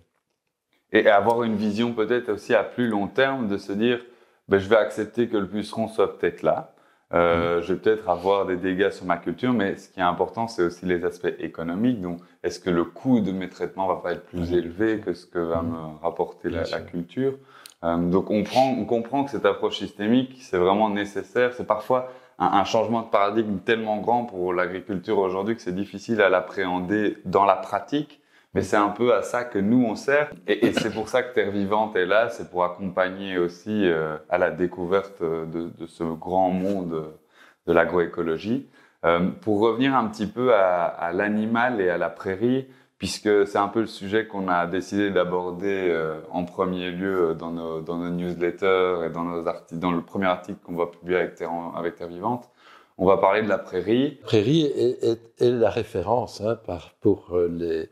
et 0.94 1.10
avoir 1.10 1.44
une 1.44 1.56
vision 1.56 1.92
peut-être 1.94 2.30
aussi 2.30 2.54
à 2.54 2.64
plus 2.64 2.88
long 2.88 3.08
terme 3.08 3.48
de 3.48 3.58
se 3.58 3.74
dire 3.74 4.00
ben, 4.48 4.60
je 4.60 4.70
vais 4.70 4.78
accepter 4.78 5.28
que 5.28 5.38
le 5.38 5.48
puceron 5.48 5.88
soit 5.88 6.18
peut-être 6.18 6.44
là. 6.44 6.74
Euh, 7.14 7.60
mm-hmm. 7.60 7.64
Je 7.64 7.74
vais 7.74 7.80
peut-être 7.80 8.10
avoir 8.10 8.46
des 8.46 8.58
dégâts 8.58 8.90
sur 8.90 9.06
ma 9.06 9.18
culture, 9.18 9.54
mais 9.54 9.76
ce 9.78 9.90
qui 9.90 10.00
est 10.00 10.04
important, 10.04 10.48
c'est 10.48 10.64
aussi 10.64 10.86
les 10.86 11.06
aspects 11.06 11.34
économiques. 11.40 12.02
Donc, 12.02 12.20
est-ce 12.44 12.60
que 12.60 12.70
le 12.70 12.84
coût 12.86 13.20
de 13.20 13.32
mes 13.32 13.50
traitements 13.50 13.88
va 13.88 13.98
pas 13.98 14.14
être 14.14 14.26
plus 14.26 14.54
élevé 14.54 15.00
que 15.00 15.14
ce 15.14 15.26
que 15.26 15.40
va 15.40 15.58
mm-hmm. 15.58 15.66
me 15.66 16.02
rapporter 16.02 16.50
la, 16.50 16.64
culture? 16.82 17.34
Euh, 17.84 17.98
Donc, 17.98 18.30
on, 18.32 18.44
prend, 18.44 18.76
on 18.78 18.86
comprend 18.86 19.24
que 19.24 19.32
cette 19.32 19.46
approche 19.46 19.78
systémique, 19.78 20.38
c'est 20.42 20.58
vraiment 20.58 20.90
nécessaire. 20.90 21.54
C'est 21.54 21.68
parfois 21.68 22.12
un, 22.40 22.48
un, 22.48 22.64
changement 22.64 23.04
de 23.04 23.10
paradigme 23.10 23.60
tellement 23.60 23.98
grand 23.98 24.26
pour 24.26 24.52
l'agriculture 24.52 25.20
aujourd'hui 25.20 25.56
que 25.56 25.62
c'est 25.62 25.76
difficile 25.76 26.20
à 26.22 26.30
l'appréhender 26.30 27.18
dans 27.26 27.46
la 27.46 27.56
pratique. 27.56 28.23
Mais 28.54 28.62
c'est 28.62 28.78
un 28.78 28.89
peu 28.89 29.16
à 29.16 29.24
ça 29.24 29.44
que 29.44 29.58
nous 29.58 29.84
on 29.84 29.96
sert, 29.96 30.32
et, 30.48 30.68
et 30.68 30.74
c'est 30.74 30.92
pour 30.92 31.10
ça 31.10 31.24
que 31.24 31.34
Terre 31.34 31.50
Vivante 31.52 31.96
est 31.96 32.06
là, 32.06 32.30
c'est 32.30 32.52
pour 32.52 32.63
accompagner 32.63 33.38
aussi 33.39 33.86
euh, 33.88 34.16
à 34.30 34.38
la 34.38 34.52
découverte 34.52 35.22
de, 35.24 35.72
de, 35.76 35.88
ce 35.88 36.04
grand 36.04 36.52
monde 36.52 37.13
de 37.66 37.74
l'agroécologie. 37.74 38.68
Euh, 39.06 39.30
pour 39.42 39.60
revenir 39.60 39.96
un 39.96 40.08
petit 40.08 40.28
peu 40.28 40.54
à, 40.54 40.86
à 40.86 41.12
l'animal 41.13 41.82
et 41.82 41.89
à 41.89 41.98
la 41.98 42.10
prairie, 42.10 42.68
puisque 43.00 43.48
c'est 43.48 43.58
un 43.58 43.68
peu 43.68 43.82
le 43.82 43.88
sujet 43.88 44.28
qu'on 44.28 44.48
a 44.48 44.66
décidé 44.68 45.10
d'aborder 45.10 45.89
euh, 45.89 46.22
en 46.32 46.46
premier 46.46 46.92
lieu 46.92 47.36
dans 47.38 47.52
nos, 47.52 47.82
dans 47.82 47.98
nos 47.98 48.12
newsletters 48.12 49.06
et 49.06 49.10
dans, 49.10 49.24
nos 49.24 49.44
dans 49.74 49.92
le 49.92 50.02
premier 50.02 50.28
article 50.28 50.60
qu'on 50.63 50.76
va 50.76 50.86
publier 50.86 51.18
avec 51.18 51.36
Terre, 51.36 51.52
avec 51.76 51.96
Terre 51.96 52.08
Vivante. 52.08 52.50
On 52.98 53.06
va 53.08 53.18
parler 53.18 53.42
de 53.42 53.50
la 53.50 53.58
prairie. 53.58 54.20
Prairie 54.22 54.66
est, 54.66 55.04
est, 55.04 55.42
est 55.42 55.50
la 55.50 55.72
référence 55.72 56.39
hein, 56.42 56.58
par, 56.66 56.94
pour 57.02 57.36
les, 57.50 57.80
euh, 57.80 57.86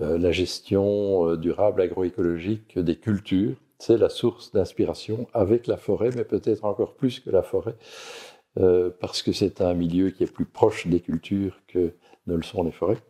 la 0.00 0.32
gestion 0.32 1.28
euh, 1.28 1.36
durable 1.36 1.80
agroécologique 1.80 2.78
des 2.78 2.96
cultures. 2.96 3.56
C'est 3.78 3.98
la 3.98 4.08
source 4.08 4.52
d'inspiration 4.52 5.26
avec 5.34 5.66
la 5.66 5.76
forêt, 5.76 6.10
mais 6.14 6.24
peut-être 6.24 6.64
encore 6.64 6.94
plus 6.94 7.20
que 7.20 7.30
la 7.30 7.42
forêt, 7.42 7.76
euh, 8.58 8.90
parce 9.00 9.22
que 9.22 9.32
c'est 9.32 9.60
un 9.60 9.74
milieu 9.74 10.10
qui 10.10 10.22
est 10.22 10.32
plus 10.32 10.46
proche 10.46 10.86
des 10.86 11.00
cultures 11.00 11.60
que 11.66 11.94
ne 12.26 12.36
le 12.36 12.42
sont 12.42 12.62
les 12.62 12.70
forêts. 12.70 13.00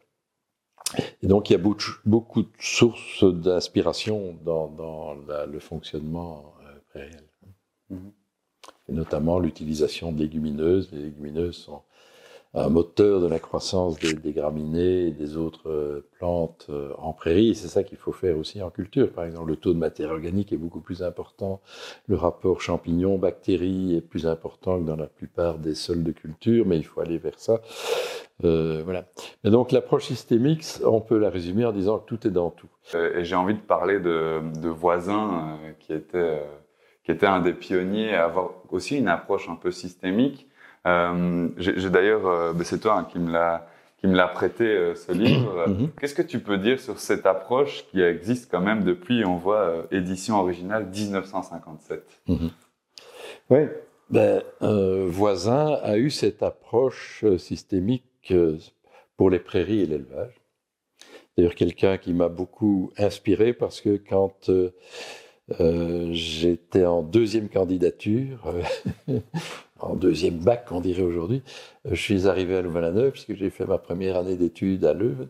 Et 1.23 1.27
donc 1.27 1.51
il 1.51 1.53
y 1.53 1.57
a 1.57 1.62
beaucoup 2.05 2.42
de 2.42 2.49
sources 2.59 3.25
d'inspiration 3.25 4.37
dans, 4.45 5.14
le 5.47 5.59
fonctionnement 5.59 6.55
réel. 6.95 7.29
Mm-hmm. 7.90 8.12
Et 8.88 8.92
notamment 8.92 9.38
l'utilisation 9.38 10.12
de 10.12 10.18
légumineuses. 10.18 10.90
Les 10.92 11.03
légumineuses 11.03 11.57
sont 11.57 11.83
un 12.55 12.69
moteur 12.69 13.21
de 13.21 13.27
la 13.27 13.38
croissance 13.38 13.99
des, 13.99 14.33
graminées 14.33 15.07
et 15.07 15.11
des 15.11 15.38
autres 15.38 15.71
euh, 15.71 16.07
plantes 16.19 16.67
euh, 16.69 16.93
en 16.99 17.15
prairie. 17.15 17.55
C'est 17.55 17.69
ça 17.69 17.83
qu'il 17.83 17.97
faut 17.97 18.12
faire 18.12 18.37
aussi 18.37 18.62
en 18.62 18.71
culture. 18.71 19.11
Par 19.11 19.25
exemple, 19.25 19.49
le 19.49 19.57
taux 19.57 19.73
de 19.73 19.79
matière 19.79 20.11
organique 20.11 20.53
est 20.53 20.59
beaucoup 20.59 20.81
plus 20.81 21.03
important. 21.03 21.62
Le 22.09 22.17
rapport 22.17 22.61
champignon-bactéries 22.61 23.97
est 23.97 24.03
plus 24.03 24.27
important 24.27 24.79
que 24.79 24.85
dans 24.85 24.97
la 24.97 25.07
plupart 25.07 25.59
des 25.59 25.75
sols 25.75 26.03
de 26.03 26.12
culture, 26.12 26.67
mais 26.67 26.77
il 26.77 26.85
faut 26.85 27.01
aller 27.01 27.17
vers 27.17 27.38
ça. 27.38 27.62
Euh, 28.45 28.83
voilà. 28.85 29.07
Et 29.45 29.51
donc 29.51 29.73
l'approche 29.73 30.05
systémique, 30.05 30.65
on 30.85 31.01
peut 31.01 31.19
la 31.19 31.31
résumer 31.31 31.65
en 31.65 31.73
disant 31.73 31.99
que 32.01 32.07
tout 32.07 32.27
est 32.27 32.31
dans 32.31 32.51
tout. 32.51 32.69
Et 32.95 33.25
j'ai 33.25 33.37
envie 33.37 33.55
de 33.55 33.61
parler 33.61 33.99
de, 33.99 34.43
de 34.61 34.69
voisins 34.69 35.59
qui 35.79 35.95
était 35.95 36.43
qui 37.05 37.11
était 37.11 37.27
un 37.27 37.41
des 37.41 37.53
pionniers 37.53 38.15
à 38.15 38.25
avoir 38.25 38.51
aussi 38.71 38.97
une 38.97 39.09
approche 39.09 39.49
un 39.49 39.57
peu 39.57 39.71
systémique. 39.71 40.49
Euh, 40.87 41.49
J'ai 41.57 41.90
d'ailleurs, 41.90 42.27
euh, 42.27 42.53
ben, 42.53 42.64
c'est 42.64 42.81
toi 42.81 42.99
hein, 42.99 43.07
qui 43.11 43.18
me 43.18 43.31
l'a 43.33 43.68
qui 43.99 44.09
me 44.09 44.16
l'a 44.16 44.27
prêté 44.27 44.64
euh, 44.64 44.97
ce 44.97 45.12
livre. 45.12 45.68
Mhm. 45.68 45.90
Qu'est-ce 46.01 46.14
que 46.14 46.23
tu 46.23 46.40
peux 46.40 46.59
dire 46.59 46.81
sur 46.81 46.99
cette 46.99 47.25
approche 47.25 47.85
qui 47.90 48.01
existe 48.01 48.51
quand 48.51 48.61
même 48.61 48.83
depuis, 48.83 49.25
on 49.25 49.37
voit, 49.37 49.87
édition 49.92 50.40
originale 50.40 50.87
1957 50.87 52.05
mhm. 52.27 52.51
Oui, 53.51 53.61
ben, 54.11 54.42
Voisin 54.61 55.79
a 55.83 55.97
eu 55.99 56.11
cette 56.11 56.42
approche 56.42 57.25
systémique 57.38 58.35
pour 59.16 59.31
les 59.31 59.38
prairies 59.38 59.81
et 59.81 59.87
l'élevage. 59.87 60.35
D'ailleurs, 61.37 61.55
quelqu'un 61.55 61.97
qui 61.97 62.12
m'a 62.12 62.29
beaucoup 62.29 62.92
inspiré 62.99 63.53
parce 63.53 63.81
que 63.81 63.97
quand 63.97 64.51
j'étais 66.11 66.87
en 66.87 67.03
deuxième 67.03 67.49
candidature, 67.49 68.53
en 69.83 69.97
deuxième 69.97 70.38
bac, 70.38 70.66
on 70.71 70.81
dirait 70.81 71.03
aujourd'hui. 71.03 71.42
Euh, 71.87 71.90
je 71.92 72.01
suis 72.01 72.29
arrivé 72.29 72.57
à 72.57 72.62
Louvain-la-Neuve, 72.62 73.12
puisque 73.12 73.35
j'ai 73.35 73.51
fait 73.51 73.66
ma 73.66 73.79
première 73.79 74.16
année 74.16 74.37
d'études 74.37 74.85
à 74.85 74.95
Leuven, 74.95 75.29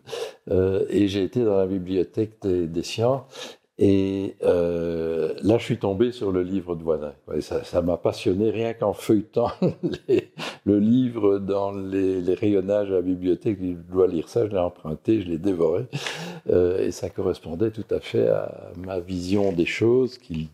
euh, 0.51 0.85
et 0.89 1.07
j'ai 1.07 1.23
été 1.23 1.43
dans 1.43 1.57
la 1.57 1.65
bibliothèque 1.65 2.39
des, 2.41 2.83
sciences. 2.83 3.23
Et 3.79 4.35
euh, 4.43 5.33
là, 5.41 5.57
je 5.57 5.63
suis 5.63 5.79
tombé 5.79 6.11
sur 6.11 6.31
le 6.31 6.43
livre 6.43 6.75
de 6.75 6.83
Voisin. 6.83 7.13
ça 7.39 7.81
m'a 7.81 7.97
passionné 7.97 8.51
rien 8.51 8.73
qu'en 8.73 8.93
feuilletant 8.93 9.49
le 10.65 10.79
livre 10.79 11.39
dans 11.39 11.71
les, 11.71 12.21
rayonnages 12.35 12.91
à 12.91 12.95
la 12.95 13.01
bibliothèque. 13.01 13.57
Je 13.59 13.73
dois 13.91 14.07
lire 14.07 14.29
ça, 14.29 14.45
je 14.45 14.51
l'ai 14.51 14.59
emprunté, 14.59 15.21
je 15.21 15.27
l'ai 15.27 15.39
dévoré. 15.39 15.85
et 16.47 16.91
ça 16.91 17.09
correspondait 17.09 17.71
tout 17.71 17.85
à 17.89 17.99
fait 17.99 18.27
à 18.27 18.71
ma 18.77 18.99
vision 18.99 19.51
des 19.51 19.65
choses, 19.65 20.19
qui 20.19 20.49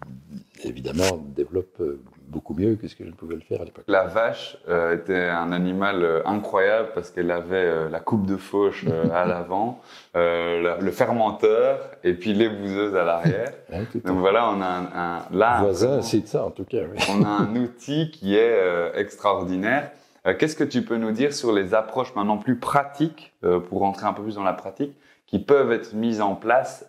évidemment 0.64 1.22
développe 1.36 1.82
beaucoup 2.30 2.54
mieux 2.54 2.76
que 2.76 2.88
ce 2.88 2.96
que 2.96 3.04
je 3.04 3.10
ne 3.10 3.16
pouvais 3.16 3.36
le 3.36 3.42
faire 3.42 3.62
à 3.62 3.66
l'époque. 3.66 3.84
La 3.88 4.06
vache 4.06 4.58
euh, 4.68 4.96
était 4.96 5.28
un 5.28 5.52
animal 5.52 6.04
euh, 6.04 6.22
incroyable 6.26 6.90
parce 6.94 7.10
qu'elle 7.10 7.32
avait 7.32 7.56
euh, 7.56 7.90
la 7.90 8.00
coupe 8.00 8.26
de 8.26 8.38
fauche 8.38 8.86
à 9.14 9.26
l'avant, 9.28 9.82
le 10.14 10.92
fermenteur 10.92 11.80
et 12.04 12.14
puis 12.14 12.34
les 12.34 12.50
bouseuses 12.50 12.96
à 12.96 13.04
l'arrière. 13.04 13.52
Donc 14.06 14.20
voilà, 14.20 14.50
on 14.50 14.62
a 14.62 14.66
un, 14.66 14.86
un 14.96 15.26
là 15.32 15.62
voisin 15.62 16.02
c'est 16.02 16.28
ça 16.28 16.46
en 16.46 16.52
tout 16.52 16.66
cas. 16.66 16.78
on 17.10 17.24
a 17.24 17.28
un 17.28 17.56
outil 17.62 18.12
qui 18.12 18.36
est 18.36 18.92
extraordinaire. 18.96 19.92
Qu'est-ce 20.38 20.56
que 20.56 20.66
tu 20.66 20.84
peux 20.84 20.98
nous 20.98 21.12
dire 21.12 21.34
sur 21.34 21.52
les 21.52 21.74
approches 21.74 22.14
maintenant 22.14 22.38
plus 22.38 22.58
pratiques 22.58 23.34
pour 23.70 23.80
rentrer 23.80 24.06
un 24.06 24.14
peu 24.14 24.22
plus 24.22 24.36
dans 24.36 24.44
la 24.44 24.54
pratique 24.54 24.94
qui 25.26 25.40
peuvent 25.40 25.72
être 25.72 25.94
mises 25.94 26.22
en 26.22 26.36
place 26.36 26.88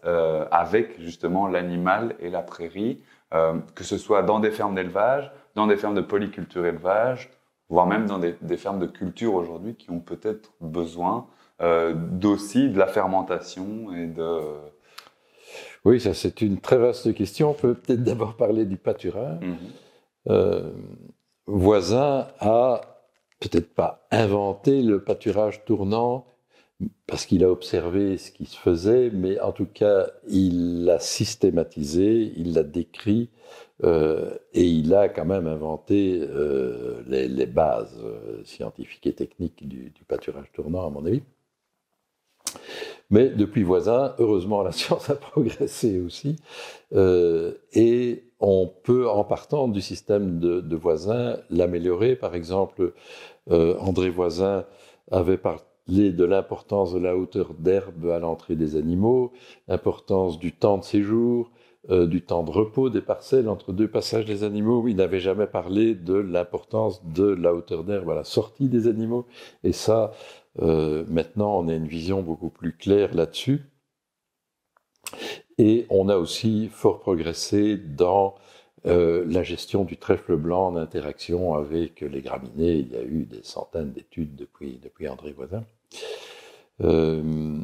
avec 0.51 1.01
justement 1.01 1.47
l'animal 1.47 2.17
et 2.21 2.29
la 2.29 2.43
prairie 2.43 3.01
euh, 3.33 3.59
que 3.75 3.85
ce 3.85 3.99
soit 3.99 4.23
dans 4.23 4.41
des 4.41 4.51
fermes 4.51 4.75
d'élevage, 4.75 5.31
dans 5.55 5.67
des 5.67 5.77
fermes 5.77 5.95
de 5.95 6.01
polyculture 6.01 6.67
élevage, 6.67 7.31
voire 7.69 7.87
même 7.87 8.07
dans 8.07 8.19
des, 8.19 8.57
fermes 8.57 8.81
de 8.81 8.87
culture 8.87 9.35
aujourd'hui 9.35 9.75
qui 9.77 9.91
ont 9.91 10.01
peut-être 10.01 10.53
besoin 10.61 11.29
euh, 11.61 11.95
d'aussi 11.95 12.69
de 12.69 12.79
la 12.79 12.87
fermentation 12.87 13.95
et 13.95 14.07
de... 14.07 14.41
Oui, 15.85 16.01
ça 16.01 16.13
c'est 16.13 16.43
une 16.43 16.59
très 16.59 16.77
vaste 16.77 17.15
question. 17.15 17.51
On 17.51 17.55
peut 17.55 17.75
peut-être 17.75 18.03
d'abord 18.03 18.37
parler 18.37 18.65
du 18.65 18.77
pâturage. 18.77 19.41
Mhm. 19.41 19.57
Euh, 20.29 20.71
voisin 21.47 22.27
a 22.41 22.81
peut-être 23.41 23.75
pas 23.75 24.07
inventé 24.11 24.83
le 24.83 25.03
pâturage 25.03 25.65
tournant, 25.65 26.27
parce 27.07 27.27
qu'il 27.27 27.45
a 27.45 27.51
observé 27.51 28.17
ce 28.17 28.31
qui 28.31 28.47
se 28.47 28.57
faisait, 28.57 29.11
mais 29.11 29.41
en 29.41 29.53
tout 29.53 29.67
cas, 29.67 30.07
il 30.29 30.85
l'a 30.85 30.99
systématisé, 30.99 32.33
il 32.37 32.55
l'a 32.55 32.63
décrit, 32.63 33.31
euh, 33.85 34.35
et 34.53 34.65
il 34.65 34.95
a 34.95 35.09
quand 35.09 35.25
même 35.25 35.47
inventé 35.47 36.21
euh, 36.23 37.03
les, 37.07 37.47
bases 37.47 37.99
euh, 38.03 38.43
scientifiques 38.45 39.07
et 39.07 39.15
techniques 39.15 39.67
du, 39.67 39.93
pâturage 40.07 40.51
tournant, 40.53 40.87
à 40.87 40.91
mon 40.91 41.05
avis. 41.05 41.23
Mais 43.11 43.29
depuis 43.29 43.63
Voisin, 43.63 44.15
heureusement, 44.19 44.63
la 44.63 44.73
science 44.73 45.11
a 45.11 45.17
progressé 45.17 45.99
aussi, 46.01 46.37
et 46.93 48.25
on 48.41 48.67
peut, 48.67 49.09
en 49.09 49.25
partant 49.25 49.69
du 49.69 49.81
système 49.81 50.39
de, 50.39 50.77
Voisin, 50.77 51.39
l'améliorer. 51.51 52.17
Par 52.17 52.35
exemple, 52.35 52.95
André 53.49 54.11
Voisin 54.11 54.65
avait 55.11 55.37
parlé 55.37 55.61
de 55.91 56.25
l'importance 56.25 56.95
de 56.95 56.99
la 56.99 57.17
hauteur 57.17 57.55
d'herbe 57.55 58.11
à 58.11 58.19
l'entrée 58.19 58.57
des 58.57 58.77
animaux, 58.77 59.33
l'importance 59.69 60.39
du 60.39 60.53
temps 60.53 60.79
de 60.79 60.85
séjour, 60.85 61.51
euh, 61.91 62.07
du 62.07 62.23
temps 62.23 62.45
de 62.45 62.51
repos 62.51 62.91
des 62.91 63.01
parcelles 63.01 63.49
entre 63.49 63.73
deux 63.73 63.89
passages 63.89 64.25
des 64.25 64.45
animaux. 64.45 64.87
Il 64.87 64.97
n'avait 64.97 65.21
jamais 65.21 65.47
parlé 65.47 65.95
de 65.95 66.15
l'importance 66.15 67.05
de 67.07 67.25
la 67.25 67.55
hauteur 67.55 67.85
d'herbe 67.85 68.11
à 68.11 68.15
la 68.15 68.25
sortie 68.25 68.69
des 68.69 68.87
animaux. 68.87 69.27
Et 69.65 69.73
ça, 69.73 70.13
euh, 70.61 71.05
maintenant, 71.09 71.59
on 71.59 71.69
a 71.69 71.75
une 71.75 71.89
vision 71.89 72.23
beaucoup 72.23 72.51
plus 72.51 72.77
claire 72.77 73.15
là-dessus. 73.15 73.63
Et 75.59 75.87
on 75.91 76.09
a 76.09 76.17
aussi 76.17 76.69
fort 76.69 77.01
progressé 77.01 77.77
dans 77.77 78.35
euh, 78.87 79.25
la 79.27 79.43
gestion 79.43 79.85
du 79.85 79.97
trèfle 79.97 80.37
blanc 80.37 80.69
en 80.69 80.77
interaction 80.77 81.55
avec 81.55 82.01
les 82.01 82.23
graminées. 82.23 82.77
Il 82.77 82.93
y 82.93 82.97
a 82.97 83.03
eu 83.03 83.25
des 83.25 83.43
centaines 83.43 83.93
d'études 83.93 84.37
depuis, 84.37 84.79
depuis 84.83 85.09
André 85.09 85.33
Voisin. 85.33 85.65
Euh, 86.83 87.59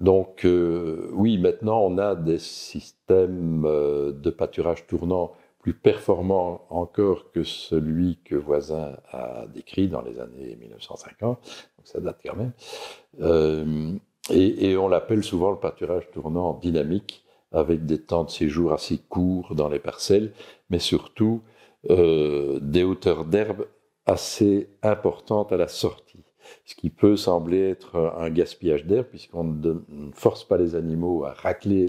donc 0.00 0.44
euh, 0.44 1.08
oui, 1.12 1.38
maintenant 1.38 1.80
on 1.80 1.98
a 1.98 2.14
des 2.14 2.38
systèmes 2.38 3.64
euh, 3.66 4.12
de 4.12 4.30
pâturage 4.30 4.86
tournant 4.86 5.32
plus 5.58 5.74
performants 5.74 6.66
encore 6.70 7.30
que 7.32 7.44
celui 7.44 8.18
que 8.24 8.34
Voisin 8.34 8.96
a 9.12 9.46
décrit 9.46 9.88
dans 9.88 10.00
les 10.00 10.18
années 10.18 10.56
1950, 10.56 11.38
donc 11.38 11.38
ça 11.84 12.00
date 12.00 12.18
quand 12.24 12.34
même. 12.34 13.98
et, 14.30 14.76
on 14.78 14.88
l'appelle 14.88 15.22
souvent 15.22 15.50
le 15.50 15.58
pâturage 15.58 16.10
tournant 16.12 16.54
dynamique, 16.54 17.26
avec 17.52 17.84
des 17.84 18.00
temps 18.00 18.24
de 18.24 18.30
séjour 18.30 18.72
assez 18.72 18.96
courts 18.96 19.54
dans 19.54 19.68
les 19.68 19.80
parcelles, 19.80 20.32
mais 20.70 20.78
surtout 20.78 21.42
des 21.86 22.82
hauteurs 22.82 23.26
d'herbe 23.26 23.66
assez 24.06 24.70
importantes 24.82 25.52
à 25.52 25.58
la 25.58 25.68
sortie 25.68 26.24
ce 26.64 26.74
qui 26.74 26.90
peut 26.90 27.16
sembler 27.16 27.60
être 27.68 28.14
un 28.16 28.30
gaspillage 28.30 28.86
d'air, 28.86 29.06
puisqu'on 29.06 29.44
ne 29.44 29.74
force 30.12 30.44
pas 30.44 30.56
les 30.56 30.74
animaux 30.74 31.24
à 31.24 31.32
racler 31.32 31.88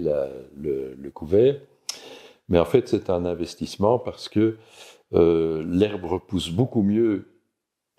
le, 0.56 1.10
couvert. 1.10 1.56
Mais 2.48 2.58
en 2.58 2.64
fait, 2.64 2.88
c'est 2.88 3.10
un 3.10 3.24
investissement 3.24 3.98
parce 3.98 4.28
que 4.28 4.56
euh, 5.14 5.64
l'herbe 5.66 6.04
repousse 6.04 6.50
beaucoup 6.50 6.82
mieux 6.82 7.26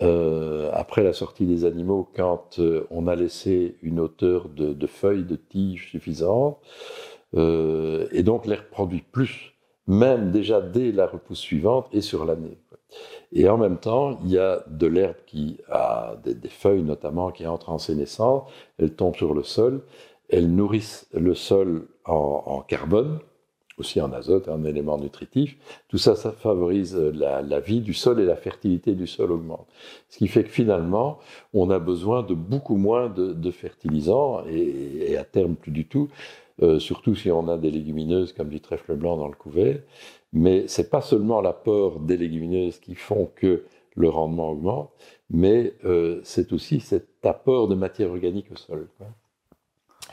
euh, 0.01 0.69
après 0.73 1.03
la 1.03 1.13
sortie 1.13 1.45
des 1.45 1.65
animaux 1.65 2.09
quand 2.15 2.59
euh, 2.59 2.87
on 2.89 3.07
a 3.07 3.15
laissé 3.15 3.77
une 3.81 3.99
hauteur 3.99 4.49
de, 4.49 4.73
de 4.73 4.87
feuilles, 4.87 5.23
de 5.23 5.35
tiges 5.35 5.91
suffisante. 5.91 6.57
et 7.35 8.23
donc 8.23 8.45
l'herbe 8.45 8.65
produit 8.69 9.03
plus, 9.11 9.53
même 9.87 10.31
déjà 10.31 10.61
dès 10.61 10.91
la 10.91 11.07
repousse 11.07 11.39
suivante 11.39 11.87
et 11.91 12.01
sur 12.01 12.25
l'année. 12.25 12.57
Et 13.35 13.49
en 13.49 13.57
même 13.57 13.77
temps, 13.77 14.19
il 14.23 14.31
y 14.31 14.37
a 14.37 14.63
de 14.67 14.85
l'herbe 14.85 15.15
qui 15.25 15.57
a 15.69 16.15
des, 16.23 16.49
feuilles 16.49 16.83
notamment 16.83 17.31
qui 17.31 17.47
entrent 17.47 17.71
en 17.71 17.79
sénescence, 17.79 18.43
elles 18.77 18.93
tombent 18.93 19.15
sur 19.15 19.33
le 19.33 19.41
sol, 19.41 19.81
elles 20.29 20.53
nourrissent 20.53 21.07
le 21.13 21.33
sol 21.33 21.87
en, 22.05 22.63
carbone, 22.67 23.19
aussi 23.79 23.99
en 24.01 24.13
azote, 24.13 24.49
en 24.49 24.63
éléments 24.65 24.99
nutritifs. 24.99 25.57
Tout 25.87 25.97
ça, 25.97 26.15
ça 26.15 26.31
favorise 26.31 26.95
la, 26.95 27.59
vie 27.59 27.81
du 27.81 27.95
sol 27.95 28.19
et 28.19 28.25
la 28.25 28.35
fertilité 28.35 28.93
du 28.93 29.07
sol 29.07 29.31
augmente. 29.31 29.67
Ce 30.09 30.19
qui 30.19 30.27
fait 30.27 30.43
que 30.43 30.51
finalement, 30.51 31.17
on 31.55 31.71
a 31.71 31.79
besoin 31.79 32.21
de 32.21 32.35
beaucoup 32.35 32.77
moins 32.77 33.09
de, 33.09 33.51
fertilisants 33.51 34.43
et, 34.47 35.17
à 35.17 35.23
terme 35.23 35.55
plus 35.55 35.71
du 35.71 35.87
tout, 35.87 36.09
euh, 36.61 36.77
surtout 36.77 37.15
si 37.15 37.31
on 37.31 37.47
a 37.47 37.57
des 37.57 37.71
légumineuses 37.71 38.31
comme 38.31 38.49
du 38.49 38.61
trèfle 38.61 38.93
blanc 38.95 39.17
dans 39.17 39.27
le 39.27 39.33
couvert. 39.33 39.79
Mais 40.33 40.67
ce 40.67 40.81
n'est 40.81 40.87
pas 40.87 41.01
seulement 41.01 41.41
l'apport 41.41 41.99
des 41.99 42.17
légumineuses 42.17 42.79
qui 42.79 42.95
font 42.95 43.31
que 43.35 43.63
le 43.95 44.09
rendement 44.09 44.49
augmente, 44.49 44.91
mais 45.29 45.73
euh, 45.85 46.19
c'est 46.23 46.51
aussi 46.51 46.79
cet 46.79 47.25
apport 47.25 47.67
de 47.67 47.75
matière 47.75 48.09
organique 48.09 48.51
au 48.51 48.55
sol. 48.55 48.87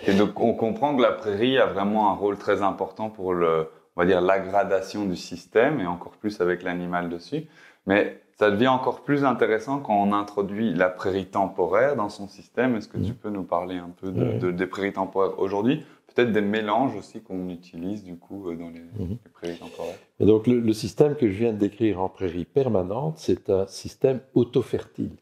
Et 0.07 0.15
donc 0.15 0.39
on 0.39 0.53
comprend 0.55 0.95
que 0.95 1.03
la 1.03 1.13
prairie 1.13 1.59
a 1.59 1.67
vraiment 1.67 2.11
un 2.11 2.15
rôle 2.15 2.37
très 2.37 2.63
important 2.63 3.09
pour 3.09 3.33
le, 3.33 3.69
on 3.97 4.01
va 4.01 4.07
dire 4.07 4.21
l'aggradation 4.21 5.05
du 5.07 5.17
système 5.17 5.81
et 5.81 5.87
encore 5.87 6.13
plus 6.13 6.41
avec 6.41 6.63
l'animal 6.63 7.09
dessus. 7.09 7.47
Mais 7.87 8.21
ça 8.39 8.51
devient 8.51 8.69
encore 8.69 9.03
plus 9.03 9.25
intéressant 9.25 9.81
quand 9.81 9.95
on 9.95 10.13
introduit 10.13 10.73
la 10.73 10.89
prairie 10.89 11.27
temporaire 11.27 11.97
dans 11.97 12.09
son 12.09 12.29
système. 12.29 12.77
Est-ce 12.77 12.89
que 12.89 12.99
tu 12.99 13.13
mmh. 13.13 13.17
peux 13.17 13.31
nous 13.31 13.43
parler 13.43 13.77
un 13.77 13.91
peu 14.01 14.11
de, 14.11 14.51
des 14.51 14.67
prairies 14.67 14.95
temporaires 14.95 15.39
aujourd'hui? 15.39 15.85
Peut-être 16.21 16.33
des 16.33 16.41
mélanges 16.41 16.95
aussi 16.97 17.21
qu'on 17.21 17.49
utilise 17.49 18.05
du 18.05 18.17
coup 18.17 18.49
euh, 18.49 18.57
dans 18.57 18.71
les, 18.71 18.81
mhm. 18.81 19.17
prairies 19.33 19.59
temporaires. 19.59 19.99
Et 20.19 20.27
donc 20.27 20.47
le, 20.47 20.73
système 20.73 21.15
que 21.15 21.29
je 21.29 21.39
viens 21.39 21.53
de 21.53 21.59
décrire 21.59 22.01
en 22.01 22.09
prairie 22.09 22.45
permanente, 22.45 23.15
c'est 23.19 23.51
un 23.51 23.67
système 23.67 24.21
auto-fertile. 24.35 25.17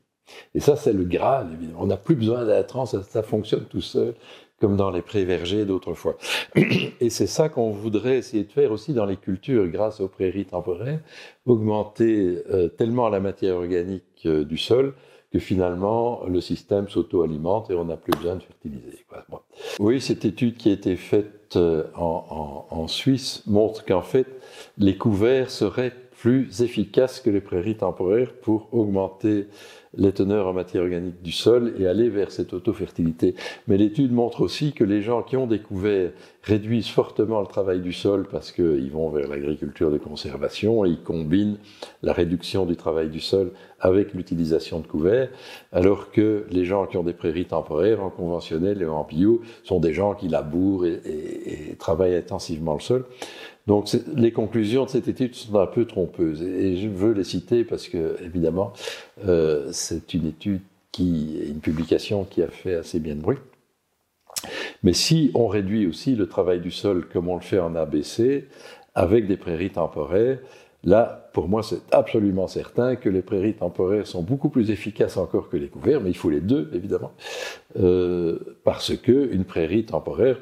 Et 0.54 0.60
ça, 0.60 0.76
c'est 0.76 0.92
le 0.92 1.04
Graal, 1.04 1.48
évidemment. 1.54 1.80
On 1.82 1.86
n'a 1.86 1.96
plus 1.96 2.14
besoin 2.14 2.44
d'intrants, 2.44 2.84
ça, 2.84 3.02
ça, 3.02 3.22
fonctionne 3.22 3.64
tout 3.64 3.80
seul, 3.80 4.14
comme 4.60 4.76
dans 4.76 4.90
les 4.90 5.00
prés 5.00 5.24
vergers 5.24 5.64
d'autrefois. 5.64 6.16
Et 7.00 7.08
c'est 7.08 7.26
ça 7.26 7.48
qu'on 7.48 7.70
voudrait 7.70 8.18
essayer 8.18 8.44
de 8.44 8.52
faire 8.52 8.70
aussi 8.70 8.92
dans 8.92 9.06
les 9.06 9.16
cultures 9.16 9.68
grâce 9.68 10.00
aux 10.00 10.08
prairies 10.08 10.44
temporaires, 10.44 11.00
augmenter 11.46 12.42
euh, 12.50 12.68
tellement 12.68 13.08
la 13.08 13.20
matière 13.20 13.56
organique 13.56 14.26
euh, 14.26 14.44
du 14.44 14.58
sol 14.58 14.94
que 15.32 15.38
finalement 15.38 16.24
le 16.26 16.40
système 16.40 16.88
s'auto-alimente 16.88 17.70
et 17.70 17.74
on 17.74 17.84
n'a 17.84 17.96
plus 17.96 18.12
besoin 18.12 18.36
de 18.36 18.42
fertiliser. 18.42 19.04
Oui, 19.78 20.00
cette 20.00 20.24
étude 20.24 20.56
qui 20.56 20.70
a 20.70 20.72
été 20.72 20.96
faite 20.96 21.56
euh, 21.56 21.84
en, 21.94 22.66
en, 22.70 22.74
en 22.74 22.88
Suisse 22.88 23.42
montre 23.46 23.84
qu'en 23.84 24.02
fait 24.02 24.26
les 24.78 24.96
couverts 24.96 25.50
seraient 25.50 25.94
plus 26.18 26.62
efficaces 26.62 27.20
que 27.20 27.30
les 27.30 27.40
prairies 27.40 27.76
temporaires 27.76 28.32
pour 28.42 28.68
augmenter 28.72 29.46
les 29.96 30.12
teneurs 30.12 30.48
en 30.48 30.52
matière 30.52 30.82
organique 30.82 31.22
du 31.22 31.32
sol 31.32 31.74
et 31.78 31.86
aller 31.86 32.08
vers 32.08 32.30
cette 32.30 32.52
auto-fertilité. 32.52 33.34
Mais 33.68 33.76
l'étude 33.76 34.12
montre 34.12 34.42
aussi 34.42 34.72
que 34.72 34.84
les 34.84 35.00
gens 35.00 35.22
qui 35.22 35.36
ont 35.36 35.46
découvert 35.46 36.10
réduisent 36.42 36.88
fortement 36.88 37.40
le 37.40 37.46
travail 37.46 37.80
du 37.80 37.92
sol 37.92 38.26
parce 38.30 38.52
qu'ils 38.52 38.90
vont 38.90 39.10
vers 39.10 39.28
l'agriculture 39.28 39.90
de 39.90 39.98
conservation 39.98 40.84
et 40.84 40.90
ils 40.90 41.02
combinent 41.02 41.58
la 42.02 42.12
réduction 42.12 42.66
du 42.66 42.76
travail 42.76 43.08
du 43.08 43.20
sol 43.20 43.52
avec 43.80 44.12
l'utilisation 44.12 44.80
de 44.80 44.86
couverts, 44.86 45.30
alors 45.72 46.10
que 46.10 46.46
les 46.50 46.64
gens 46.64 46.86
qui 46.86 46.96
ont 46.96 47.04
des 47.04 47.12
prairies 47.12 47.46
temporaires 47.46 48.02
en 48.02 48.10
conventionnel 48.10 48.82
et 48.82 48.86
en 48.86 49.04
bio 49.04 49.40
sont 49.62 49.78
des 49.78 49.92
gens 49.92 50.14
qui 50.14 50.28
labourent 50.28 50.84
et 50.84 51.76
travaillent 51.78 52.16
intensivement 52.16 52.74
le 52.74 52.80
sol. 52.80 53.04
Donc 53.68 53.94
les 54.16 54.32
conclusions 54.32 54.86
de 54.86 54.88
cette 54.88 55.08
étude 55.08 55.34
sont 55.34 55.54
un 55.56 55.66
peu 55.66 55.84
trompeuses 55.84 56.42
et 56.42 56.78
je 56.78 56.88
veux 56.88 57.12
les 57.12 57.22
citer 57.22 57.64
parce 57.64 57.86
que 57.86 58.16
évidemment 58.24 58.72
euh, 59.26 59.68
c'est 59.72 60.14
une 60.14 60.26
étude 60.26 60.62
qui 60.90 61.38
une 61.46 61.60
publication 61.60 62.24
qui 62.24 62.42
a 62.42 62.48
fait 62.48 62.76
assez 62.76 62.98
bien 62.98 63.14
de 63.14 63.20
bruit. 63.20 63.36
Mais 64.82 64.94
si 64.94 65.30
on 65.34 65.48
réduit 65.48 65.86
aussi 65.86 66.16
le 66.16 66.26
travail 66.26 66.60
du 66.60 66.70
sol 66.70 67.08
comme 67.12 67.28
on 67.28 67.34
le 67.34 67.42
fait 67.42 67.58
en 67.58 67.74
ABC 67.74 68.48
avec 68.94 69.26
des 69.26 69.36
prairies 69.36 69.68
temporaires, 69.68 70.38
là 70.82 71.28
pour 71.34 71.46
moi 71.46 71.62
c'est 71.62 71.82
absolument 71.92 72.46
certain 72.46 72.96
que 72.96 73.10
les 73.10 73.20
prairies 73.20 73.56
temporaires 73.56 74.06
sont 74.06 74.22
beaucoup 74.22 74.48
plus 74.48 74.70
efficaces 74.70 75.18
encore 75.18 75.50
que 75.50 75.58
les 75.58 75.68
couverts, 75.68 76.00
mais 76.00 76.08
il 76.08 76.16
faut 76.16 76.30
les 76.30 76.40
deux 76.40 76.70
évidemment, 76.72 77.12
euh, 77.78 78.38
parce 78.64 78.96
que 78.96 79.30
une 79.30 79.44
prairie 79.44 79.84
temporaire 79.84 80.38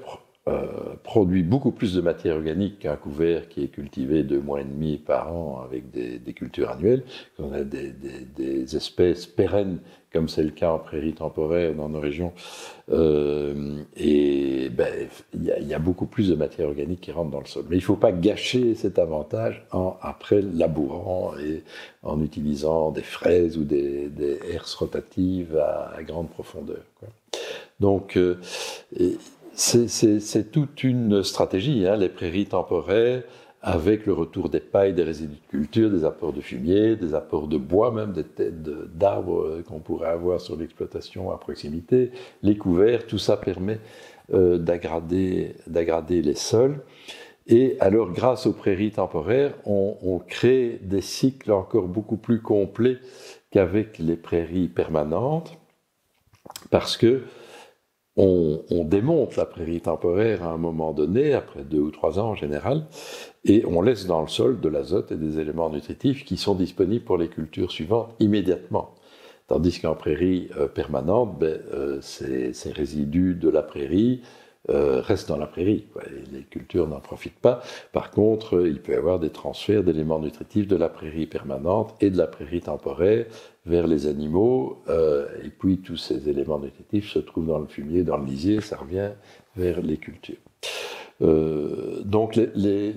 euh, 0.49 0.95
produit 1.03 1.43
beaucoup 1.43 1.73
plus 1.73 1.95
de 1.95 2.01
matière 2.01 2.37
organique 2.37 2.79
qu'un 2.79 2.95
couvert 2.95 3.49
qui 3.49 3.65
est 3.65 3.69
cultivé 3.69 4.23
deux 4.23 4.41
mois 4.41 4.61
et 4.61 4.65
demi 4.65 4.97
par 4.97 5.35
an 5.35 5.61
avec 5.65 5.91
des, 5.91 6.21
cultures 6.35 6.71
annuelles. 6.71 7.03
On 7.41 7.53
a 7.53 7.65
des, 7.65 8.77
espèces 8.77 9.27
pérennes, 9.27 9.81
comme 10.13 10.29
c'est 10.29 10.45
le 10.45 10.51
cas 10.51 10.71
en 10.71 10.79
prairie 10.79 11.15
temporaire 11.15 11.75
dans 11.75 11.89
nos 11.89 11.99
régions. 11.99 12.33
Euh, 12.93 13.83
et 13.97 14.69
ben, 14.69 15.09
il 15.35 15.43
y, 15.43 15.75
a 15.75 15.79
beaucoup 15.81 16.07
plus 16.07 16.29
de 16.29 16.37
matière 16.37 16.69
organique 16.69 17.01
qui 17.01 17.11
rentre 17.11 17.33
dans 17.33 17.41
le 17.41 17.47
sol. 17.47 17.65
Mais 17.69 17.75
il 17.77 17.81
ne 17.81 17.85
faut 17.85 17.97
pas 17.97 18.13
gâcher 18.13 18.77
cet 18.77 19.01
avantage 19.01 19.67
en 19.73 19.97
après 20.01 20.43
labourant 20.43 21.33
et 21.39 21.65
en 22.05 22.23
utilisant 22.23 22.93
des 22.93 23.03
fraises 23.03 23.59
ou 23.59 23.65
des, 23.65 24.13
herses 24.49 24.75
rotatives 24.75 25.59
à, 25.59 26.01
grande 26.05 26.31
profondeur. 26.31 26.85
Donc, 27.81 28.17
euh, 28.17 28.39
c'est 29.57 30.51
toute 30.53 30.85
une 30.85 31.23
stratégie, 31.23 31.87
hein, 31.87 31.97
les 31.97 32.11
prairies 32.11 32.47
temporaires 32.47 33.23
avec 33.63 34.07
le 34.07 34.13
retour 34.13 34.49
des 34.49 34.61
pailles, 34.61 34.93
des 34.93 35.03
résidus 35.03 35.41
de 35.45 35.51
culture, 35.51 35.91
des 35.91 36.05
apports 36.05 36.33
de 36.33 36.41
fumier, 36.41 36.95
des 36.95 37.15
apports 37.15 37.49
de 37.49 37.57
bois, 37.57 37.91
même 37.91 38.13
des 38.13 38.23
têtes 38.23 38.63
d'arbres 38.63 39.43
euh, 39.43 39.65
qu'on 39.67 39.81
pourrait 39.81 40.11
avoir 40.11 40.41
sur 40.41 40.57
l'exploitation 40.57 41.33
à 41.33 41.39
proximité, 41.39 42.13
les 42.43 42.57
couverts, 42.57 43.07
tout 43.07 43.19
ça 43.19 43.37
permet 43.37 43.81
euh, 44.33 44.59
d'aggrader 44.59 46.23
les 46.23 46.35
sols. 46.35 46.81
Et 47.49 47.77
alors, 47.81 48.13
grâce 48.13 48.47
aux 48.47 48.53
prairies 48.53 48.93
temporaires, 48.93 49.55
on, 49.65 49.97
on, 50.03 50.19
crée 50.19 50.79
des 50.83 51.01
cycles 51.01 51.51
encore 51.51 51.89
beaucoup 51.89 52.17
plus 52.17 52.43
complets 52.43 52.99
qu'avec 53.51 53.99
les 53.99 54.17
prairies 54.17 54.69
permanentes, 54.69 55.57
parce 56.71 56.97
que 56.97 57.23
on, 58.17 58.85
démonte 58.85 59.37
la 59.37 59.45
prairie 59.45 59.81
temporaire 59.81 60.43
à 60.43 60.53
un 60.53 60.57
moment 60.57 60.93
donné, 60.93 61.35
après 61.35 61.65
deux 61.65 61.81
ou 61.81 61.91
trois 61.91 62.19
ans 62.19 62.31
en 62.31 62.35
général, 62.35 62.87
et 63.45 63.65
on 63.67 63.83
laisse 63.83 64.07
dans 64.07 64.23
le 64.23 64.29
sol 64.29 64.61
de 64.61 64.69
l'azote 64.69 65.13
et 65.13 65.17
des 65.17 65.39
éléments 65.39 65.71
nutritifs 65.71 66.25
qui 66.25 66.37
sont 66.37 66.55
disponibles 66.55 67.05
pour 67.05 67.19
les 67.19 67.29
cultures 67.29 67.71
suivantes 67.71 68.15
immédiatement. 68.19 68.95
Tandis 69.49 69.81
qu'en 69.81 69.95
prairie 69.95 70.49
euh, 70.57 70.67
permanente, 70.67 71.39
ben, 71.39 71.61
euh, 71.73 71.99
ces, 72.01 72.53
résidus 72.73 73.35
de 73.35 73.49
la 73.49 73.63
prairie 73.63 74.23
euh, 74.71 75.01
restent 75.01 75.29
dans 75.29 75.37
la 75.37 75.47
prairie. 75.47 75.87
les 76.33 76.43
cultures 76.43 76.89
n'en 76.89 76.99
profitent 76.99 77.39
pas. 77.39 77.63
Par 77.93 78.11
contre, 78.11 78.67
il 78.67 78.81
peut 78.81 78.93
y 78.93 78.97
avoir 78.97 79.21
des 79.21 79.31
transferts 79.31 79.85
d'éléments 79.85 80.19
nutritifs 80.19 80.67
de 80.67 80.75
la 80.75 80.89
prairie 80.89 81.27
permanente 81.27 81.95
et 82.01 82.11
de 82.11 82.19
la 82.19 82.27
prairie 82.27 82.63
temporaire 82.63 83.27
vers 83.67 83.89
les 83.89 84.07
animaux, 84.07 84.83
euh, 84.89 85.27
et 85.45 85.51
puis 85.51 85.79
tous 85.79 85.97
ces 85.97 86.29
éléments 86.29 86.59
nutritifs 86.59 87.11
se 87.11 87.19
trouvent 87.19 87.49
dans 87.49 87.59
le 87.59 87.67
fumier, 87.67 88.05
dans 88.05 88.17
le 88.17 88.25
lisier, 88.25 88.61
ça 88.61 88.77
revient 88.77 89.11
vers 89.57 89.83
les 89.83 89.97
cultures. 89.97 90.37
Euh, 91.21 92.03
donc, 92.05 92.35
je 92.35 92.43
ne 92.43 92.93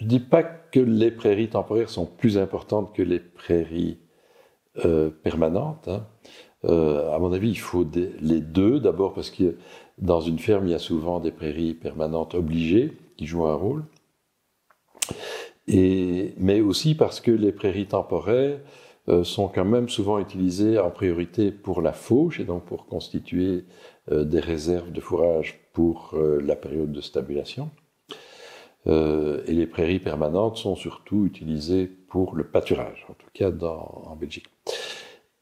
dis 0.00 0.20
pas 0.20 0.42
que 0.42 0.80
les 0.80 1.10
prairies 1.10 1.50
temporaires 1.50 1.90
sont 1.90 2.06
plus 2.06 2.38
importantes 2.38 2.94
que 2.94 3.02
les 3.02 3.20
prairies 3.20 3.98
euh, 4.84 5.10
permanentes. 5.10 5.88
Hein. 5.88 6.06
à 6.64 7.18
mon 7.18 7.32
avis, 7.32 7.50
il 7.50 7.58
faut 7.58 7.86
les 8.20 8.40
deux. 8.40 8.80
D'abord 8.80 9.12
parce 9.12 9.30
que 9.30 9.56
dans 9.98 10.22
une 10.22 10.38
ferme, 10.38 10.66
il 10.66 10.70
y 10.70 10.74
a 10.74 10.78
souvent 10.78 11.20
des 11.20 11.32
prairies 11.32 11.74
permanentes 11.74 12.34
obligées 12.34 12.92
qui 13.18 13.26
jouent 13.26 13.46
un 13.46 13.54
rôle. 13.54 13.84
Et, 15.68 16.34
mais 16.38 16.60
aussi 16.60 16.94
parce 16.94 17.20
que 17.20 17.30
les 17.30 17.52
prairies 17.52 17.86
temporaires 17.86 18.58
sont 19.22 19.48
quand 19.48 19.64
même 19.64 19.88
souvent 19.88 20.18
utilisés 20.18 20.78
en 20.78 20.90
priorité 20.90 21.50
pour 21.50 21.82
la 21.82 21.92
fauche 21.92 22.40
et 22.40 22.44
donc 22.44 22.64
pour 22.64 22.86
constituer 22.86 23.64
euh, 24.10 24.24
des 24.24 24.40
réserves 24.40 24.92
de 24.92 25.00
fourrage 25.00 25.60
pour 25.72 26.12
euh, 26.14 26.40
la 26.40 26.56
période 26.56 26.92
de 26.92 27.00
stabulation. 27.00 27.70
et 28.86 29.52
les 29.52 29.66
prairies 29.66 29.98
permanentes 29.98 30.58
sont 30.58 30.76
surtout 30.76 31.24
utilisées 31.24 31.86
pour 31.86 32.36
le 32.36 32.44
pâturage, 32.44 33.06
en 33.08 33.14
tout 33.14 33.30
cas 33.32 33.50
en 33.50 34.14
Belgique. 34.14 34.46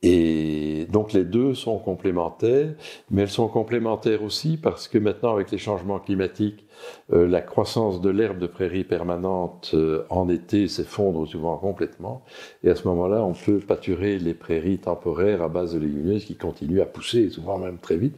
Et 0.02 0.86
donc 0.90 1.12
les 1.12 1.24
deux 1.24 1.54
sont 1.54 1.78
complémentaires, 1.78 2.74
mais 3.10 3.22
elles 3.22 3.30
sont 3.30 3.46
complémentaires 3.46 4.24
aussi 4.24 4.56
parce 4.56 4.88
que 4.88 4.98
maintenant 4.98 5.32
avec 5.32 5.52
les 5.52 5.58
changements 5.58 6.00
climatiques, 6.00 6.66
euh, 7.12 7.28
la 7.28 7.40
croissance 7.40 8.00
de 8.00 8.10
l'herbe 8.10 8.38
de 8.38 8.48
prairie 8.48 8.82
permanente 8.82 9.70
euh, 9.74 10.04
en 10.10 10.28
été 10.28 10.66
s'effondre 10.66 11.28
souvent 11.28 11.56
complètement. 11.56 12.22
Et 12.64 12.70
à 12.70 12.74
ce 12.74 12.88
moment-là, 12.88 13.22
on 13.22 13.32
peut 13.32 13.60
pâturer 13.60 14.18
les 14.18 14.34
prairies 14.34 14.78
temporaires 14.78 15.40
à 15.40 15.48
base 15.48 15.74
de 15.74 15.78
légumineuses 15.78 16.24
qui 16.24 16.34
continuent 16.34 16.80
à 16.80 16.86
pousser, 16.86 17.30
souvent 17.30 17.58
même 17.58 17.78
très 17.78 17.96
vite. 17.96 18.16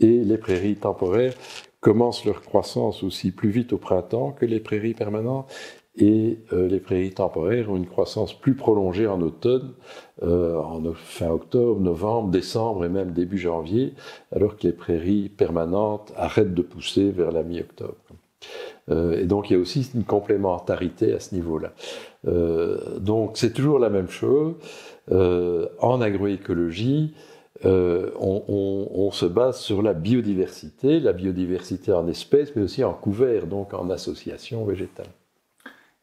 Et 0.00 0.22
les 0.24 0.38
prairies 0.38 0.76
temporaires 0.76 1.34
commencent 1.80 2.26
leur 2.26 2.42
croissance 2.42 3.02
aussi 3.02 3.30
plus 3.30 3.48
vite 3.48 3.72
au 3.72 3.78
printemps 3.78 4.32
que 4.32 4.44
les 4.44 4.60
prairies 4.60 4.94
permanentes 4.94 5.50
et 6.00 6.38
euh, 6.52 6.66
les 6.66 6.80
prairies 6.80 7.12
temporaires 7.12 7.70
ont 7.70 7.76
une 7.76 7.86
croissance 7.86 8.32
plus 8.32 8.54
prolongée 8.54 9.06
en 9.06 9.20
automne, 9.20 9.72
euh, 10.22 10.56
en 10.56 10.82
fin 10.94 11.28
octobre, 11.28 11.80
novembre, 11.80 12.30
décembre 12.30 12.84
et 12.84 12.88
même 12.88 13.12
début 13.12 13.38
janvier, 13.38 13.92
alors 14.34 14.56
que 14.56 14.66
les 14.66 14.72
prairies 14.72 15.28
permanentes 15.28 16.12
arrêtent 16.16 16.54
de 16.54 16.62
pousser 16.62 17.10
vers 17.10 17.32
la 17.32 17.42
mi-octobre. 17.42 17.96
Euh, 18.90 19.20
et 19.20 19.24
donc 19.24 19.50
il 19.50 19.52
y 19.52 19.56
a 19.56 19.58
aussi 19.58 19.88
une 19.94 20.04
complémentarité 20.04 21.12
à 21.12 21.20
ce 21.20 21.34
niveau-là. 21.34 21.72
donc 22.98 23.36
c'est 23.36 23.52
toujours 23.52 23.78
la 23.78 23.90
même 23.90 24.08
chose. 24.08 24.54
en 25.10 26.00
agroécologie, 26.00 27.14
on, 27.64 28.42
on, 28.94 29.10
se 29.10 29.26
base 29.26 29.58
sur 29.58 29.82
la 29.82 29.92
biodiversité, 29.92 30.98
la 30.98 31.12
biodiversité 31.12 31.92
en 31.92 32.08
espèces, 32.08 32.56
mais 32.56 32.62
aussi 32.62 32.84
en 32.84 32.94
couvert, 32.94 33.46
donc 33.46 33.74
en 33.74 33.90
association 33.90 34.64
végétale. 34.64 35.08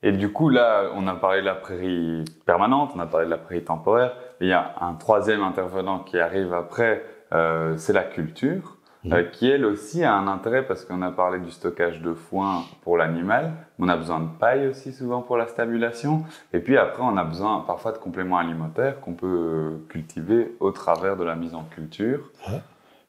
Et 0.04 0.12
du 0.12 0.32
coup, 0.32 0.50
là, 0.50 0.92
on 0.96 1.08
a 1.08 1.16
parlé 1.16 1.42
de 1.42 1.46
la 1.46 1.56
prairie 1.56 2.24
permanente, 2.46 2.92
on 2.96 3.00
a 3.00 3.08
parlé 3.08 3.26
de 3.26 3.32
la 3.32 3.38
prairie 3.38 3.64
temporaire. 3.64 4.14
il 4.42 4.48
y 4.48 4.54
a 4.54 4.76
un 4.80 4.94
troisième 4.94 5.42
intervenant 5.42 6.00
qui 6.00 6.20
arrive 6.20 6.54
après, 6.54 7.04
euh, 7.34 7.76
c'est 7.78 7.94
la 7.94 8.04
culture, 8.04 8.78
mmh. 9.04 9.14
euh, 9.14 9.24
qui 9.24 9.50
elle 9.50 9.66
aussi 9.66 10.04
a 10.04 10.14
un 10.14 10.28
intérêt 10.28 10.68
parce 10.68 10.86
qu'on 10.86 11.02
a 11.02 11.12
parlé 11.12 11.40
du 11.40 11.50
stockage 11.50 12.02
de 12.02 12.14
foin 12.14 12.64
pour 12.84 12.96
l'animal, 12.96 13.54
on 13.80 13.90
a 13.90 13.98
besoin 13.98 14.20
de 14.20 14.30
paille 14.40 14.68
aussi 14.68 14.94
souvent 14.94 15.24
pour 15.24 15.36
la 15.36 15.48
stabulation. 15.48 16.24
Et 16.54 16.60
puis 16.60 16.78
après, 16.78 17.02
on 17.02 17.18
a 17.18 17.24
besoin 17.24 17.64
parfois 17.66 17.92
de 17.92 17.98
compléments 17.98 18.38
alimentaires 18.38 19.00
qu'on 19.02 19.14
peut 19.14 19.26
euh, 19.28 19.86
cultiver 19.90 20.56
au 20.60 20.70
travers 20.70 21.18
de 21.18 21.24
la 21.24 21.36
mise 21.36 21.56
en 21.56 21.64
culture. 21.64 22.30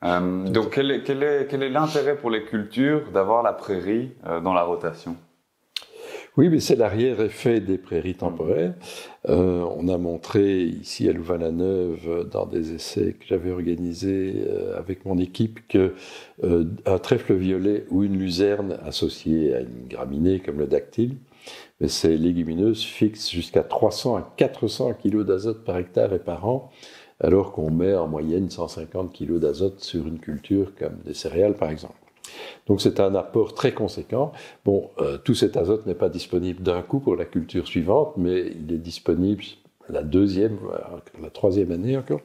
donc, 0.03 0.71
quel 0.71 0.91
est, 0.91 1.03
quel 1.03 1.23
est, 1.23 1.47
quel 1.51 1.63
est 1.63 1.69
l'intérêt 1.69 2.17
pour 2.17 2.31
les 2.31 2.45
cultures 2.45 3.11
d'avoir 3.13 3.43
la 3.43 3.53
prairie 3.53 4.15
dans 4.43 4.55
la 4.55 4.63
rotation? 4.63 5.17
Oui, 6.39 6.49
mais 6.51 6.61
c'est 6.61 6.77
l'arrière-effet 6.77 7.59
des 7.59 7.79
prairies 7.79 8.15
temporaires. 8.15 8.73
Euh, 9.29 9.67
on 9.77 9.89
a 9.89 9.99
montré 9.99 10.63
ici 10.63 11.09
à 11.09 11.13
Louvain-la-Neuve, 11.13 12.29
dans 12.31 12.47
des 12.47 12.75
essais 12.75 13.17
que 13.19 13.27
j'avais 13.27 13.51
organisés 13.51 14.45
euh, 14.47 14.79
avec 14.79 15.05
mon 15.05 15.19
équipe, 15.19 15.67
que 15.67 15.95
euh, 16.45 16.65
trèfle 17.03 17.35
violet 17.35 17.87
ou 17.91 18.05
une 18.05 18.17
luzerne 18.17 18.79
associée 18.87 19.53
à 19.53 19.61
une 19.63 19.89
graminée 19.89 20.39
comme 20.39 20.61
le 20.61 20.69
dactyle, 20.69 21.17
mais 21.81 21.89
ces 21.89 22.17
légumineuses 22.17 22.85
fixent 22.85 23.33
jusqu'à 23.33 23.65
300 23.65 24.15
à 24.15 24.33
400 24.37 24.93
kg 25.03 25.25
d'azote 25.25 25.65
par 25.65 25.77
hectare 25.77 26.13
et 26.13 26.21
par 26.21 26.49
an, 26.49 26.71
alors 27.19 27.51
qu'on 27.51 27.73
met 27.73 27.97
en 27.97 28.07
moyenne 28.07 28.49
150 28.49 29.13
kg 29.13 29.41
d'azote 29.41 29.81
sur 29.81 30.07
une 30.07 30.21
culture 30.21 30.73
comme 30.79 30.99
des 31.05 31.15
céréales 31.15 31.55
par 31.55 31.71
exemple. 31.71 31.97
Donc 32.67 32.81
c'est 32.81 33.01
un 33.01 33.15
apport 33.15 33.55
très 33.55 33.73
conséquent. 33.73 34.33
Bon, 34.65 34.91
euh, 35.01 35.19
tout 35.19 35.35
cet 35.35 35.57
azote 35.57 35.87
n'est 35.87 35.95
pas 35.95 36.09
disponible 36.09 36.63
d'un 36.63 36.83
coup 36.83 37.01
pour 37.01 37.17
la 37.17 37.25
culture 37.25 37.67
suivante, 37.67 38.15
mais 38.17 38.53
il 38.61 38.73
est 38.73 38.79
disponible 38.79 39.45
la 39.89 40.03
deuxième, 40.03 40.59
la 41.23 41.31
troisième 41.31 41.73
année 41.73 41.97
encore. 41.97 42.21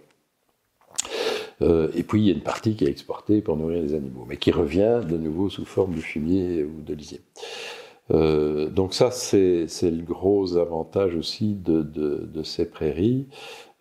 Euh, 1.62 1.90
et 1.96 2.04
puis 2.04 2.22
il 2.22 2.28
y 2.28 2.30
a 2.30 2.34
une 2.34 2.42
partie 2.42 2.76
qui 2.76 2.86
est 2.86 2.90
exportée 2.90 3.42
pour 3.42 3.56
nourrir 3.56 3.82
les 3.82 3.94
animaux, 3.94 4.26
mais 4.28 4.38
qui 4.38 4.52
revient 4.52 5.02
de 5.08 5.18
nouveau 5.18 5.50
sous 5.50 5.66
forme 5.66 5.96
de 5.96 6.02
fumier 6.02 6.64
ou 6.64 6.82
de 6.82 6.94
lisier. 6.94 7.22
Euh, 8.12 8.70
donc 8.70 8.94
ça, 8.94 9.12
c'est 9.12 9.68
le 9.84 10.04
gros 10.04 10.58
avantage 10.58 11.16
aussi 11.16 11.54
de 11.54 12.44
ces 12.44 12.66
prairies. 12.66 13.28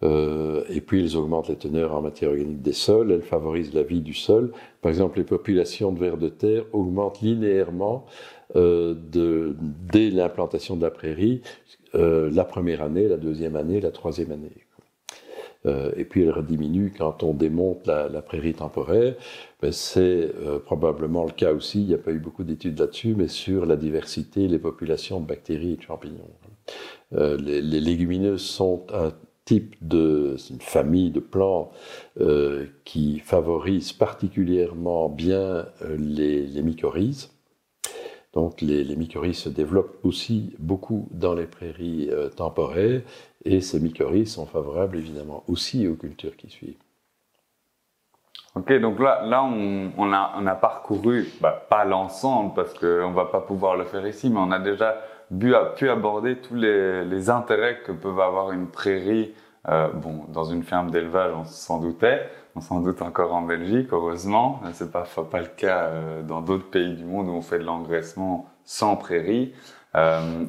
Euh, 0.03 0.65
et 0.69 0.81
puis, 0.81 1.01
elles 1.01 1.17
augmentent 1.17 1.49
les 1.49 1.57
teneurs 1.57 1.95
en 1.95 2.01
matière 2.01 2.31
organique 2.31 2.63
des 2.63 2.73
sols, 2.73 3.13
elles 3.13 3.23
favorisent 3.23 3.75
la 3.75 3.83
vie 3.83 4.01
du 4.01 4.15
sol. 4.15 4.53
Par 4.81 4.91
exemple, 4.91 5.19
les 5.19 5.25
populations 5.25 5.93
de 5.93 5.99
vers 5.99 6.17
de 6.17 6.29
terre 6.29 6.65
augmentent 6.73 7.21
linéairement 7.21 8.07
euh, 8.57 8.95
dès 9.93 10.11
l'implantation 10.11 10.77
de 10.77 10.83
la 10.83 10.91
prairie, 10.91 11.43
euh, 11.95 12.31
la 12.33 12.45
première 12.45 12.83
année, 12.83 13.07
la 13.07 13.17
deuxième 13.17 13.57
année, 13.57 13.81
la 13.81 13.91
troisième 13.91 14.33
année. 14.33 14.53
Et 15.97 16.05
puis, 16.05 16.25
elles 16.25 16.45
diminuent 16.45 16.91
quand 16.99 17.23
on 17.23 17.35
démonte 17.35 17.87
la, 17.87 18.21
prairie 18.21 18.53
temporaire. 18.53 19.15
Ben, 19.61 19.71
c'est 19.71 20.29
probablement 20.65 21.25
le 21.25 21.31
cas 21.31 21.53
aussi, 21.53 21.83
il 21.83 21.87
n'y 21.87 21.95
a 21.95 21.99
pas 21.99 22.11
eu 22.11 22.19
beaucoup 22.19 22.43
d'études 22.43 22.81
là-dessus, 22.81 23.15
mais 23.17 23.29
sur 23.29 23.65
la 23.65 23.77
diversité, 23.77 24.49
les 24.49 24.59
populations 24.59 25.21
de 25.21 25.27
bactéries 25.27 25.75
et 25.75 25.77
de 25.77 25.83
champignons. 25.83 26.33
Les, 27.13 27.63
les 27.63 27.81
légumineuses 27.81 28.43
sont 28.43 28.87
un 28.93 29.13
type 29.45 29.75
de, 29.81 30.37
une 30.51 30.61
famille 30.61 31.11
de 31.11 31.21
plantes 31.21 31.73
euh, 32.21 32.67
qui 32.85 33.19
favorise 33.19 33.93
particulièrement 33.93 35.09
bien 35.09 35.67
euh, 35.83 35.97
les, 35.99 36.63
mycorhizes. 36.63 37.31
Donc 38.33 38.61
les, 38.61 38.97
mycorhizes 38.97 39.39
se 39.39 39.49
développent 39.49 39.99
aussi 40.05 40.55
beaucoup 40.59 41.09
dans 41.11 41.35
les 41.35 41.47
prairies 41.47 42.09
euh, 42.11 42.29
temporaires 42.29 43.03
et 43.45 43.61
ces 43.61 43.81
mycorhizes 43.81 44.33
sont 44.33 44.47
favorables 44.47 44.97
évidemment 44.97 45.43
aussi 45.49 45.87
aux 45.89 45.97
cultures 45.97 46.37
qui 46.37 46.49
suivent. 46.49 46.79
Ok, 48.55 48.71
donc 48.81 49.01
là, 49.01 49.23
là 49.25 49.43
on, 49.43 49.93
on, 49.97 50.13
a, 50.13 50.35
on 50.37 50.47
a, 50.47 50.55
parcouru, 50.55 51.27
bah, 51.41 51.67
pas 51.71 51.85
l'ensemble 51.85 52.53
parce 52.55 52.75
qu'on 52.75 53.09
ne 53.11 53.15
va 53.15 53.25
pas 53.25 53.41
pouvoir 53.41 53.77
le 53.77 53.85
faire 53.87 54.07
ici, 54.07 54.29
mais 54.29 54.39
on 54.39 54.51
a 54.51 54.59
déjà 54.59 54.97
pu 55.77 55.89
aborder 55.89 56.37
tous 56.37 56.55
les, 56.55 57.05
les, 57.05 57.31
intérêts 57.31 57.81
que 57.85 57.93
peuvent 57.93 58.21
avoir 58.21 58.53
une 58.53 58.67
prairie. 58.67 59.33
Euh, 59.69 59.89
bon, 59.93 60.25
dans 60.29 60.45
une 60.45 60.63
ferme 60.63 60.91
d'élevage, 60.91 61.33
on 61.37 61.45
s'en 61.45 61.79
doutait, 61.79 62.29
on 62.57 62.61
s'en 62.61 62.81
doute 62.81 63.01
encore 63.01 63.33
en 63.35 63.43
Belgique, 63.43 63.89
heureusement. 63.93 64.61
C'est 64.73 64.91
pas 64.91 65.05
pas 65.31 65.41
le 65.41 65.47
cas 65.47 65.85
euh, 65.85 66.23
dans 66.23 66.41
d'autres 66.41 66.69
pays 66.69 66.95
du 66.95 67.05
monde 67.05 67.29
où 67.29 67.33
on 67.33 67.43
fait 67.43 67.59
de 67.59 67.65
l'engraissement 67.65 68.47
sans 68.65 68.97
prairie. 68.97 69.53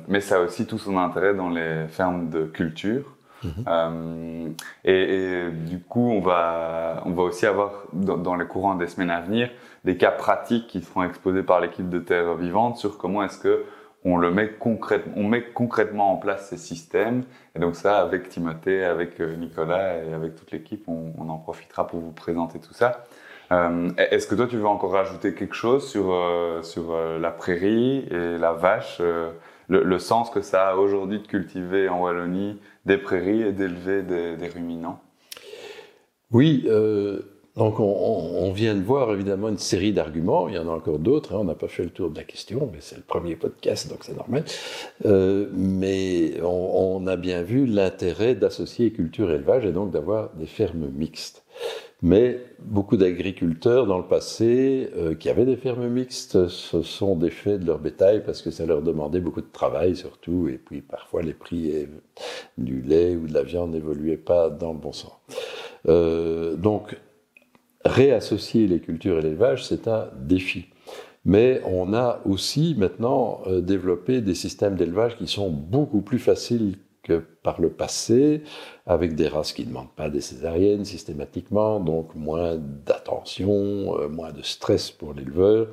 mais 0.07 0.21
ça 0.21 0.38
a 0.38 0.39
aussi 0.39 0.65
tout 0.65 0.79
son 0.79 0.97
intérêt 0.97 1.34
dans 1.34 1.49
les 1.49 1.88
fermes 1.88 2.29
de 2.29 2.45
culture. 2.45 3.03
Mhm. 3.43 4.55
et, 4.86 5.49
du 5.51 5.81
coup, 5.81 6.09
on 6.09 6.21
va, 6.21 7.03
on 7.05 7.11
va 7.11 7.23
aussi 7.23 7.45
avoir 7.45 7.84
dans, 7.91 8.15
dans 8.17 8.36
les 8.36 8.45
courants 8.45 8.75
des 8.75 8.88
semaines 8.88 9.09
à 9.09 9.19
venir 9.19 9.49
des 9.84 9.97
cas 9.97 10.11
pratiques 10.11 10.67
qui 10.67 10.81
seront 10.81 11.03
exposés 11.03 11.43
par 11.43 11.59
l'équipe 11.59 11.89
de 11.89 11.99
Terre 11.99 12.36
Vivante 12.36 12.77
sur 12.77 12.97
comment 12.97 13.23
est-ce 13.23 13.38
que 13.38 13.65
on 14.06 14.18
le 14.18 14.32
met 14.32 14.49
concrètement, 14.60 15.14
on 15.16 15.24
met 15.24 15.43
concrètement 15.43 16.12
en 16.12 16.18
place 16.18 16.49
ces 16.49 16.58
systèmes. 16.58 17.24
Et 17.56 17.60
donc 17.60 17.76
ça, 17.76 17.99
avec 17.99 18.30
Timothée, 18.30 18.84
avec 18.84 19.20
euh, 19.20 19.36
Nicolas 19.36 20.04
et 20.04 20.14
avec 20.14 20.36
toute 20.36 20.51
l'équipe, 20.51 20.88
on, 20.88 21.30
en 21.30 21.38
profitera 21.38 21.88
pour 21.88 21.99
vous 21.99 22.12
présenter 22.12 22.60
tout 22.60 22.74
ça. 22.74 23.06
Euh, 23.51 23.89
est-ce 23.97 24.28
que 24.28 24.36
toi, 24.36 24.47
tu 24.47 24.58
veux 24.58 24.68
encore 24.68 24.91
rajouter 24.91 25.34
quelque 25.34 25.56
chose 25.56 25.88
sur, 25.88 26.12
euh, 26.12 26.62
sur 26.64 26.97
la 26.97 27.32
prairie 27.32 28.06
et 28.10 28.38
la 28.38 28.54
vache, 28.54 29.01
le, 29.70 29.99
sens 29.99 30.30
que 30.30 30.41
ça 30.41 30.70
a 30.70 30.76
aujourd'hui 30.76 31.20
de 31.20 31.28
cultiver 31.28 31.88
en 31.88 32.01
Wallonie 32.01 32.60
des 32.86 32.97
prairies 32.97 33.41
et 33.41 33.51
d'élever 33.51 34.01
des, 34.01 34.36
des, 34.36 34.47
ruminants? 34.47 34.99
Oui, 36.32 36.68
donc 37.56 37.80
on, 37.80 38.51
vient 38.51 38.74
de 38.74 38.82
voir 38.82 39.14
évidemment 39.14 39.49
une 39.49 39.60
série 39.60 39.93
d'arguments, 39.93 40.47
il 40.47 40.56
y 40.56 40.58
en 40.58 40.68
a 40.68 40.72
encore 40.72 40.97
d'autres, 40.97 41.36
hein. 41.36 41.39
on 41.41 41.43
n'a 41.43 41.54
pas 41.54 41.68
fait 41.68 41.84
le 41.84 41.91
tour 41.91 42.10
de 42.10 42.18
la 42.18 42.24
question, 42.24 42.68
mais 42.72 42.80
c'est 42.82 42.95
le 42.95 43.04
premier 43.04 43.36
podcast, 43.36 43.89
donc 43.89 43.99
c'est 44.04 44.16
normal. 44.16 44.43
Euh, 45.06 45.49
mais 45.54 46.41
on, 46.41 47.06
a 47.06 47.16
bien 47.16 47.43
vu 47.43 47.66
l'intérêt 47.66 48.34
d'associer 48.34 48.91
culture 48.91 49.30
et 49.32 49.36
élevage 49.36 49.66
et 49.66 49.72
donc 49.72 49.91
d'avoir 49.91 50.32
des 50.34 50.47
fermes 50.47 50.88
mixtes. 50.95 51.43
Mais 52.01 52.39
beaucoup 52.60 52.97
d'agriculteurs 52.97 53.86
dans 53.86 53.97
le 53.97 54.08
passé 54.08 54.89
euh, 54.97 55.16
qui 55.16 55.30
avaient 55.30 55.45
des 55.45 55.56
fermes 55.56 55.88
mixtes 55.88 56.47
se 56.47 56.82
sont 56.82 57.16
défaits 57.16 57.60
de 57.60 57.68
leur 57.68 57.80
bétail 57.80 58.24
parce 58.26 58.41
que 58.41 58.51
ça 58.51 58.66
leur 58.66 58.82
demandait 58.82 59.22
beaucoup 59.22 59.41
de 59.41 59.51
travail 59.51 59.95
surtout, 59.95 60.47
et 60.47 60.58
puis 60.58 60.82
parfois 60.82 61.22
les 61.22 61.34
prix 61.34 61.88
du 62.58 62.82
lait 62.82 63.16
ou 63.16 63.28
de 63.28 63.34
la 63.34 63.43
viande 63.43 63.72
n'évoluaient 63.72 64.18
pas 64.18 64.49
dans 64.49 64.74
le 64.74 64.80
bon 64.80 64.91
sens. 64.91 65.14
Euh, 65.88 66.56
donc 66.56 66.95
réassocier 67.86 68.67
les 68.67 68.79
cultures 68.79 69.19
et 69.19 69.21
l'élevage, 69.21 69.65
c'est 69.65 69.88
un 69.88 70.09
défi. 70.17 70.65
Mais 71.25 71.61
on 71.65 71.93
a 71.93 72.19
aussi 72.25 72.75
maintenant 72.77 73.41
euh, 73.47 73.61
développé 73.61 74.21
des 74.21 74.36
systèmes 74.36 74.75
d'élevage 74.75 75.17
qui 75.17 75.27
sont 75.27 75.49
beaucoup 75.49 76.01
plus 76.01 76.19
faciles 76.19 76.77
que 77.01 77.21
par 77.43 77.59
le 77.59 77.69
passé, 77.69 78.43
avec 78.86 79.15
des 79.15 79.27
races 79.27 79.51
qui 79.51 79.63
ne 79.63 79.67
demandent 79.67 79.93
pas 79.95 80.09
des 80.09 80.21
césariennes 80.21 80.86
systématiquement, 80.86 81.79
donc 81.79 82.15
moins 82.15 82.55
d'attention, 82.55 83.99
euh, 83.99 84.07
moins 84.07 84.31
de 84.31 84.41
stress 84.41 84.89
pour 84.89 85.13
l'éleveur, 85.13 85.67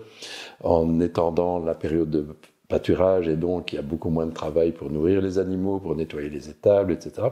en 0.63 1.01
étendant 1.01 1.59
la 1.59 1.75
période 1.75 2.11
de 2.11 2.27
pâturage 2.71 3.29
et 3.29 3.37
donc 3.37 3.73
il 3.73 3.77
y 3.77 3.79
a 3.79 3.83
beaucoup 3.83 4.09
moins 4.09 4.25
de 4.25 4.33
travail 4.33 4.73
pour 4.73 4.91
nourrir 4.91 5.21
les 5.21 5.39
animaux, 5.39 5.79
pour 5.79 5.95
nettoyer 5.95 6.31
les 6.31 6.49
étables, 6.49 6.93
etc. 6.93 7.29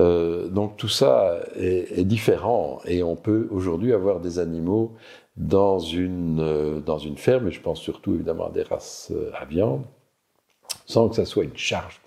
Euh, 0.00 0.48
donc 0.48 0.78
tout 0.78 0.88
ça 0.88 1.40
est, 1.56 2.04
différent 2.04 2.80
et 2.86 3.02
on 3.02 3.16
peut 3.16 3.48
aujourd'hui 3.50 3.92
avoir 3.92 4.20
des 4.20 4.38
animaux 4.38 4.94
dans 5.36 5.78
une, 5.78 6.40
euh, 6.40 6.80
dans 6.80 6.98
une 6.98 7.18
ferme, 7.18 7.48
et 7.48 7.50
je 7.50 7.60
pense 7.60 7.80
surtout 7.80 8.14
évidemment 8.14 8.46
à 8.46 8.50
des 8.50 8.62
races 8.62 9.12
euh, 9.14 9.30
à 9.34 9.44
viande, 9.44 9.84
sans 10.86 11.08
que 11.08 11.16
ça 11.16 11.24
soit 11.24 11.44
une 11.44 11.56
charge 11.56 12.00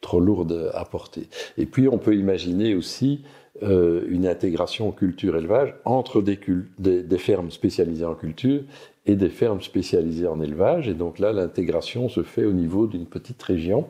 trop 0.00 0.18
lourde 0.18 0.72
à 0.74 0.84
porter. 0.84 1.28
Et 1.56 1.66
puis 1.66 1.86
on 1.88 1.98
peut 1.98 2.16
imaginer 2.16 2.74
aussi 2.74 3.22
une 3.60 4.26
intégration 4.26 4.90
culture-élevage 4.90 5.74
entre 5.84 6.20
des, 6.20 6.40
des, 6.78 7.02
des, 7.04 7.18
fermes 7.18 7.52
spécialisées 7.52 8.04
en 8.04 8.14
culture 8.14 8.62
et 9.06 9.16
des 9.16 9.30
fermes 9.30 9.60
spécialisées 9.60 10.26
en 10.26 10.40
élevage. 10.40 10.88
Et 10.88 10.94
donc 10.94 11.18
là, 11.18 11.32
l'intégration 11.32 12.08
se 12.08 12.22
fait 12.22 12.44
au 12.44 12.52
niveau 12.52 12.86
d'une 12.86 13.06
petite 13.06 13.42
région. 13.42 13.86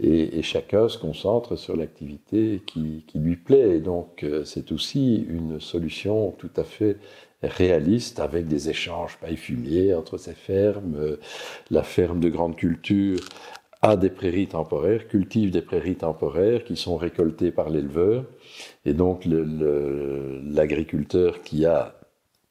Et, 0.00 0.40
chacun 0.42 0.88
se 0.88 0.96
concentre 0.96 1.56
sur 1.56 1.76
l'activité 1.76 2.62
qui, 2.66 3.04
lui 3.14 3.36
plaît. 3.36 3.76
Et 3.76 3.80
donc, 3.80 4.22
euh, 4.22 4.44
c'est 4.44 4.72
aussi 4.72 5.26
une 5.28 5.60
solution 5.60 6.30
tout 6.38 6.50
à 6.56 6.64
fait 6.64 6.96
réaliste 7.42 8.20
avec 8.20 8.46
des 8.46 8.70
échanges 8.70 9.18
paille 9.18 9.36
fumier 9.36 9.94
entre 9.94 10.16
ces 10.16 10.32
fermes. 10.32 10.96
Euh, 10.96 11.16
la 11.70 11.82
ferme 11.82 12.20
de 12.20 12.30
grande 12.30 12.56
culture 12.56 13.18
a 13.82 13.96
des 13.96 14.10
prairies 14.10 14.46
temporaires, 14.46 15.08
cultive 15.08 15.50
des 15.50 15.60
prairies 15.60 15.96
temporaires 15.96 16.64
qui 16.64 16.76
sont 16.76 16.96
récoltées 16.96 17.50
par 17.50 17.68
l'éleveur. 17.68 18.24
Et 18.86 18.94
donc, 18.94 19.26
l'agriculteur 19.26 21.42
qui 21.42 21.66
a 21.66 21.96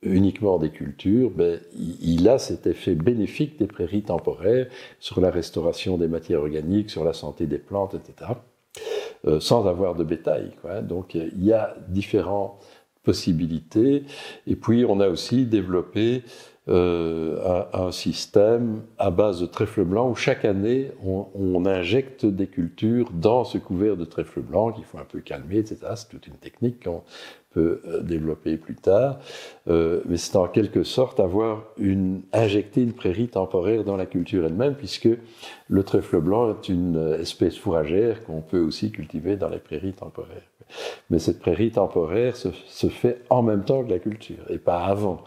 uniquement 0.03 0.57
des 0.57 0.71
cultures, 0.71 1.29
ben, 1.29 1.59
il 1.73 2.27
a 2.27 2.39
cet 2.39 2.65
effet 2.65 2.95
bénéfique 2.95 3.59
des 3.59 3.67
prairies 3.67 4.03
temporaires 4.03 4.67
sur 4.99 5.21
la 5.21 5.29
restauration 5.29 5.97
des 5.97 6.07
matières 6.07 6.39
organiques, 6.39 6.89
sur 6.89 7.03
la 7.03 7.13
santé 7.13 7.45
des 7.45 7.59
plantes, 7.59 7.93
etc., 7.93 8.31
euh, 9.25 9.39
sans 9.39 9.67
avoir 9.67 9.95
de 9.95 10.03
bétail. 10.03 10.51
Quoi. 10.61 10.81
Donc 10.81 11.13
il 11.13 11.43
y 11.43 11.53
a 11.53 11.75
différentes 11.89 12.59
possibilités. 13.03 14.03
Et 14.47 14.55
puis 14.55 14.85
on 14.87 14.99
a 14.99 15.09
aussi 15.09 15.45
développé 15.45 16.23
euh, 16.71 17.65
un, 17.73 17.91
système 17.91 18.83
à 18.97 19.11
base 19.11 19.41
de 19.41 19.45
trèfle 19.45 19.83
blanc 19.83 20.09
où 20.09 20.15
chaque 20.15 20.45
année 20.45 20.91
on, 21.03 21.65
injecte 21.65 22.25
des 22.25 22.47
cultures 22.47 23.09
dans 23.11 23.43
ce 23.43 23.57
couvert 23.57 23.97
de 23.97 24.05
trèfle 24.05 24.39
blanc 24.39 24.71
qu'il 24.71 24.85
faut 24.85 24.97
un 24.97 25.03
peu 25.03 25.19
calmer, 25.19 25.57
etc. 25.57 25.79
C'est 25.95 26.09
toute 26.09 26.27
une 26.27 26.35
technique 26.35 26.85
qu'on 26.85 27.03
peut 27.49 27.81
euh, 27.85 28.01
développer 28.01 28.55
plus 28.55 28.75
tard, 28.75 29.19
euh, 29.67 30.01
mais 30.05 30.15
c'est 30.15 30.37
en 30.37 30.47
quelque 30.47 30.83
sorte 30.83 31.19
avoir 31.19 31.65
une, 31.77 32.21
injecter 32.31 32.81
une 32.81 32.93
prairie 32.93 33.27
temporaire 33.27 33.83
dans 33.83 33.97
la 33.97 34.05
culture 34.05 34.45
elle-même, 34.45 34.75
puisque 34.75 35.09
le 35.67 35.83
trèfle 35.83 36.21
blanc 36.21 36.51
est 36.51 36.69
une 36.69 37.17
espèce 37.19 37.57
fourragère 37.57 38.23
qu'on 38.23 38.41
peut 38.41 38.61
aussi 38.61 38.91
cultiver 38.91 39.35
dans 39.35 39.49
les 39.49 39.59
prairies 39.59 39.93
temporaires. 39.93 40.50
Mais 41.09 41.19
cette 41.19 41.39
prairie 41.39 41.71
temporaire 41.71 42.35
se, 42.35 42.87
fait 42.87 43.21
en 43.29 43.41
même 43.41 43.63
temps 43.63 43.83
que 43.83 43.89
la 43.89 43.99
culture, 43.99 44.43
et 44.49 44.57
pas 44.57 44.83
avant. 44.85 45.23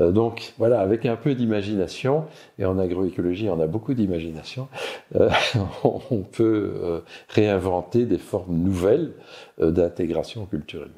Euh, 0.00 0.10
donc 0.10 0.54
voilà, 0.58 0.80
avec 0.80 1.06
un 1.06 1.16
peu 1.16 1.34
d'imagination, 1.34 2.24
et 2.58 2.64
en 2.64 2.78
agroécologie 2.78 3.48
on 3.48 3.60
a 3.60 3.66
beaucoup 3.66 3.94
d'imagination, 3.94 4.68
euh, 5.16 5.30
on 5.84 6.22
peut 6.22 6.74
euh, 6.76 7.00
réinventer 7.28 8.04
des 8.06 8.18
formes 8.18 8.56
nouvelles 8.56 9.12
d'intégration 9.58 10.46
culturelle. 10.46 10.90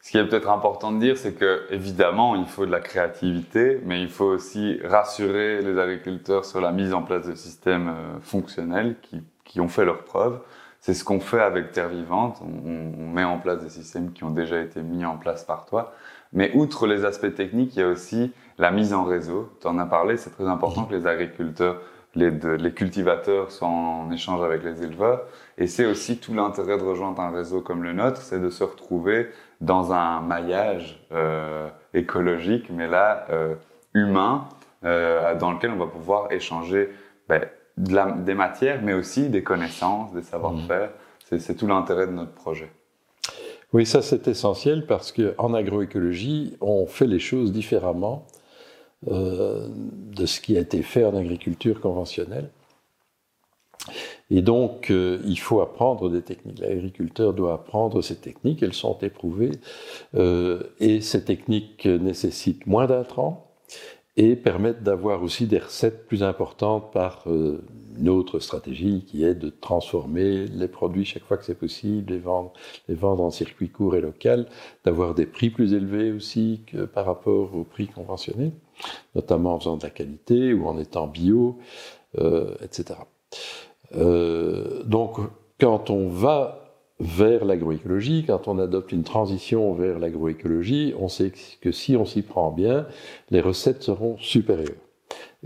Ce 0.00 0.12
qui 0.12 0.18
est 0.18 0.24
peut-être 0.24 0.48
important 0.48 0.92
de 0.92 1.00
dire, 1.00 1.18
c'est 1.18 1.34
que 1.34 1.66
évidemment, 1.70 2.36
il 2.36 2.46
faut 2.46 2.64
de 2.64 2.70
la 2.70 2.80
créativité, 2.80 3.80
mais 3.84 4.00
il 4.00 4.08
faut 4.08 4.24
aussi 4.24 4.78
rassurer 4.82 5.60
les 5.60 5.78
agriculteurs 5.78 6.46
sur 6.46 6.60
la 6.60 6.72
mise 6.72 6.94
en 6.94 7.02
place 7.02 7.26
de 7.26 7.34
systèmes 7.34 7.92
fonctionnels 8.22 8.96
qui, 9.02 9.20
qui 9.44 9.60
ont 9.60 9.68
fait 9.68 9.84
leurs 9.84 10.04
preuves. 10.04 10.40
C'est 10.80 10.94
ce 10.94 11.04
qu'on 11.04 11.20
fait 11.20 11.40
avec 11.40 11.72
Terre 11.72 11.88
Vivante. 11.88 12.40
On, 12.42 13.08
met 13.08 13.24
en 13.24 13.38
place 13.38 13.62
des 13.62 13.68
systèmes 13.68 14.12
qui 14.12 14.24
ont 14.24 14.30
déjà 14.30 14.60
été 14.60 14.82
mis 14.82 15.04
en 15.04 15.16
place 15.16 15.44
par 15.44 15.64
toi. 15.66 15.92
Mais 16.32 16.52
outre 16.54 16.86
les 16.86 17.04
aspects 17.04 17.34
techniques, 17.34 17.74
il 17.76 17.80
y 17.80 17.82
a 17.82 17.88
aussi 17.88 18.32
la 18.58 18.70
mise 18.70 18.92
en 18.92 19.04
réseau. 19.04 19.52
Tu 19.60 19.66
en 19.66 19.78
as 19.78 19.86
parlé, 19.86 20.16
c'est 20.16 20.30
très 20.30 20.46
important 20.46 20.84
que 20.84 20.94
les 20.94 21.06
agriculteurs, 21.06 21.80
les, 22.14 22.30
les 22.30 22.72
cultivateurs 22.72 23.50
soient 23.50 23.68
en 23.68 24.10
échange 24.12 24.42
avec 24.42 24.62
les 24.62 24.82
éleveurs. 24.82 25.22
Et 25.56 25.66
c'est 25.66 25.86
aussi 25.86 26.18
tout 26.18 26.32
l'intérêt 26.34 26.78
de 26.78 26.84
rejoindre 26.84 27.20
un 27.20 27.30
réseau 27.30 27.60
comme 27.60 27.82
le 27.82 27.92
nôtre, 27.92 28.22
c'est 28.22 28.40
de 28.40 28.50
se 28.50 28.62
retrouver 28.62 29.30
dans 29.60 29.92
un 29.92 30.20
maillage 30.20 31.04
euh, 31.12 31.68
écologique, 31.94 32.70
mais 32.70 32.86
là 32.86 33.26
euh, 33.30 33.54
humain, 33.94 34.48
euh, 34.84 35.34
dans 35.34 35.52
lequel 35.52 35.72
on 35.72 35.76
va 35.76 35.86
pouvoir 35.86 36.30
échanger 36.30 36.90
ben, 37.28 37.42
de 37.78 37.94
la, 37.94 38.12
des 38.12 38.34
matières, 38.34 38.82
mais 38.82 38.92
aussi 38.92 39.28
des 39.28 39.42
connaissances, 39.42 40.12
des 40.12 40.22
savoir-faire. 40.22 40.90
Mmh. 41.30 41.38
C'est 41.38 41.54
tout 41.56 41.66
l'intérêt 41.66 42.06
de 42.06 42.12
notre 42.12 42.32
projet. 42.32 42.70
Oui, 43.74 43.84
ça 43.84 44.00
c'est 44.00 44.28
essentiel 44.28 44.86
parce 44.86 45.12
qu'en 45.12 45.52
agroécologie, 45.52 46.56
on 46.60 46.86
fait 46.86 47.06
les 47.06 47.18
choses 47.18 47.52
différemment 47.52 48.26
euh, 49.06 49.68
de 49.70 50.26
ce 50.26 50.40
qui 50.40 50.56
a 50.56 50.60
été 50.60 50.82
fait 50.82 51.04
en 51.04 51.14
agriculture 51.14 51.80
conventionnelle. 51.80 52.50
Et 54.30 54.42
donc, 54.42 54.90
euh, 54.90 55.20
il 55.24 55.38
faut 55.38 55.60
apprendre 55.60 56.10
des 56.10 56.22
techniques. 56.22 56.58
L'agriculteur 56.58 57.32
doit 57.32 57.54
apprendre 57.54 58.02
ces 58.02 58.16
techniques, 58.16 58.62
elles 58.62 58.74
sont 58.74 58.98
éprouvées, 58.98 59.52
euh, 60.14 60.62
et 60.80 61.00
ces 61.00 61.24
techniques 61.24 61.86
nécessitent 61.86 62.66
moins 62.66 62.86
d'intrants 62.86 63.47
et 64.18 64.36
permettent 64.36 64.82
d'avoir 64.82 65.22
aussi 65.22 65.46
des 65.46 65.58
recettes 65.58 66.06
plus 66.06 66.22
importantes 66.22 66.92
par 66.92 67.22
euh, 67.28 67.64
une 67.98 68.10
autre 68.10 68.40
stratégie 68.40 69.04
qui 69.06 69.24
est 69.24 69.34
de 69.34 69.48
transformer 69.48 70.46
les 70.46 70.68
produits 70.68 71.06
chaque 71.06 71.24
fois 71.24 71.38
que 71.38 71.44
c'est 71.44 71.58
possible, 71.58 72.12
les 72.12 72.18
vendre, 72.18 72.52
les 72.88 72.94
vendre 72.94 73.22
en 73.22 73.30
circuit 73.30 73.70
court 73.70 73.96
et 73.96 74.02
local, 74.02 74.46
d'avoir 74.84 75.14
des 75.14 75.24
prix 75.24 75.48
plus 75.48 75.72
élevés 75.72 76.12
aussi 76.12 76.60
par 76.92 77.06
rapport 77.06 77.54
aux 77.54 77.64
prix 77.64 77.86
conventionnels, 77.86 78.52
notamment 79.14 79.54
en 79.54 79.60
faisant 79.60 79.76
de 79.76 79.84
la 79.84 79.90
qualité 79.90 80.52
ou 80.52 80.66
en 80.66 80.78
étant 80.78 81.06
bio, 81.06 81.58
etc. 82.14 82.98
Euh, 83.94 84.82
donc, 84.84 85.18
quand 85.60 85.90
on 85.90 86.08
va 86.08 86.67
vers 87.00 87.44
l'agroécologie, 87.44 88.24
quand 88.26 88.48
on 88.48 88.58
adopte 88.58 88.92
une 88.92 89.04
transition 89.04 89.72
vers 89.74 89.98
l'agroécologie, 89.98 90.94
on 90.98 91.08
sait 91.08 91.32
que 91.60 91.70
si 91.70 91.96
on 91.96 92.04
s'y 92.04 92.22
prend 92.22 92.50
bien, 92.50 92.86
les 93.30 93.40
recettes 93.40 93.82
seront 93.82 94.16
supérieures. 94.18 94.87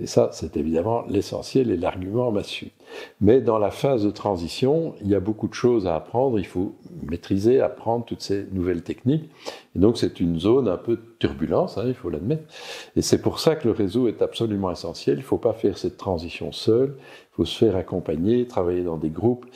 Et 0.00 0.06
ça, 0.06 0.30
c'est 0.32 0.56
évidemment 0.56 1.04
l'essentiel 1.08 1.70
et 1.70 1.76
l'argument 1.76 2.32
massu. 2.32 2.70
Mais 3.20 3.42
dans 3.42 3.58
la 3.58 3.70
phase 3.70 4.04
de 4.04 4.10
transition, 4.10 4.94
il 5.02 5.08
y 5.08 5.14
a 5.14 5.20
beaucoup 5.20 5.48
de 5.48 5.54
choses 5.54 5.86
à 5.86 5.94
apprendre. 5.94 6.38
Il 6.38 6.46
faut 6.46 6.74
maîtriser, 7.02 7.60
apprendre 7.60 8.06
toutes 8.06 8.22
ces 8.22 8.46
nouvelles 8.52 8.82
techniques. 8.82 9.28
Et 9.76 9.78
donc, 9.78 9.98
c'est 9.98 10.18
une 10.18 10.38
zone 10.40 10.66
un 10.68 10.78
peu 10.78 10.96
de 10.96 11.02
turbulence, 11.18 11.76
hein, 11.76 11.84
il 11.86 11.94
faut 11.94 12.08
l'admettre. 12.08 12.44
Et 12.96 13.02
c'est 13.02 13.20
pour 13.20 13.38
ça 13.38 13.54
que 13.54 13.68
le 13.68 13.72
réseau 13.74 14.08
est 14.08 14.22
absolument 14.22 14.70
essentiel. 14.70 15.16
Il 15.16 15.20
ne 15.20 15.26
faut 15.26 15.36
pas 15.36 15.52
faire 15.52 15.76
cette 15.76 15.98
transition 15.98 16.52
seul. 16.52 16.94
Il 17.32 17.36
faut 17.36 17.44
se 17.44 17.56
faire 17.56 17.76
accompagner, 17.76 18.46
travailler 18.46 18.84
dans 18.84 18.98
des 18.98 19.10
groupes, 19.10 19.46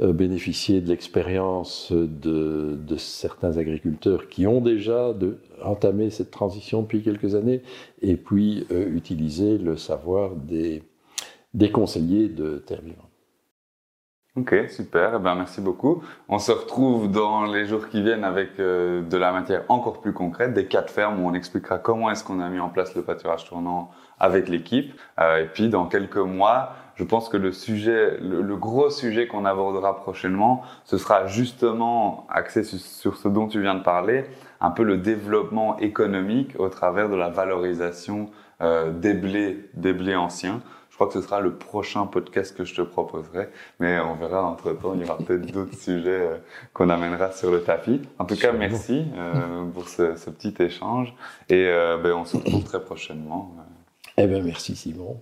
euh, 0.00 0.12
bénéficier 0.12 0.80
de 0.80 0.88
l'expérience 0.88 1.92
de, 1.92 2.78
de, 2.80 2.96
certains 2.96 3.58
agriculteurs 3.58 4.28
qui 4.28 4.46
ont 4.46 4.62
déjà 4.62 5.12
de, 5.12 5.38
entamé 5.68 6.10
cette 6.10 6.30
transition 6.30 6.82
depuis 6.82 7.02
quelques 7.02 7.34
années, 7.34 7.62
et 8.02 8.16
puis 8.16 8.66
euh, 8.70 8.88
utiliser 8.88 9.58
le 9.58 9.76
savoir 9.76 10.34
des, 10.34 10.82
des 11.54 11.70
conseillers 11.70 12.28
de 12.28 12.58
terre 12.58 12.82
vivante. 12.82 13.10
Ok, 14.36 14.54
super. 14.68 15.14
Eh 15.16 15.18
ben, 15.18 15.34
merci 15.34 15.62
beaucoup. 15.62 16.02
On 16.28 16.38
se 16.38 16.52
retrouve 16.52 17.10
dans 17.10 17.46
les 17.46 17.64
jours 17.64 17.88
qui 17.88 18.02
viennent 18.02 18.22
avec 18.22 18.60
euh, 18.60 19.00
de 19.00 19.16
la 19.16 19.32
matière 19.32 19.62
encore 19.70 20.02
plus 20.02 20.12
concrète, 20.12 20.52
des 20.52 20.66
cas 20.66 20.82
de 20.82 20.90
ferme 20.90 21.24
où 21.24 21.26
on 21.26 21.32
expliquera 21.32 21.78
comment 21.78 22.10
est-ce 22.10 22.22
qu'on 22.22 22.40
a 22.40 22.48
mis 22.50 22.60
en 22.60 22.68
place 22.68 22.94
le 22.94 23.00
pâturage 23.00 23.46
tournant 23.46 23.90
avec 24.20 24.50
l'équipe. 24.50 24.92
Euh, 25.18 25.44
et 25.44 25.46
puis, 25.46 25.70
dans 25.70 25.86
quelques 25.86 26.18
mois, 26.18 26.74
je 26.96 27.04
pense 27.04 27.30
que 27.30 27.38
le 27.38 27.50
sujet, 27.50 28.18
le, 28.20 28.56
gros 28.56 28.90
sujet 28.90 29.26
qu'on 29.26 29.46
abordera 29.46 29.96
prochainement, 29.96 30.60
ce 30.84 30.98
sera 30.98 31.26
justement 31.26 32.26
axé 32.28 32.62
sur, 32.62 33.16
ce 33.16 33.28
dont 33.28 33.46
tu 33.46 33.62
viens 33.62 33.74
de 33.74 33.82
parler, 33.82 34.26
un 34.60 34.70
peu 34.70 34.82
le 34.82 34.96
développement 34.96 35.78
économique 35.78 36.58
au 36.58 36.68
travers 36.68 37.08
de 37.08 37.16
la 37.16 37.28
valorisation 37.28 38.30
euh, 38.62 38.90
des 38.90 39.14
blés, 39.14 39.68
des 39.74 39.92
blés 39.92 40.16
anciens. 40.16 40.62
Je 40.90 40.94
crois 40.94 41.08
que 41.08 41.12
ce 41.12 41.20
sera 41.20 41.40
le 41.40 41.56
prochain 41.56 42.06
podcast 42.06 42.56
que 42.56 42.64
je 42.64 42.74
te 42.74 42.80
proposerai, 42.80 43.50
mais 43.80 44.00
on 44.00 44.14
verra 44.14 44.42
entre 44.42 44.72
temps, 44.72 44.94
il 44.94 45.02
y 45.02 45.04
aura 45.04 45.18
peut-être 45.18 45.52
d'autres 45.52 45.74
sujets 45.78 46.08
euh, 46.08 46.38
qu'on 46.72 46.88
amènera 46.88 47.32
sur 47.32 47.50
le 47.50 47.62
tapis. 47.62 48.00
En 48.18 48.24
tout 48.24 48.36
cas, 48.36 48.52
merci 48.52 49.04
euh, 49.14 49.64
pour 49.74 49.88
ce, 49.88 50.16
ce, 50.16 50.30
petit 50.30 50.54
échange 50.62 51.14
et 51.50 51.66
ben, 52.02 52.14
on 52.14 52.24
se 52.24 52.38
retrouve 52.38 52.64
très 52.64 52.82
prochainement. 52.82 53.54
Eh 54.16 54.26
bien, 54.26 54.40
merci 54.40 54.74
Simon. 54.74 55.20